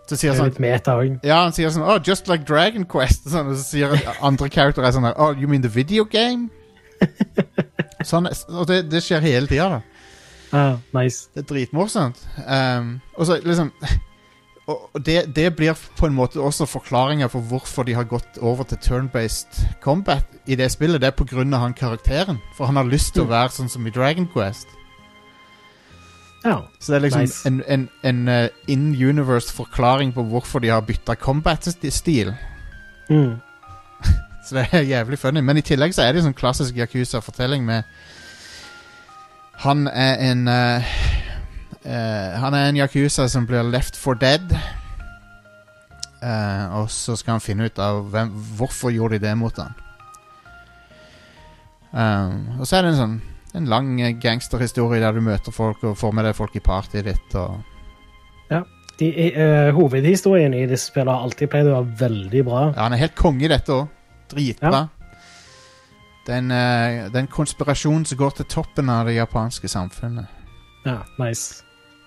[0.10, 0.96] Så sier er sånn meta.
[1.22, 3.28] Ja, han sier sånn Oh, just like Dragon Quest.
[3.28, 6.50] og Sånn, og så sier andre karakterer sånn her, Oh, you mean the video game?
[8.06, 9.99] sånn, og det, det skjer hele tida, da.
[10.52, 11.30] Ah, nice.
[11.36, 12.22] Det er dritmorsomt.
[12.48, 13.72] Um, og så liksom
[14.70, 18.64] Og det, det blir på en måte også forklaringa for hvorfor de har gått over
[18.70, 21.02] til turn-based combat i det spillet.
[21.02, 22.38] Det er av han karakteren.
[22.54, 24.68] For han har lyst til å være sånn som i Dragon Quest.
[26.46, 27.48] Oh, Så det er liksom Nice.
[27.48, 32.34] en, en, en uh, in-universe forklaring på hvorfor de har bytta combat-stil.
[33.10, 33.36] Mm.
[34.46, 35.42] Så det er jævlig funny.
[35.42, 37.84] Men i tillegg så er det sånn klassisk Yakuza-fortelling med
[39.60, 40.92] Han er en uh,
[41.86, 44.56] uh, Han er en Yakuza som blir left for dead.
[46.24, 49.76] Uh, og så skal han finne ut av hvem, hvorfor gjorde de det mot han.
[52.60, 53.14] Og så er det en sånn
[53.58, 57.32] En lang gangsterhistorie der du møter folk og får med deg folk i partyet ditt.
[57.34, 58.60] Og
[59.00, 62.64] De, eh, hovedhistorien i disse spillene har alltid pleid å være veldig bra.
[62.76, 63.88] Ja, han er helt konge i dette òg.
[64.30, 64.84] Dritbra.
[64.84, 64.99] Det,
[66.36, 70.28] er en, eh, det er en konspirasjon som går til toppen av det japanske samfunnet.
[70.86, 71.64] Ja, nice.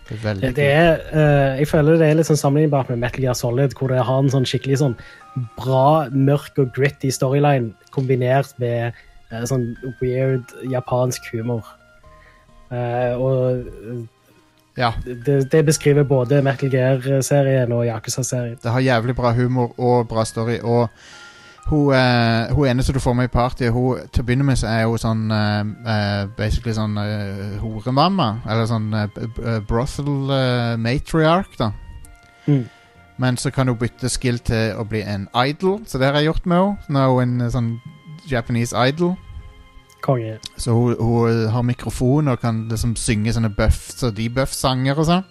[0.09, 3.23] Det er veldig Det er, uh, jeg føler det er litt sånn sammenlignbart med Metal
[3.23, 4.97] Gear Solid, hvor det har en sånn skikkelig sånn
[5.57, 8.99] bra, mørk og gritty storyline kombinert med
[9.33, 9.70] uh, sånn
[10.03, 11.62] weird japansk humor.
[12.73, 14.09] Uh, og.
[14.73, 18.57] Ja, det, det beskriver både Metal Gear-serien og Yakuza-serien.
[18.62, 20.57] det har jævlig bra humor og bra story.
[20.64, 20.89] Og
[21.70, 24.58] hun, eneste hun ene som du får med i partyet, hun, til å begynne med
[24.60, 25.62] så er hun sånn uh,
[25.94, 28.28] eh, Basically sånn eh, horemamma.
[28.46, 31.72] Eller sånn eh, brothel eh, matriarch, da.
[32.46, 32.64] Mm.
[33.22, 36.32] Men så kan hun bytte skill til å bli en idol, så det har jeg
[36.32, 36.88] gjort med henne.
[36.88, 37.70] Nå er hun en eh, sånn
[38.30, 39.14] Japanese idol.
[40.02, 40.38] Konge.
[40.58, 45.28] Så hun, hun har mikrofon og kan liksom synge sånne buff, så debuff-sanger og sånn.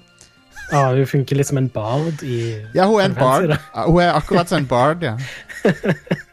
[0.72, 3.56] Ah, hun funker litt som en bard i Ja, hun er en bard.
[3.76, 5.18] Hun er akkurat som en bard, ja.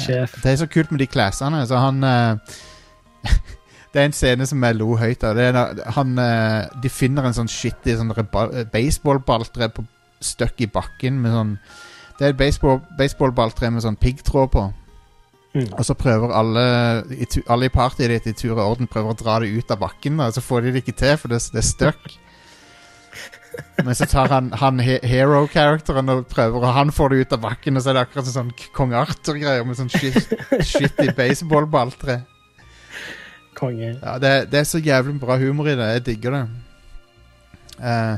[0.00, 0.36] sjef.
[0.42, 1.64] Det er så kult med de classene.
[1.66, 2.36] Så han uh,
[3.94, 5.38] Det er en scene som jeg lo høyt av.
[5.96, 8.14] Han, uh, de finner en sånn skittig sånn
[8.72, 9.86] baseballballtre på-
[10.24, 11.58] stuck i bakken med sånn
[12.18, 14.64] Det er et baseball, baseballballtre med sånn piggtråd på.
[15.54, 15.68] Mm.
[15.78, 16.66] Og så prøver alle
[17.50, 20.20] alle i partyet ditt i tur og orden prøver å dra det ut av bakken.
[20.20, 22.14] og så får de det ikke til, for det, det er stuck.
[23.84, 27.42] Men så tar han, han he hero-characteren og prøver, og han får det ut av
[27.42, 27.76] bakken.
[27.76, 30.32] Og så er det akkurat sånn kong Arthur-greier med sånn shit,
[30.72, 32.20] shitty baseballballtre.
[33.58, 33.94] Konge.
[34.02, 35.90] Ja, det, det er så jævlig bra humor i det.
[35.98, 36.44] Jeg digger det.
[37.78, 38.16] Uh,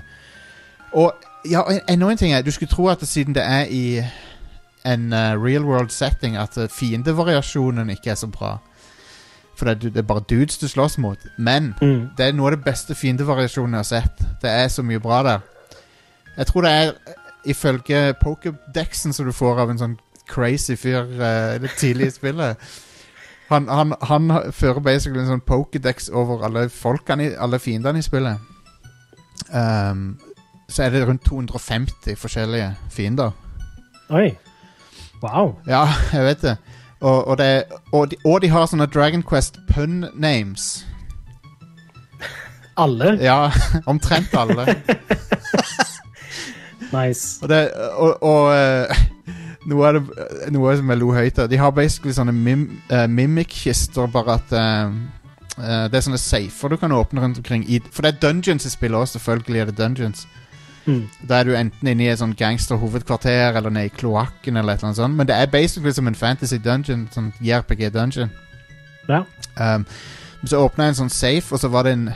[0.93, 4.05] og ja, enda en ting er Du skulle tro at siden det er i
[4.87, 8.59] en uh, real world setting, at eh, fiendevariasjonen ikke er så bra.
[9.57, 11.19] For det, det er bare dudes du slåss mot.
[11.39, 12.11] Men Mm.
[12.17, 14.19] det er noe av det beste fiendevariasjonen jeg har sett.
[14.43, 15.39] Det er så mye bra der.
[16.37, 17.13] Jeg tror det er eh,
[17.47, 19.99] ifølge pokédexen som du får av en sånn
[20.29, 22.57] crazy fyr uh, litt tidlig i spillet.
[23.49, 28.41] Han, han, han fører basically en sånn pokédex over alle folkene, alle fiendene i spillet.
[29.55, 30.19] Um,
[30.69, 33.31] så er det rundt 250 forskjellige fiender.
[34.11, 34.33] Oi.
[35.23, 35.55] Wow.
[35.67, 36.57] Ja, jeg vet det.
[37.01, 40.87] Og, og, det, og, de, og de har sånne Dragon Quest pun names.
[42.77, 43.19] Alle?
[43.21, 43.51] Ja,
[43.93, 44.67] omtrent alle.
[46.93, 47.39] Nice.
[47.43, 48.99] Og, det, og, og eh,
[49.67, 50.03] noe, det,
[50.55, 54.55] noe som jeg lo høyt av De har basically sånne mim, uh, mimic-kister, bare at
[54.55, 54.93] uh,
[55.59, 57.67] eh, Det er sånne safer du kan åpne rundt omkring.
[57.67, 60.27] I, for det er dungeons i spillet også, selvfølgelig er det dungeons.
[60.87, 61.09] Mm.
[61.29, 64.79] Da er du enten inne i et sånn gangster-hovedkvarter eller nede i kloakken, eller et
[64.79, 65.19] eller annet sånt.
[65.19, 67.09] Men det er basically som en fantasy dungeon.
[67.15, 68.31] Sånn JRPG-dungeon.
[69.09, 69.25] Ja.
[69.59, 69.87] Um,
[70.47, 72.11] så åpna jeg en sånn safe, og så var det en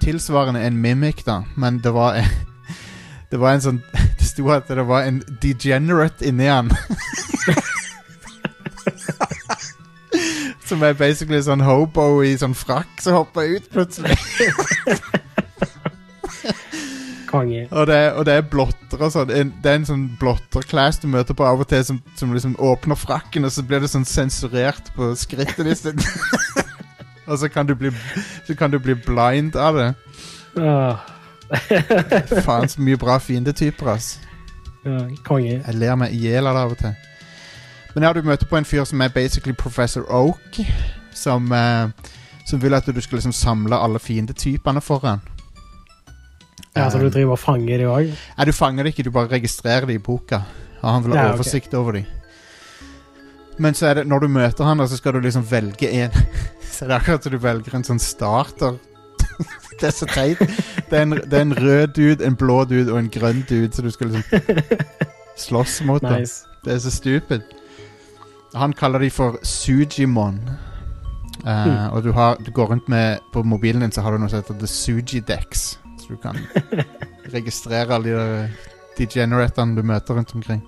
[0.00, 1.42] tilsvarende en mimic, da.
[1.56, 2.20] Men det var
[3.30, 3.82] Det var en sånn
[4.18, 6.70] Det sto at det var en degenerate inni han.
[10.66, 14.16] Som er basically sånn hobo i sånn frakk som hopper ut plutselig.
[17.36, 17.62] Konge.
[17.70, 19.28] Og det, og det er blotter og sånn.
[19.62, 22.98] Det er en sånn blotterclass du møter på av og til, som, som liksom åpner
[22.98, 26.06] frakken, og så blir det sånn sensurert på skrittet ditt.
[27.28, 27.92] og så kan du bli
[28.46, 29.90] Så kan du bli blind av det.
[30.56, 31.04] Ah,
[32.46, 34.16] Faen, så mye bra fiendetyper, ass.
[34.84, 35.60] ja, konge.
[35.60, 36.96] Jeg ler meg i hjel av det av og til.
[37.94, 40.58] Men ja, du møter på en fyr som er basically Professor Oak,
[41.14, 41.88] som, eh,
[42.46, 45.22] som vil at du skal liksom samle alle fiendetypene for han.
[46.76, 48.10] Ja, Så du driver og fanger de òg?
[48.38, 50.42] Nei, du fanger de ikke, du bare registrerer de i boka.
[50.82, 51.38] Og han vil ha Ja, ok.
[51.40, 52.04] oversikt over dem.
[53.58, 56.10] Men så er det, når du møter han, da, så skal du liksom velge en
[56.76, 58.76] Så det er akkurat som du velger en sånn starter.
[59.80, 60.38] det er så teit.
[60.90, 63.72] Det er, en, det er en rød dude, en blå dude og en grønn dude,
[63.72, 64.50] så du skal liksom
[65.40, 66.20] slåss mot dem.
[66.20, 66.44] Nice.
[66.64, 67.40] Det er så stupid.
[68.54, 70.40] Han kaller de for Sujimon.
[71.46, 71.92] Eh, Mm.
[71.92, 74.40] Og du, har, du går rundt med På mobilen din så har du noe som
[74.40, 75.78] heter The Sujidex.
[76.06, 76.38] Så du kan
[77.36, 80.62] registrere alle de der degeneratene du møter rundt omkring.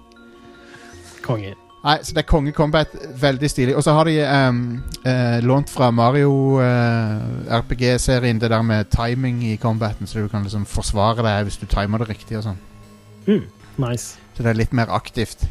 [1.24, 1.54] Konge.
[1.78, 2.94] Nei, så det er konge combat.
[3.20, 3.76] Veldig stilig.
[3.78, 4.62] Og så har de um,
[5.06, 10.42] uh, lånt fra Mario eh, RPG-serien det der med timing i combaten, så du kan
[10.42, 12.58] liksom forsvare deg hvis du timer det riktig og sånn.
[13.28, 13.46] Mm.
[13.84, 14.18] Nice.
[14.34, 15.46] Så det er litt mer aktivt.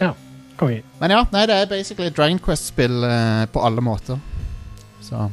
[0.00, 0.14] Ja.
[0.58, 0.80] Konge.
[0.98, 4.18] Men ja, nei, det er basically Dragon Quest-spill uh, på alle måter.
[5.04, 5.28] Så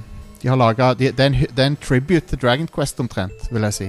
[0.45, 3.73] de har laga de, det, det er en tribute til Dragon Quest omtrent, vil jeg
[3.73, 3.85] si.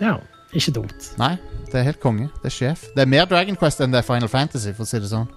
[0.00, 0.16] Ja,
[0.50, 1.12] ikke dumt.
[1.20, 1.36] Nei,
[1.70, 2.24] det er helt konge.
[2.42, 2.82] Det er sjef.
[2.96, 5.28] Det er mer Dragon Quest enn det er Final Fantasy, for å si det sånn.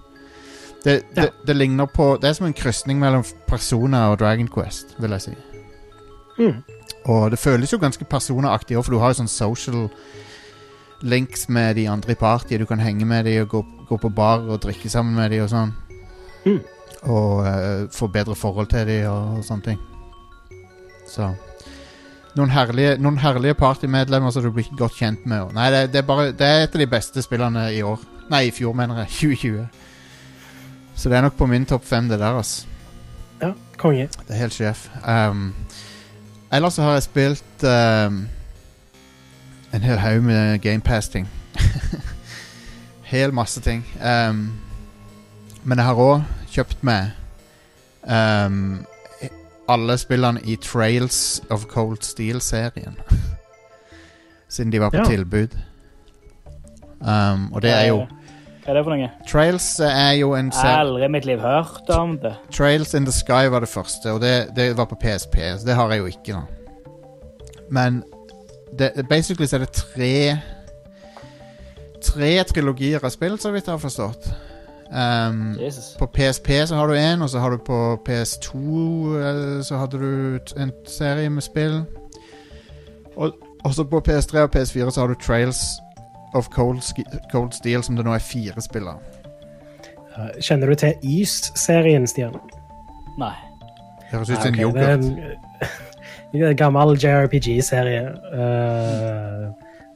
[0.82, 1.28] Det, det, Ja.
[1.46, 5.24] det ligner på Det er som en krysning mellom Persona og Dragon Quest, vil jeg
[5.28, 5.36] si.
[6.40, 6.58] Mm.
[7.06, 9.86] Og det føles jo ganske personaktig òg, for du har jo sånn social
[11.06, 12.58] links med de andre i partiet.
[12.58, 15.44] Du kan henge med de og gå, gå på bar og drikke sammen med de
[15.46, 15.72] og sånn.
[16.42, 16.60] Mm.
[17.06, 19.80] Og uh, få bedre forhold til de og, og sånne ting.
[21.12, 21.28] Så
[22.38, 25.52] noen herlige, noen herlige partymedlemmer som du blir godt kjent med.
[25.56, 28.00] Nei, det, det er bare Det er et av de beste spillene i år.
[28.32, 29.12] Nei, i fjor, mener jeg.
[29.20, 29.66] 2020.
[30.96, 32.66] Så det er nok på min topp fem, det der, altså.
[33.42, 34.08] Ja, konge.
[34.28, 34.86] Det er helt sjef.
[35.04, 35.52] Um,
[36.52, 38.22] ellers så har jeg spilt um,
[39.72, 41.28] en hel haug med GamePass-ting.
[43.12, 43.84] hel masse ting.
[43.98, 44.52] Um,
[45.64, 46.22] men jeg har òg
[46.52, 47.12] kjøpt meg
[48.04, 48.86] um,
[49.68, 52.96] alle spillene i Trails of Cold Steel-serien.
[54.52, 55.04] Siden de var på Ja.
[55.04, 55.54] tilbud.
[57.00, 57.96] Um, og det er jo
[58.62, 59.08] Hva er det for noe?
[59.26, 62.34] Trails er jo en har aldri i mitt liv hørt om det.
[62.54, 65.34] Trails in the Sky var det første, og det, det var på PSP.
[65.58, 66.42] Så det har jeg jo ikke, nå.
[67.70, 68.02] Men
[68.78, 70.38] det, basically så er det tre
[72.02, 74.24] Tre trilogier av spill, så vidt jeg har forstått.
[74.92, 75.96] Um, Jesus.
[75.98, 78.56] på PSP så har du en, og så har du på PS2
[79.16, 81.84] eh, så hadde du en serie med spill.
[83.16, 83.32] Og
[83.64, 85.62] også på PS3 og PS4 så har du Trails
[86.34, 86.82] of Cold,
[87.32, 89.00] Cold Steel, som det nå er fire spill av.
[90.40, 92.36] Kjenner du til Ys-serien, Stian?
[93.20, 93.32] Nei.
[94.10, 94.76] Høres ut som en yoghurt.
[96.32, 98.04] det er en, gammel JRPG-serie.
[98.32, 99.48] Uh,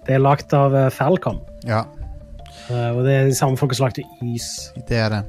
[0.06, 1.40] det er lagd av eh, Falcom.
[1.66, 1.82] Ja.
[2.70, 4.02] Eh, og det er de samme folka som lagde
[4.34, 4.46] Is.
[4.88, 5.24] Det er det.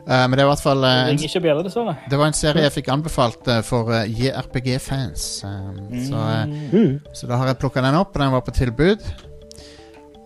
[0.00, 1.92] Uh, men det er i hvert fall uh, Det en, bjeller, dessverre.
[2.10, 5.26] Det var en serie jeg fikk anbefalt uh, for uh, JRPG-fans.
[5.44, 5.76] Um,
[6.06, 6.94] så, eh, Mm.
[7.14, 9.04] så da har jeg plukka den opp, og den var på tilbud.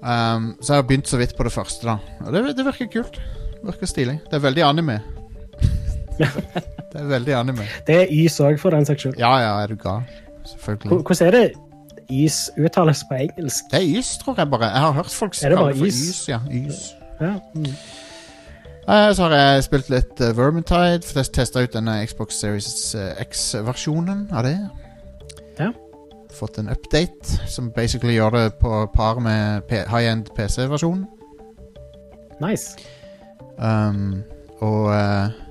[0.05, 1.99] Um, så jeg har begynt så vidt på det første, da.
[2.24, 3.19] Og det, det virker kult.
[3.19, 4.16] Det virker stilig.
[4.31, 5.01] Det er veldig anime.
[6.20, 7.66] det er veldig anime.
[7.89, 9.19] Det er is òg, for den saks skyld.
[9.19, 10.05] Ja ja, er du gal?
[10.47, 10.89] Selvfølgelig.
[10.93, 11.47] Hvor- Hvordan er det
[12.15, 13.70] Ys uttales på engelsk?
[13.73, 14.70] Det er ys, tror jeg bare.
[14.70, 16.01] Jeg har hørt folk kalle det for ys?
[16.01, 16.81] is, Ja, ys.
[17.20, 17.35] Ja.
[17.55, 17.74] Mm.
[18.89, 22.95] Eh, så har jeg spilt litt uh, Vermintide, for jeg testa ut denne Xbox Series
[22.95, 24.59] eh, X-versjonen av det.
[25.59, 25.70] Ja.
[26.35, 31.07] Fått en update som basically gjør det på par med high-end PC-versjonen.
[32.43, 32.77] Nice.
[33.57, 34.23] Um,
[34.61, 35.43] og eh,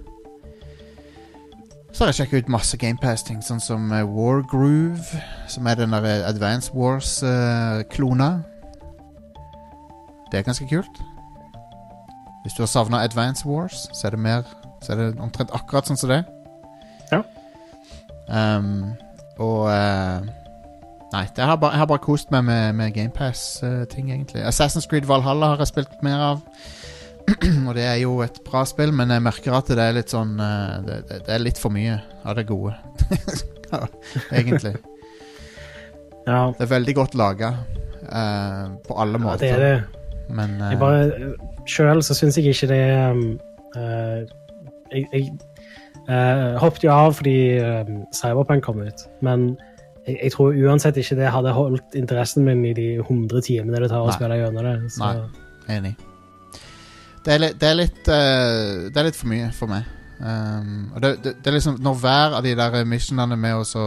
[1.93, 6.07] så har jeg sjekka ut masse GamePass-ting, sånn som uh, Wargroove, som er den der
[6.09, 8.29] eh, Advance Wars-klona.
[10.31, 11.01] det er ganske kult.
[12.43, 14.43] Hvis du har savna Advance Wars, så er det mer
[14.83, 16.23] Så er det omtrent akkurat sånn som det.
[17.11, 17.21] Ja.
[18.27, 18.97] Um,
[19.39, 20.25] og uh,
[21.13, 24.41] Nei, det har bare, jeg har bare kost meg med, med GamePass-ting, egentlig.
[24.43, 26.41] Assassin's Creed Valhalla har jeg spilt mer av.
[27.67, 30.35] og det er jo et bra spill, men jeg merker at det er litt sånn
[30.43, 32.75] eh, Det, det, er litt for mye av det gode.
[34.37, 34.75] Egentlig.
[36.27, 37.55] Ja, Det er veldig godt laga
[38.03, 39.43] på alle ja måter.
[39.43, 40.03] det er det.
[40.29, 41.33] Men uh, Jeg bare
[41.69, 42.79] Sjøl så syns jeg ikke det
[43.79, 44.23] eh,
[44.91, 45.29] Jeg, jeg
[46.09, 49.53] uh, hoppet jo av fordi um, Cyberpunk kom ut, men
[50.05, 53.91] jeg, jeg tror uansett ikke det hadde holdt interessen min i de 100 timene det
[53.91, 54.75] tar å spille gjennom det.
[54.91, 55.77] Så, Nei.
[55.77, 55.95] Enig.
[57.23, 59.85] Det er, det er litt uh, Det er litt for mye for meg.
[60.19, 63.85] Um, og det, det, er liksom Når hver av de der missionene med å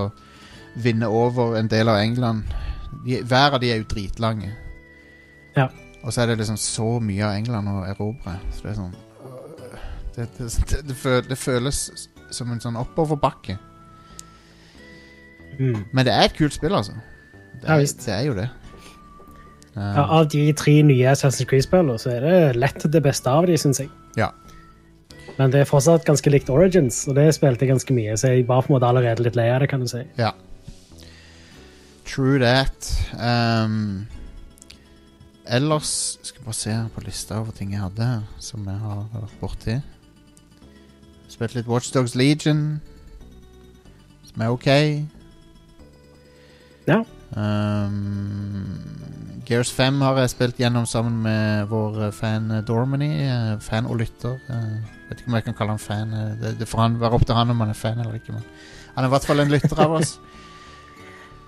[0.82, 2.42] vinne over en del av England
[3.06, 4.50] de, Hver av de er jo dritlange.
[5.56, 5.68] Ja.
[6.02, 8.36] Og så er det liksom så mye av England å erobre.
[8.52, 9.78] Så det er sånn øh,
[10.16, 11.80] Det, det, det, det, føl, det føles
[12.34, 13.56] som en sånn oppoverbakke.
[15.58, 15.84] mm.
[15.92, 16.96] Men det er et kult spill, altså.
[17.56, 18.04] Det Ja, er, visst.
[18.04, 18.48] det er jo det.
[19.76, 23.58] Ja, av de tre nye Assassin's Creed-spillene, så er det lett det beste av de,
[23.60, 23.90] syns jeg.
[24.16, 24.30] Ja.
[25.36, 28.46] Men det er fortsatt ganske likt Origins, og det spilte jeg ganske mye, så jeg
[28.48, 30.00] var på en måte allerede litt lei av det, kan du si.
[30.16, 30.32] Ja.
[32.08, 32.88] True that.
[33.20, 34.06] Um,
[35.44, 39.04] ellers Skal jeg bare se på lista over ting jeg hadde her, som jeg har
[39.12, 39.76] vært borti.
[41.28, 42.80] Spilt litt Watchdogs Legion,
[44.30, 44.70] som er OK.
[46.88, 47.02] Ja.
[47.34, 48.78] Um,
[49.46, 53.10] Gears 5 har jeg spilt gjennom sammen med vår fan Dormany.
[53.26, 54.38] eh, Fan og lytter.
[54.50, 54.78] Uh,
[55.08, 56.12] vet ikke om jeg kan kalle han fan.
[56.14, 58.32] eh, Det, det får han være opp til han om han er fan eller ikke.
[58.34, 58.42] Men
[58.94, 60.18] han er i hvert fall en lytter av oss.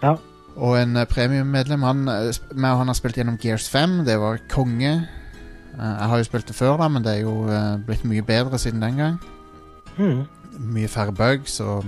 [0.03, 0.13] Ja.
[0.55, 1.83] Og en premiummedlem.
[1.83, 4.05] Han, meg og han har spilt gjennom Gears 5.
[4.07, 4.93] Det var konge.
[5.75, 8.23] Uh, jeg har jo spilt det før, da, men det er jo uh, blitt mye
[8.23, 9.17] bedre siden den gang.
[9.99, 10.23] Mm.
[10.75, 11.83] Mye færre bugs og,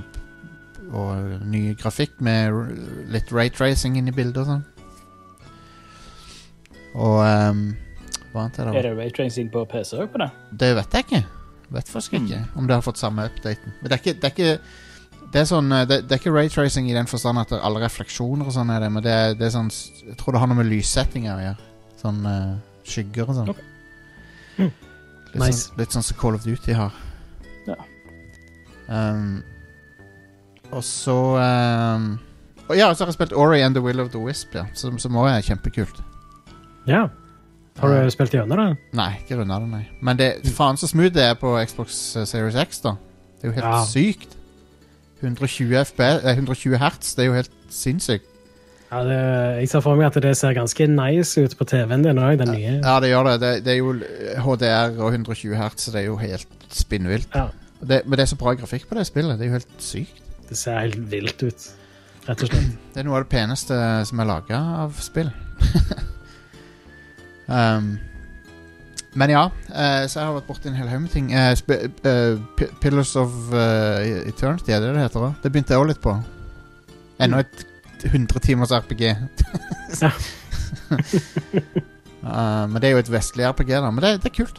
[0.97, 2.57] og ny grafikk med
[3.13, 4.65] litt raytracing inn i bildet og sånn.
[6.99, 7.65] Og um,
[8.33, 8.77] Hva annet er det?
[8.81, 10.31] Er det raytracing på PC òg på det?
[10.59, 11.23] Det vet jeg ikke.
[11.71, 13.77] Vet faktisk ikke om det har fått samme updaten.
[13.81, 16.35] Men det er ikke Det er, ikke, det er, sånn, eh, det, det er ikke
[16.35, 19.47] raytracing i den forstand at alle refleksjoner og sånn er det, men det er, det
[19.47, 21.69] er sånn Jeg tror det har noe med lyssettinger å gjøre.
[22.01, 22.57] Sånn uh,
[22.91, 23.55] skygger og sånn.
[23.55, 23.69] Okay.
[24.59, 24.73] Mm.
[25.31, 25.63] Litt, Nice.
[25.63, 26.97] sånn, litt sånn som Call of Duty har.
[27.69, 27.77] Ja.
[28.91, 29.45] Um,
[30.73, 31.17] og så
[31.97, 32.19] um,
[32.69, 34.99] Og ja, så har jeg spilt Ori and the Will of the Wisp, ja, som,
[34.99, 36.03] som også er kjempekult.
[36.87, 37.07] Ja.
[37.81, 38.69] Har du spilt gjennom det?
[38.99, 39.85] Nei, ikke runda det, nei.
[40.05, 42.95] Men det, faen så smooth det er på Xbox eh, Series X, da.
[43.41, 43.85] Det er jo helt Ja.
[43.89, 44.37] sykt.
[45.23, 48.27] 120, FB, eh, 120 hertz, det er jo helt sinnssykt.
[48.91, 49.19] Ja, det,
[49.61, 52.51] jeg ser for meg at det ser ganske nice ut på TV-en din òg, den
[52.51, 52.73] nye.
[52.83, 53.35] Ja, det gjør det.
[53.43, 57.29] Det, det er jo eh, HDR og 120 hertz, så det er jo helt spinnvilt.
[57.35, 57.49] Ja.
[57.81, 59.39] Men det er så bra grafikk på det spillet.
[59.39, 60.23] Det er jo helt sykt.
[60.51, 61.67] Det ser helt vilt ut,
[62.27, 62.77] rett og slett.
[62.93, 63.79] Det er noe av det peneste
[64.09, 65.31] som er laga av spill.
[67.47, 67.93] um,
[69.21, 71.31] men ja, uh, så jeg har vært borti en hel haug med ting.
[71.35, 71.55] Uh,
[72.11, 75.29] eh, Pillars of Eternity, er det det heter?
[75.29, 75.33] da?
[75.43, 76.15] Det begynte jeg òg litt på.
[77.21, 77.65] Enda et
[78.11, 79.09] 100 timers RPG.
[80.03, 80.13] Ja.
[82.21, 83.91] Eh, men det er jo et vestlig RPG, da.
[83.91, 84.59] Men det, det er kult.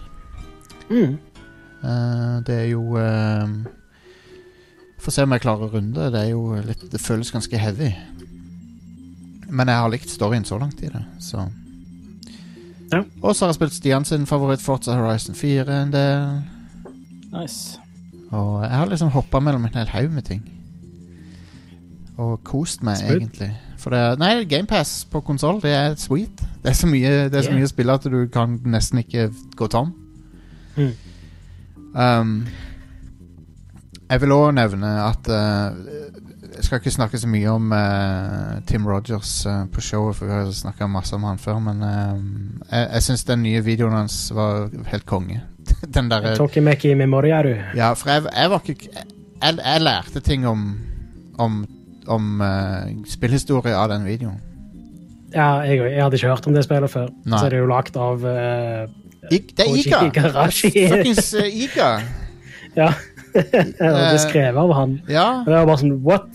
[0.90, 1.12] Mm.
[1.84, 3.46] Uh, det er jo uh,
[5.02, 6.10] Får se om jeg klarer å runde.
[6.14, 7.90] Det er jo litt Det føles ganske heavy.
[9.50, 11.50] Men jeg har likt storyen så langt i det, så
[12.92, 13.04] Ja.
[13.24, 16.42] Og så har jeg spilt Stian sin favoritt Forza Horizon 4 en del.
[17.32, 17.80] Nice.
[18.32, 20.42] Og jeg har liksom hoppa mellom en hel haug med ting.
[22.18, 23.16] Og kost meg, Smooth.
[23.16, 23.52] egentlig.
[23.78, 26.44] For det, nei, GamePass på konsoll, det er sweet.
[26.64, 29.32] Det er så mye, det er så mye å spille at du kan nesten ikke
[29.58, 29.94] gå tom.
[30.76, 30.92] Mm.
[31.96, 32.36] Um,
[34.12, 35.78] jeg vil òg nevne at uh,
[36.58, 40.36] Jeg skal ikke snakke så mye om uh, Tim Rogers uh, på showet, for vi
[40.36, 44.70] har snakka masse om han før, men jeg, jeg syns den nye videoen hans var
[44.92, 45.42] helt konge.
[45.96, 47.56] den derre Tokimeki Memoriaru.
[47.78, 50.72] Ja, for jeg, jeg var ikke Jeg, jeg lærte ting om
[51.42, 51.66] Om,
[52.06, 52.42] om
[53.10, 54.38] spillhistorie av den videoen.
[55.34, 57.08] Ja, jeg, jeg hadde ikke hørt om det spillet før.
[57.26, 57.40] Nei.
[57.40, 58.84] Så er jo lagd av uh,
[59.32, 60.02] I, det er Iga!
[60.52, 61.94] Fuckings Iga!
[62.76, 62.94] Ja.
[63.36, 64.98] Og det er skrevet av han.
[65.10, 65.28] Ja.
[65.42, 66.30] Og det var bare sånn What?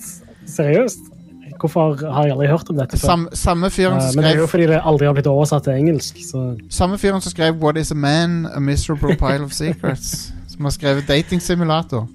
[0.46, 1.12] Seriøst?
[1.56, 3.06] Hvorfor har jeg aldri hørt om dette før?
[3.08, 4.16] Sam, samme fyren som skrev...
[4.20, 6.18] men det er jo fordi det aldri har blitt oversatt til engelsk.
[6.26, 8.42] Så Samme fyren som skrev What is a man?
[8.52, 10.32] A miserable pile of secrets.
[10.56, 12.06] Som har skrevet Dating Simulator.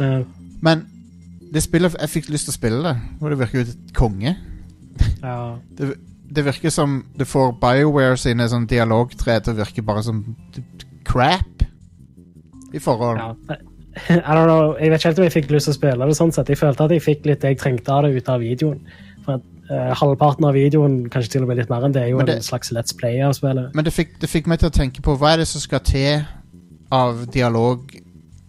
[0.00, 0.20] eh,
[0.62, 0.84] Men
[1.54, 4.36] det spillet Jeg fikk lyst til å spille det, og det virker jo konge.
[5.22, 5.38] ja.
[5.78, 5.94] Det,
[6.34, 10.22] det virker som det får BioWare sine sånn dialogtre til å virke bare som
[11.06, 11.62] crap.
[12.74, 13.58] I forhold ja.
[14.08, 14.74] I don't know.
[14.80, 16.48] Jeg vet ikke helt om jeg fikk lyst til å spille det sånn sett.
[16.50, 18.80] Jeg følte at jeg fikk litt det jeg trengte av det ut av videoen.
[19.24, 22.12] For at uh, Halvparten av videoen, kanskje til og med litt mer enn det, er
[22.12, 23.70] jo det- en slags Let's Play av spillet.
[23.74, 25.84] Men det fikk, det fikk meg til å tenke på hva er det som skal
[25.86, 26.24] til
[26.92, 27.94] av dialog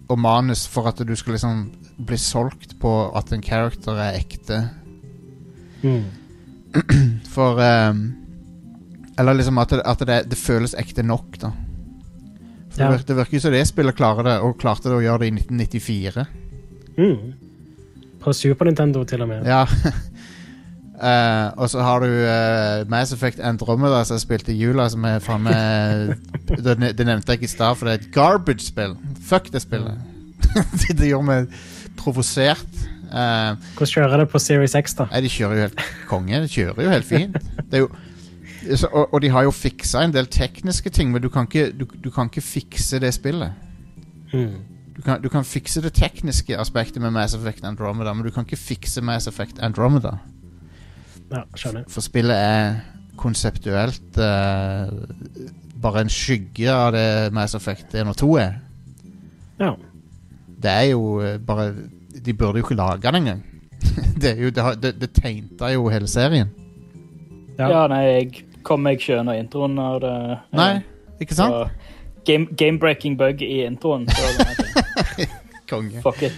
[0.09, 1.63] og manus for at du skal liksom
[2.05, 4.59] bli solgt på at en character er ekte.
[5.85, 6.03] Mm.
[7.35, 8.01] For um,
[9.17, 11.51] Eller liksom at, det, at det, det føles ekte nok, da.
[12.75, 15.23] Det, virker, det virker jo som det spillet klarer det, og klarte det å gjøre
[15.23, 16.25] det i 1994.
[16.97, 17.33] Mm.
[18.23, 19.47] På Super Nintendo, til og med.
[19.47, 19.63] Ja.
[20.95, 25.05] Uh, og så har du uh, Mass Effect Andromeda som jeg spilte i jula, som
[25.07, 26.15] er faen meg
[26.65, 28.97] det, det nevnte jeg ikke i stad, for det er et garbage-spill.
[29.29, 30.01] Fuck det spillet.
[30.81, 31.55] det, det gjør meg
[31.99, 32.83] provosert.
[33.05, 35.07] Uh, Hvordan kjører det på Series X, da?
[35.13, 36.41] Nei, de kjører jo helt konge.
[36.43, 37.37] De kjører jo helt fint.
[37.61, 37.91] Det er jo,
[38.75, 41.71] så, og, og de har jo fiksa en del tekniske ting, men du kan ikke,
[41.79, 43.53] du, du kan ikke fikse det spillet.
[44.33, 44.55] Mm.
[44.95, 48.45] Du kan, du kan fikse det tekniske aspektet med Mass Effect Andromeda, men du kan
[48.47, 50.15] ikke fikse Mass Effect Andromeda.
[51.31, 51.83] Ja, skjønner.
[51.91, 52.77] For spillet er
[53.19, 54.91] konseptuelt uh,
[55.81, 58.55] bare en skygge av det Mass Effect 1 og 2 er.
[59.59, 59.73] Ja.
[60.63, 61.69] Det er jo eh, bare
[62.25, 63.43] De burde jo ikke lage den engang.
[64.21, 66.49] det, er jo, det, har- det, det tegnta jo hele serien.
[67.59, 67.67] Ja.
[67.69, 70.13] Ja, nei, jeg kom meg ikke gjennom introen av det.
[70.57, 70.71] Nei,
[71.23, 71.53] ikke sant?
[71.53, 71.93] Så
[72.25, 74.07] Game, game-breaking bug i introen.
[75.69, 76.01] Konge.
[76.01, 76.33] Fuck it.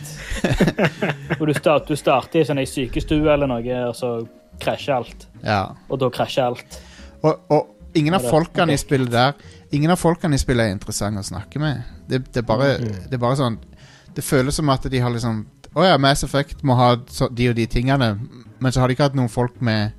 [1.39, 4.09] Og du, start, du starter i sånn ei sykestue eller noe, og så
[4.59, 5.27] krasjer alt.
[5.43, 5.61] Ja.
[5.87, 6.77] Og da krasjer alt.
[7.21, 9.33] Og, og ingen av det- folkene i spillet der
[9.71, 11.81] Ingen av folkene i spillet er interessante å snakke med.
[12.07, 13.57] Det, det, er bare, det er bare sånn
[14.15, 15.41] Det føles som at de har liksom
[15.75, 18.13] Å ja, Mass Effect må ha så, de og de tingene,
[18.59, 19.91] men så har de ikke hatt noen folk med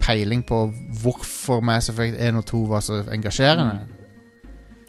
[0.00, 0.62] peiling på
[1.02, 3.80] hvorfor Mass Effect 1 og 2 var så engasjerende.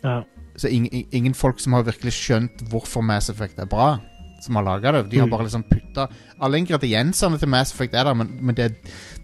[0.03, 0.21] Ja.
[0.57, 3.97] Så ingen, ingen folk som har virkelig skjønt hvorfor Mass Effect er bra,
[4.41, 5.03] som har laga det.
[5.11, 5.31] De har Mm.
[5.31, 6.07] bare liksom putta
[6.41, 8.71] Alle ingrediensene til Mass Effect er der, men, men det,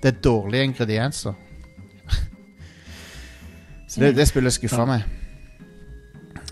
[0.03, 1.33] det er dårlige ingredienser.
[3.87, 5.03] Så det, det spillet skuffa meg.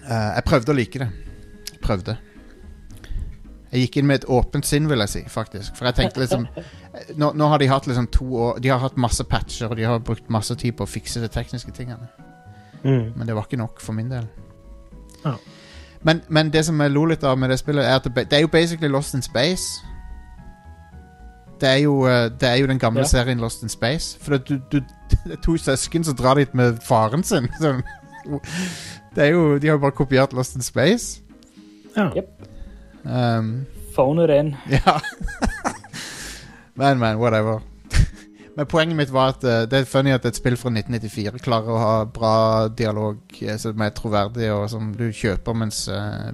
[0.05, 1.09] Uh, jeg prøvde å like det.
[1.83, 2.15] Prøvde.
[3.71, 5.75] Jeg gikk inn med et åpent sinn, vil jeg si, faktisk.
[5.75, 6.45] For jeg tenkte liksom
[7.15, 9.83] Nå, nå har de hatt liksom to år De har hatt masse patcher, og de
[9.83, 12.07] har brukt masse tid på å fikse de tekniske tingene.
[12.83, 13.11] Mm.
[13.15, 14.27] Men det var ikke nok for min del.
[15.25, 15.33] Ja.
[16.05, 18.37] Men, men det som jeg lo litt av med det spillet, er at det, det
[18.37, 19.81] er jo basically Lost in Space.
[21.61, 23.07] Det er jo, eh, det er jo den gamle Ja.
[23.07, 24.17] serien Lost in Space.
[24.21, 27.47] For det, du, du, det er to søsken som drar dit med faren sin.
[27.61, 27.81] Sånn.
[29.15, 31.21] Det er jo, de har jo bare kopiert Lost in Space.
[31.95, 32.09] Ja.
[32.15, 32.29] Yep.
[33.05, 33.65] Um,
[33.95, 34.55] Phone it in.
[34.77, 34.99] ja.
[36.75, 37.61] Men, men, whatever.
[38.55, 41.73] Men poenget mitt var at eh, det er funny at et spill fra 1994 klarer
[41.73, 42.35] å ha bra
[42.71, 46.29] dialog eh, som er troverdig, og som du kjøper, mens eh,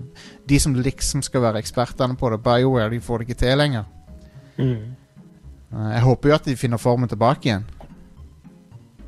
[0.45, 3.89] de som liksom skal være ekspertene på det, BioWare, de får det ikke til lenger.
[4.59, 4.93] Mm.
[5.73, 7.65] Eh, jeg håper jo at de finner formen tilbake igjen.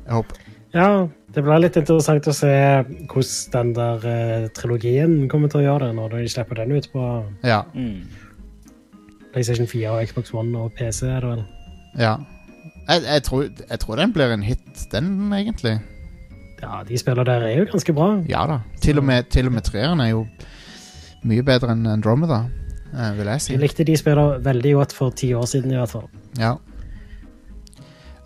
[0.04, 0.42] Jeg håper
[0.74, 5.66] ja, det blir litt interessant å se hvordan den der eh, trilogien kommer til å
[5.68, 7.04] gjøre det, når de slipper den ut på
[7.46, 7.62] Ja.
[7.78, 8.02] Mm.
[9.34, 11.02] PlayStation 4 og Xbox One og PC.
[11.10, 11.44] er det vel.
[11.98, 12.14] ja.
[12.88, 15.78] Jeg, jeg, tror, jeg tror den blir en hit, den, egentlig.
[16.62, 18.08] Ja, de spillene der er jo ganske bra.
[18.28, 18.58] Ja da.
[18.80, 20.26] Til og med, til og med treeren er jo
[21.24, 22.42] mye bedre enn Andromeda,
[22.92, 23.52] eh, vil jeg si.
[23.54, 26.06] Jeg likte de spillene veldig godt for ti år siden, i hvert fall.
[26.38, 26.54] Ja.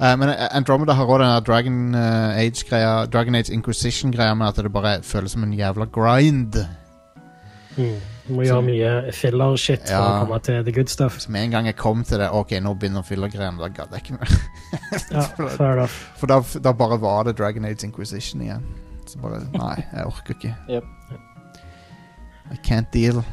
[0.01, 4.73] Eh, men Andromeda har også den Dragon eh, Age-greia Dragon Age Inquisition-greia med at det
[4.73, 6.59] bare føles som en jævla grind.
[7.77, 7.95] Mm.
[8.29, 10.01] Må gjøre mye filler-shit for Ja.
[10.09, 11.19] å komme til the good stuff.
[11.21, 13.59] Så med en gang jeg kom til det Ok, nå begynner filler-greiene.
[13.59, 14.35] Da gadd jeg ikke mer.
[15.13, 15.23] Ja,
[15.57, 15.97] fair enough.
[16.21, 18.65] For da, da bare var det Dragon Age Inquisition igjen.
[19.09, 20.55] Så bare Nei, jeg orker ikke.
[20.69, 20.85] Yep.
[22.53, 23.19] I can't deal.
[23.19, 23.25] Eh,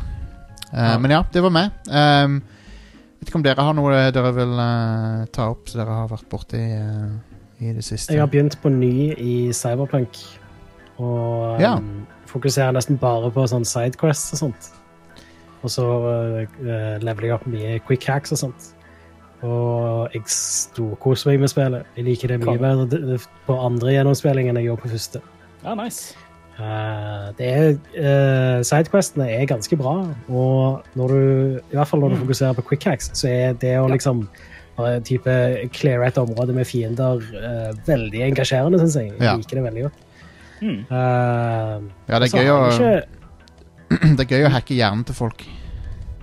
[0.91, 0.97] Ja.
[0.99, 1.71] Men ja, det var meg.
[1.87, 2.41] Um,
[3.19, 6.27] vet ikke om dere har noe dere vil eh, ta opp, så dere har vært
[6.31, 7.13] borti uh,
[7.63, 8.11] i det siste.
[8.15, 10.19] Jeg har begynt på ny i Cyberpunk.
[10.99, 11.75] Og Ja.
[11.77, 14.71] um, fokuserer nesten bare på sånn sidequests og sånt.
[15.65, 18.67] Og så uh, leveler jeg opp mye quick hacks og sånt.
[19.45, 21.87] Og jeg storkoser meg med spillet.
[21.97, 23.17] Jeg liker det mye bedre
[23.47, 25.21] på andre gjennomspilling enn jeg gjorde på første.
[25.65, 26.13] Ja, nice.
[26.55, 27.65] Uh, det er,
[27.99, 29.95] uh, Sidequestene er ganske bra,
[30.31, 31.17] og når du,
[31.67, 34.21] i hvert fall når du fokuserer på quick hacks, så er det å liksom
[34.77, 35.33] bare type
[35.75, 39.11] clear et område med fiender uh, veldig engasjerende, syns jeg.
[39.17, 39.35] Jeg Ja.
[39.41, 40.01] liker det veldig godt.
[40.63, 40.79] Mm.
[42.07, 45.43] Ja, det er, gøy å, ikke- det er gøy å hacke hjernen til folk.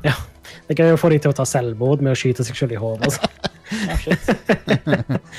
[0.02, 2.74] Det er gøy å få dem til å ta selvmord med å skyte seg selv
[2.74, 3.08] i hodet.
[3.08, 3.20] Altså.
[3.22, 3.48] Ja.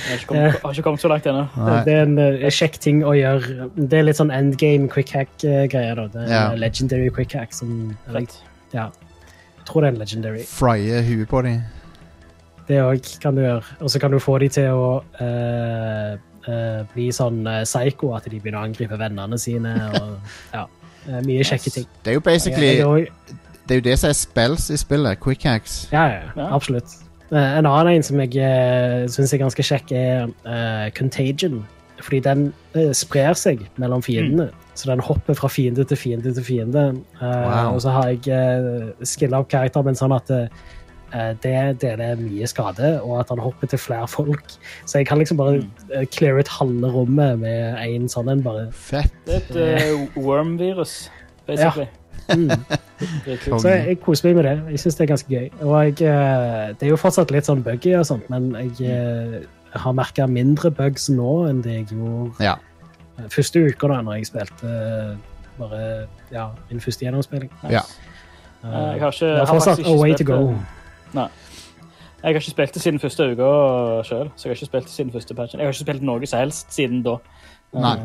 [0.10, 1.44] Jeg har ikke kommet, så langt ennå.
[1.86, 3.70] Det er en uh, kjekk ting å gjøre.
[3.78, 6.00] Det er litt sånn endgame quick hack-greier.
[6.00, 6.44] Uh, Det er Ja.
[6.52, 8.28] en legendary quick hack som eller,
[8.74, 8.90] Ja.
[9.60, 10.44] Jeg tror det er en legendary.
[10.50, 11.62] Frye huet på dem.
[12.68, 13.64] Det òg kan du gjøre.
[13.80, 16.18] Og så kan du få de til å uh,
[16.48, 19.74] eh, bli sånn eh, psycho at de begynner å angripe vennene sine.
[20.00, 20.66] Og, ja.
[21.04, 21.88] Eh, mye kjekke ting.
[22.04, 23.10] Det er jo basically jeg
[23.68, 25.20] Det er jo det som er spells i spillet.
[25.24, 25.88] Quick hacks.
[25.92, 26.50] ja, ja, Ja.
[26.56, 26.98] absolutt.
[27.32, 31.64] Eh, en annen en som jeg uh, syns er ganske kjekk, er uh, Contagion.
[32.04, 34.50] Fordi den uh, sprer seg mellom fiendene.
[34.76, 37.02] Så den hopper fra fiende til fiende til fiende.
[37.22, 37.74] Uh, Wow.
[37.76, 40.48] Og så har jeg uh, skilla opp karakteren min sånn at eh,
[41.44, 44.56] det deler mye skade, og at han hopper til flere folk.
[44.86, 45.60] Så jeg kan liksom bare
[45.94, 48.72] eh, clear ut halve rommet med én sånn en, bare.
[48.74, 49.14] Fett.
[49.28, 51.10] Det er et eh, worm-virus,
[51.48, 51.86] basically.
[52.30, 52.50] Mm.
[53.62, 54.72] Så jeg, jeg koser meg med det.
[54.72, 55.50] Jeg syns det er ganske gøy.
[55.62, 59.42] Og jeg, eh, det er jo fortsatt litt sånn buggy og sånt, men jeg eh,
[59.84, 62.56] har merka mindre bugs nå enn det jeg gjorde Ja.
[63.30, 65.16] første uka da når jeg spilte eh,
[65.60, 65.82] bare
[66.32, 67.52] ja, min første gjennomspilling.
[67.70, 67.84] Ja.
[68.64, 70.56] Eh, Jeg har ikke- det er har fortsatt a ikke way to go.
[71.14, 71.28] Nei.
[72.24, 73.48] Jeg har ikke spilt det siden første uka
[74.08, 75.60] sjøl, så jeg har ikke spilt det siden første patchen.
[75.60, 77.18] Jeg har ikke spilt noe som helst siden da.
[77.74, 77.98] Nei.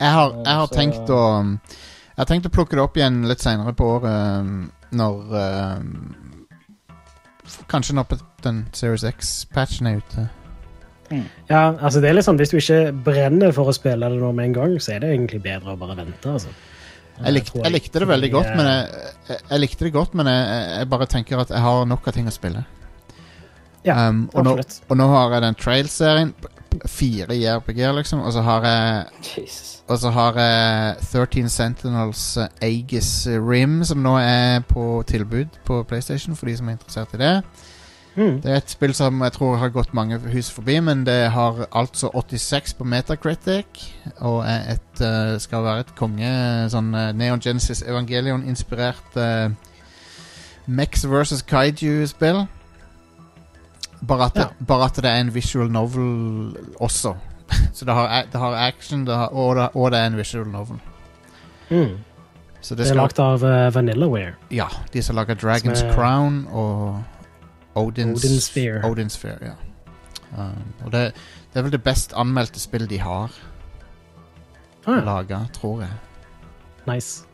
[0.00, 1.58] Jeg har, jeg har Så- tenkt å
[2.12, 5.88] Jeg har tenkt å plukke det opp igjen litt senere på året um, når um,
[7.68, 10.26] Kanskje når den Series X-patchen er ute.
[11.48, 14.50] Ja, altså det er sånn, Hvis du ikke brenner for å spille det nå med
[14.50, 16.36] en gang, så er det egentlig bedre å bare vente.
[16.36, 16.52] altså.
[17.18, 20.30] Jeg, likte, jeg likte det veldig godt, men jeg, jeg, jeg likte det godt, men
[20.30, 22.64] jeg, jeg bare tenker at jeg har nok av ting å spille.
[23.82, 26.34] Ja, um, og, nå, og nå har jeg den Trail-serien.
[26.86, 28.20] Fire i RPG, liksom.
[28.20, 29.04] Og så har jeg
[29.36, 29.82] Jesus.
[29.88, 35.82] Og så har jeg 13 Sentinels eh, Aegis Rim, som nå er på tilbud på
[35.82, 37.42] PlayStation for de som er interessert i det.
[38.14, 38.40] Mm.
[38.42, 41.66] Det er et spill som jeg tror har gått mange hus forbi, men det har
[41.72, 43.94] altså 86 på Metacritic.
[44.16, 46.32] Og et, eh, skal være et konge
[46.70, 49.50] sånn eh, Neon Genesis Evangelion-inspirert uh,
[50.66, 52.46] Mex versus Kaiju-spill.
[54.08, 57.14] Bare, at det- bare at det er en visual novel også.
[57.76, 60.46] Så det har, det har action det har, og, det, og det er en visual
[60.46, 60.80] novel.
[61.70, 61.98] Mm.
[62.60, 64.32] Så Det er skal, lagd av uh, Vanillaware.
[64.50, 67.02] ja, de som lager Dragon's er- Crown og
[67.76, 68.84] Odin's, Odin Sphere.
[68.90, 69.52] Odin Sphere, ja.
[70.38, 71.12] Um, og det,
[71.52, 73.30] det er vel det best anmeldte spillet de har
[74.86, 75.90] Ah, laga, tror jeg.
[76.94, 77.24] Nice.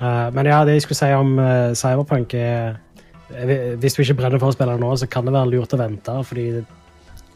[0.00, 2.74] Uh, men ja, det jeg skulle si om uh, Cyberpunk, er
[3.80, 6.14] Hvis du ikke brenner for å spille nå, så kan det være lurt å vente,
[6.26, 6.46] fordi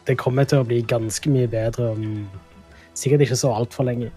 [0.05, 2.07] det, kommer til å bli ganske mye bedre om
[2.99, 4.11] sikkert ikke så altfor lenge.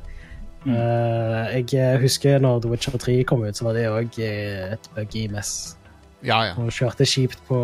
[0.67, 5.27] Eh, jeg husker når The Witcher 3 kom ut, så var det òg et buggy
[5.31, 5.77] mess.
[6.25, 6.55] Ja, ja.
[6.57, 7.59] Og kjørte kjipt på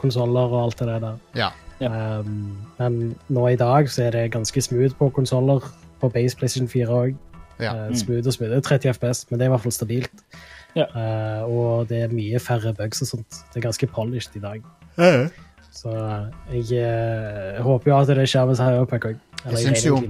[0.00, 1.18] konsoller og alt det der.
[1.36, 1.50] ja.
[1.80, 5.64] Um, men nå i dag så er det ganske smooth på konsoller.
[6.00, 7.14] På base PlayStation 4 òg.
[7.60, 7.72] ja.
[7.94, 8.50] smooth og smooth.
[8.50, 10.24] Det er 30 FPS, men det er i hvert fall stabilt.
[10.76, 10.86] Ja.
[10.94, 13.40] Uh, og det er mye færre bugs og sånt.
[13.50, 14.62] Det er ganske polished i dag.
[15.70, 15.92] Så
[16.50, 19.18] jeg eh, håper jo at det skjer med Cyberpunk òg.
[19.44, 20.00] Jeg jeg syns jo-.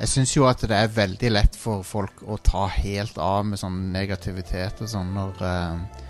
[0.00, 3.58] Jeg syns jo at det er veldig lett for folk å ta helt av med
[3.60, 6.06] sånn negativitet og sånn når uh,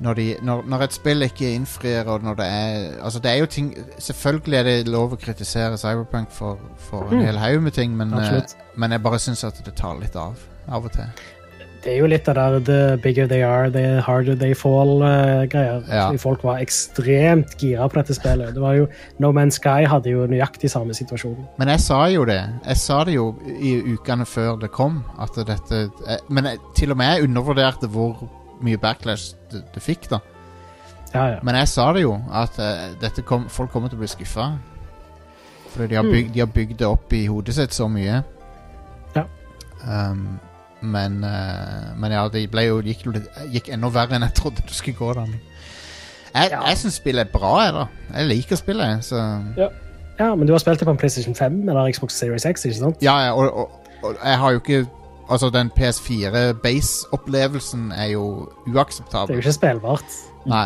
[0.00, 3.38] når, de, når, når et spill ikke innfrir, og når det er Altså, det er
[3.40, 7.24] jo ting Selvfølgelig er det lov å kritisere Cyberpunk for, for en Mm.
[7.30, 8.42] hel haug med ting, men, eh,
[8.76, 10.36] men jeg bare syns at det tar litt av
[10.68, 11.06] av og til.
[11.86, 15.84] Det er jo litt av der the bigger they are, the harder they fall-greier.
[15.86, 16.08] Ja.
[16.18, 18.56] Folk var ekstremt gira på dette spillet.
[18.56, 18.88] Det var jo,
[19.22, 21.36] No Man's Sky hadde jo nøyaktig samme situasjon.
[21.60, 22.40] Men jeg sa jo det.
[22.64, 25.04] Jeg sa det jo i ukene før det kom.
[25.22, 28.24] At dette jeg, Men jeg, til og med jeg undervurderte hvor
[28.66, 30.18] mye backlash det, det fikk, da.
[31.14, 31.38] Ja, ja.
[31.46, 34.48] Men jeg sa det jo, at uh, dette kom, folk kommer til å bli skuffa.
[35.70, 38.24] Fordi de har, bygd, de har bygd det opp i hodet sitt så mye.
[39.14, 39.26] Ja.
[39.86, 40.40] Um,
[40.80, 43.06] men, uh, men ja, det ble jo, gikk,
[43.52, 45.12] gikk enda verre enn jeg trodde det skulle gå.
[45.14, 46.60] da Jeg, Ja.
[46.68, 47.86] jeg syns spillet er bra, jeg, da.
[48.18, 49.04] Jeg liker spillet.
[49.04, 49.16] Så
[50.18, 52.78] ja, men du har spilt det på en PlayStation 5 eller Xbox Series X, ikke
[52.78, 53.02] sant?
[53.02, 53.70] Ja, ja, og, og,
[54.02, 54.86] og jeg har jo ikke
[55.30, 59.26] Altså, den PS4 base-opplevelsen er jo uakseptabel.
[59.26, 60.04] Det er jo ikke spillbart.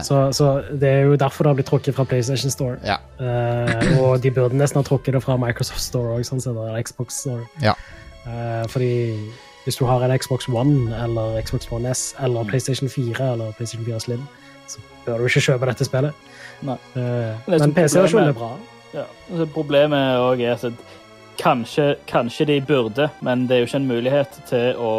[0.04, 2.76] Så, så det er jo derfor det har blitt trukket fra PlayStation Store.
[2.84, 2.96] Ja.
[3.20, 7.22] Uh, og de burde nesten ha trukket det fra Microsoft Store òg, sånn eller Xbox
[7.22, 7.46] Store.
[7.64, 7.72] Ja.
[8.26, 8.92] Uh, fordi
[9.64, 13.86] hvis du har en Xbox One eller Xbox One S eller PlayStation 4 eller PlayStation
[13.86, 14.22] 4 Slim,
[14.66, 16.12] så bør du ikke kjøpe dette spillet.
[16.62, 16.76] Nei.
[16.96, 18.50] Eh, men PC-versjonen er bra.
[18.94, 19.04] Ja.
[19.30, 20.72] altså, Problemet også er at
[21.38, 24.94] kanskje, kanskje de burde, men det er jo ikke en mulighet til å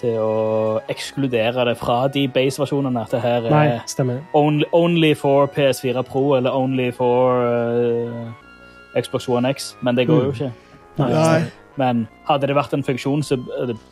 [0.00, 3.02] til å ekskludere det fra de base-versjonene.
[3.04, 8.30] At det her er Nei, only, only for PS4 Pro eller only for uh,
[8.96, 10.34] Xbox One X, men det går jo Mm.
[10.34, 10.52] ikke.
[10.98, 11.42] Nei, Nei.
[11.80, 13.38] Men hadde det vært en funksjon, så,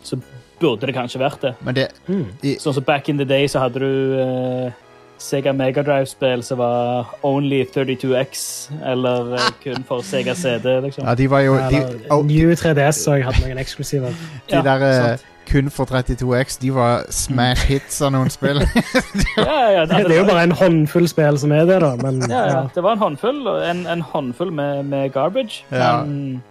[0.06, 0.18] så
[0.60, 1.54] burde det kanskje vært det.
[1.64, 2.26] Men det Mm.
[2.60, 4.76] Sånn som back in the day så hadde du eh,
[5.18, 8.44] Sega Mega Drive-spill som var only 32X,
[8.86, 11.04] eller eh, kun for Sega CD, liksom.
[11.04, 11.82] Ja, de var jo De,
[12.14, 14.14] oh, New 3DS og jeg hadde noen eksklusiver.
[14.48, 18.60] de Ja, der eh, kun for 32X, de var smash hits av noen spill.
[19.38, 22.36] Ja, ja, Det er jo bare en håndfull spill som er det, da, men ja,
[22.36, 22.46] ja.
[22.52, 22.62] ja.
[22.74, 25.64] Det var en håndfull, en, en håndfull med, med garbage.
[25.72, 26.04] Ja.
[26.04, 26.42] Men,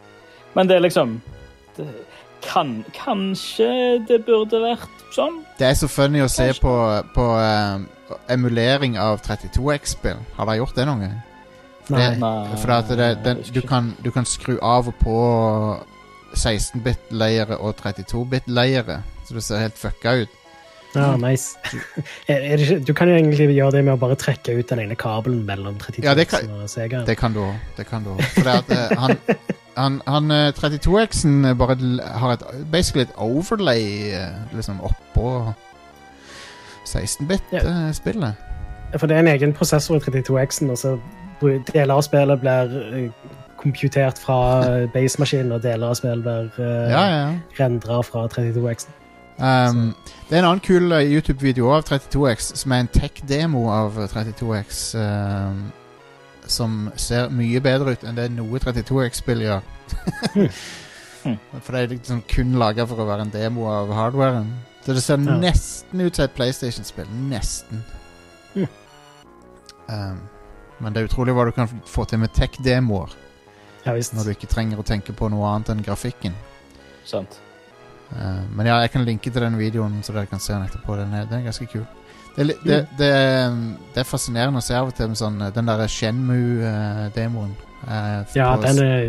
[0.56, 1.22] men det er liksom
[1.78, 1.88] det,
[2.42, 3.68] kan, Kanskje
[4.08, 5.42] det burde vært sånn?
[5.60, 6.74] Det er så funny å se på,
[7.16, 10.20] på eh, emulering av 32X-spill.
[10.38, 11.18] Har dere gjort det noen gang?
[11.90, 12.00] Nei.
[12.02, 15.18] det- Nei, For at det, den, du, kan, du kan skru av og på
[16.38, 20.34] 16-bit-leiere og 32-bit-leiere, så det ser helt fucka ut.
[20.96, 21.58] Ja, nice.
[22.32, 24.70] er, er det ikke, du kan jo egentlig gjøre det med å bare trekke ut
[24.72, 27.04] den ene kabelen mellom 32 Ja, det kan- og Sega.
[27.08, 27.56] Det kan du òg.
[27.78, 28.30] Det kan du også.
[28.38, 29.18] For det at eh, han,
[29.78, 35.54] han, han eh, 32X-en bare har et, basically et overlay eh, liksom oppå
[36.88, 38.34] 16-bit-spillet.
[38.92, 38.98] Ja.
[38.98, 40.98] For det er en egen prosessor i 32X-en, og så
[41.74, 43.10] deler av spillet blir eh,
[43.58, 44.38] computert fra
[44.94, 47.28] base-maskinen, og deler av spillet blir uh, Ja, ja.
[47.60, 48.94] rendra fra 32X-en.
[49.38, 49.96] Um,
[50.30, 54.10] det er en annen kul eh, YouTube-video av 32X, som er en tech-demo av eh,
[54.10, 54.80] 32X.
[54.98, 55.60] um,
[56.54, 59.62] som ser mye bedre ut enn det noe 32X-spill gjør.
[60.34, 61.38] Hmm.
[61.66, 64.48] For det er liksom kun laga for å være en demo av hardwaren.
[64.86, 65.38] Så det ser Ja.
[65.42, 67.10] nesten ut som et PlayStation-spill.
[67.28, 67.82] Nesten.
[68.56, 68.68] Mm.
[69.90, 70.22] Um,
[70.80, 73.12] men det er utrolig hva du kan få til med tech-demoer
[73.86, 76.34] Ja når du ikke trenger å tenke på noe annet enn grafikken.
[77.08, 77.40] Sant.
[78.12, 80.96] Uh, men ja, jeg kan linke til den videoen, så dere kan se den etterpå.
[80.96, 81.86] Den er, den er ganske kul.
[82.38, 83.14] Det er, det, det,
[83.50, 83.62] um,
[83.96, 87.56] det er fascinerende å se av og til sånn, uh, den der Shenmue-demoen.
[87.82, 89.08] Uh, Ja, den er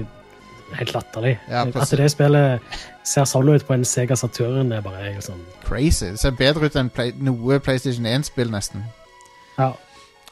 [0.79, 1.35] helt latterlig.
[1.51, 5.43] Ja, At det spillet ser sånn ut på en Sega Saturn, er bare helt sånn
[5.67, 6.15] crazy.
[6.15, 8.87] Det ser bedre ut enn play, noe PlayStation 1-spill, nesten.
[9.59, 9.75] Ja.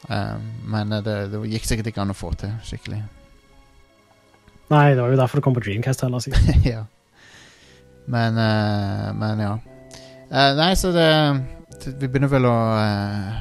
[0.07, 3.03] Um, men uh, det, det gikk sikkert ikke an å få til skikkelig.
[4.73, 6.65] Nei, det var jo derfor det kom på Dreamcast heller, sikkert.
[6.73, 6.87] ja.
[8.09, 9.53] Men, uh, men ja.
[10.31, 11.07] Uh, nei, så det
[11.85, 13.37] Vi begynner vel å uh,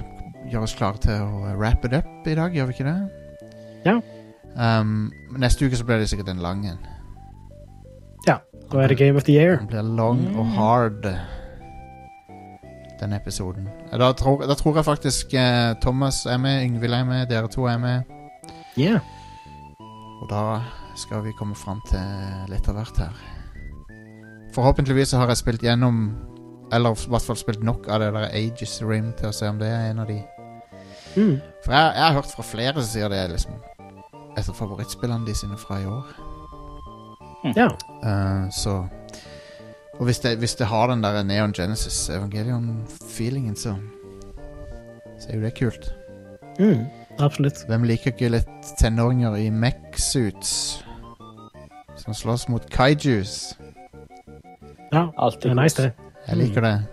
[0.51, 2.99] gjøre oss klare til å wrap it up i dag, gjør vi ikke det?
[3.87, 3.97] Ja.
[4.57, 6.85] Um, neste uke så blir det sikkert en lang en.
[8.73, 9.57] Da er det Game of the Year.
[9.59, 11.07] Den blir long og hard.
[13.01, 13.69] den episoden.
[13.93, 17.49] Eh, Da tror, da tror jeg faktisk uh, Thomas er med, Yngvild er med, dere
[17.49, 18.03] to er med.
[18.79, 19.01] Yeah.
[20.23, 20.61] Og da
[20.97, 22.01] skal vi komme fram til
[22.49, 23.13] litt av hvert her.
[24.55, 26.17] Forhåpentligvis så har jeg spilt gjennom
[26.73, 29.59] Eller i hvert fall spilt nok av det der Ages Rim til å se om
[29.61, 30.19] det er en av de.
[31.17, 31.37] Mm.
[31.65, 33.57] For jeg, jeg har hørt fra flere som sier det er liksom
[34.37, 36.11] et av favorittspillene de sine fra i år.
[37.57, 37.69] Ja.
[38.03, 38.89] Uh, så
[39.97, 43.77] Og hvis det, hvis det har den der Neon Genesis Evangelion-feelingen, så
[45.21, 45.95] Så er jo det kult.
[46.59, 46.87] Mm.
[47.19, 47.65] Absolutt.
[47.69, 50.83] Hvem liker ikke litt tenåringer i mech-suits
[51.97, 53.57] som slåss mot kaijus?
[54.93, 56.06] Ja, det Alltid er nice, det.
[56.29, 56.81] Jeg liker det.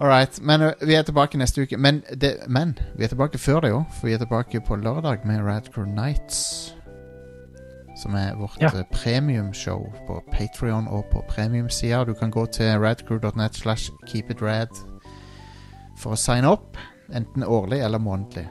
[0.00, 0.40] All right.
[0.42, 1.76] Men vi er tilbake neste uke.
[1.78, 3.84] Men, det, men vi er tilbake før det jo.
[3.98, 6.74] for vi er tilbake på lørdag med Radcore Nights.
[8.02, 8.70] Som er vårt Ja.
[8.92, 12.04] premiumshow på Patrion og på premiumsida.
[12.04, 14.68] Du kan gå til radcrew.net slash keepitrad
[15.98, 16.76] for å signe opp.
[17.14, 18.46] Enten årlig eller månedlig.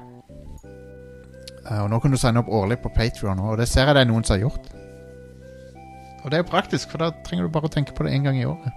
[1.70, 4.06] Og nå kan du signe opp årlig på Patrion, og det ser jeg det er
[4.10, 4.72] noen som har gjort.
[6.24, 8.24] Og det er jo praktisk, for da trenger du bare å tenke på det én
[8.24, 8.72] gang i året.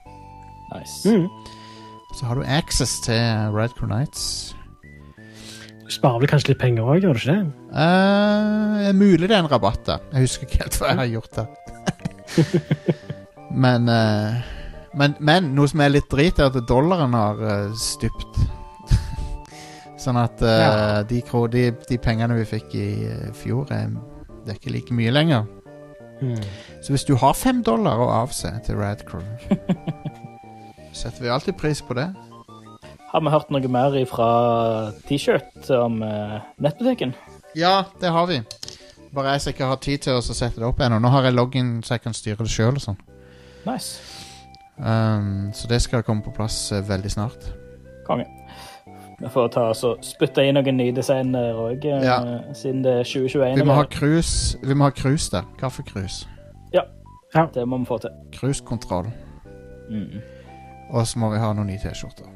[0.75, 1.07] Nice.
[1.07, 1.29] Mm.
[2.19, 4.55] Så har du access til Radcrow Nights.
[5.87, 7.79] Du sparer vel kanskje litt penger òg, gjør du ikke det?
[7.79, 10.01] Er mulig det er en rabatt da.
[10.15, 11.47] Jeg husker ikke helt hva jeg har gjort der.
[13.65, 14.41] men, uh,
[14.99, 18.41] men Men noe som er litt drit, er at dollaren har uh, stupt.
[20.03, 21.03] sånn at uh, Ja.
[21.07, 21.23] de,
[21.55, 22.89] de, de pengene vi fikk i
[23.39, 23.95] fjor, er,
[24.43, 25.47] det er ikke like mye lenger.
[26.21, 26.41] Mm.
[26.83, 29.25] Så hvis du har fem dollar å avse til Radcrew,
[31.01, 32.09] setter vi alltid pris på det.
[33.13, 34.29] Har vi hørt noe mer fra
[35.09, 37.15] T-shirt om uh, nettbutikken?
[37.57, 38.41] Ja, det har vi.
[39.17, 40.99] Bare jeg som ikke har tid til å sette det opp ennå.
[41.01, 42.99] Nå har jeg login så jeg kan styre det sjøl og sånn.
[43.65, 44.01] Nice.
[44.77, 47.49] Um, så det skal komme på plass uh, veldig snart.
[48.07, 48.29] Konge.
[49.21, 52.19] Vi får ta oss og spytte inn noen nye designer òg, Ja.
[52.53, 53.57] siden det er 2021.
[53.57, 55.43] Vi må ha krus, Vi må ha krus der.
[55.59, 56.27] Kaffekrus.
[57.55, 58.11] Det må vi få til.
[58.33, 59.07] Cruisekontroll.
[59.91, 60.21] Mm.
[60.91, 62.29] Og så må vi ha noen nye T-skjorter.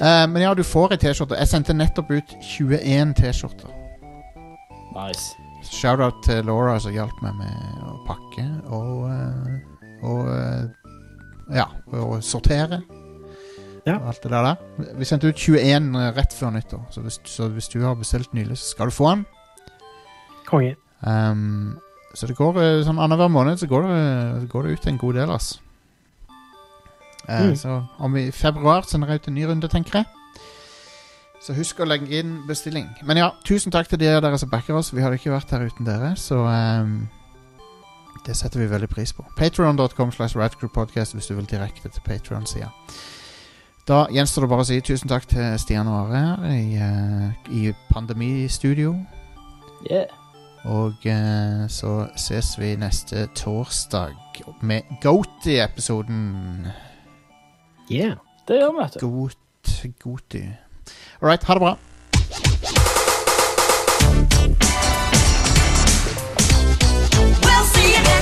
[0.00, 1.36] Uh, men ja, du får ei T-skjorte.
[1.38, 3.70] Jeg sendte nettopp ut 21 T-skjorter.
[4.96, 5.36] Nice.
[5.62, 8.44] Shout-out til Laura som hjalp meg med å pakke
[8.74, 9.52] og eh,
[10.02, 10.64] Og eh,
[11.54, 12.80] ja, og sortere.
[13.86, 13.98] Ja.
[14.06, 14.42] Alt det der.
[14.46, 14.92] der.
[14.98, 18.58] Vi sendte ut 21 rett før nyttår, så hvis, så hvis du har bestilt nylig,
[18.58, 19.24] så skal du få den.
[20.46, 20.76] Konge.
[21.02, 21.78] Um,
[22.14, 25.14] så det går eh, sånn annenhver måned så går det, går det ut en god
[25.18, 25.54] del, ass.
[27.28, 27.56] Uh, Mm.
[27.56, 30.06] Så om i februar sender jeg ut en ny runde, tenker jeg.
[31.42, 32.86] Så husk å legge inn bestilling.
[33.02, 34.92] Men ja, tusen takk til dere, dere som backer oss.
[34.94, 37.08] Vi hadde ikke vært her uten dere, så um,
[38.26, 39.24] det setter vi veldig pris på.
[39.38, 42.70] Patreon.com slash radcrewpodcast hvis du vil direkte til Patreon-sida.
[43.88, 47.48] Da gjenstår det bare å si tusen takk til Stian og Are her i, eh,
[47.50, 48.94] i Pandemistudio.
[49.90, 50.06] Yeah.
[50.70, 54.14] Og eh, så ses vi neste torsdag
[54.62, 56.68] med Goaty-episoden.
[57.90, 59.06] Yeah, det gjør vi, vet du.
[59.06, 60.44] Got, Goaty.
[61.20, 61.76] All right, ha det bra.
[67.42, 68.21] We'll see you next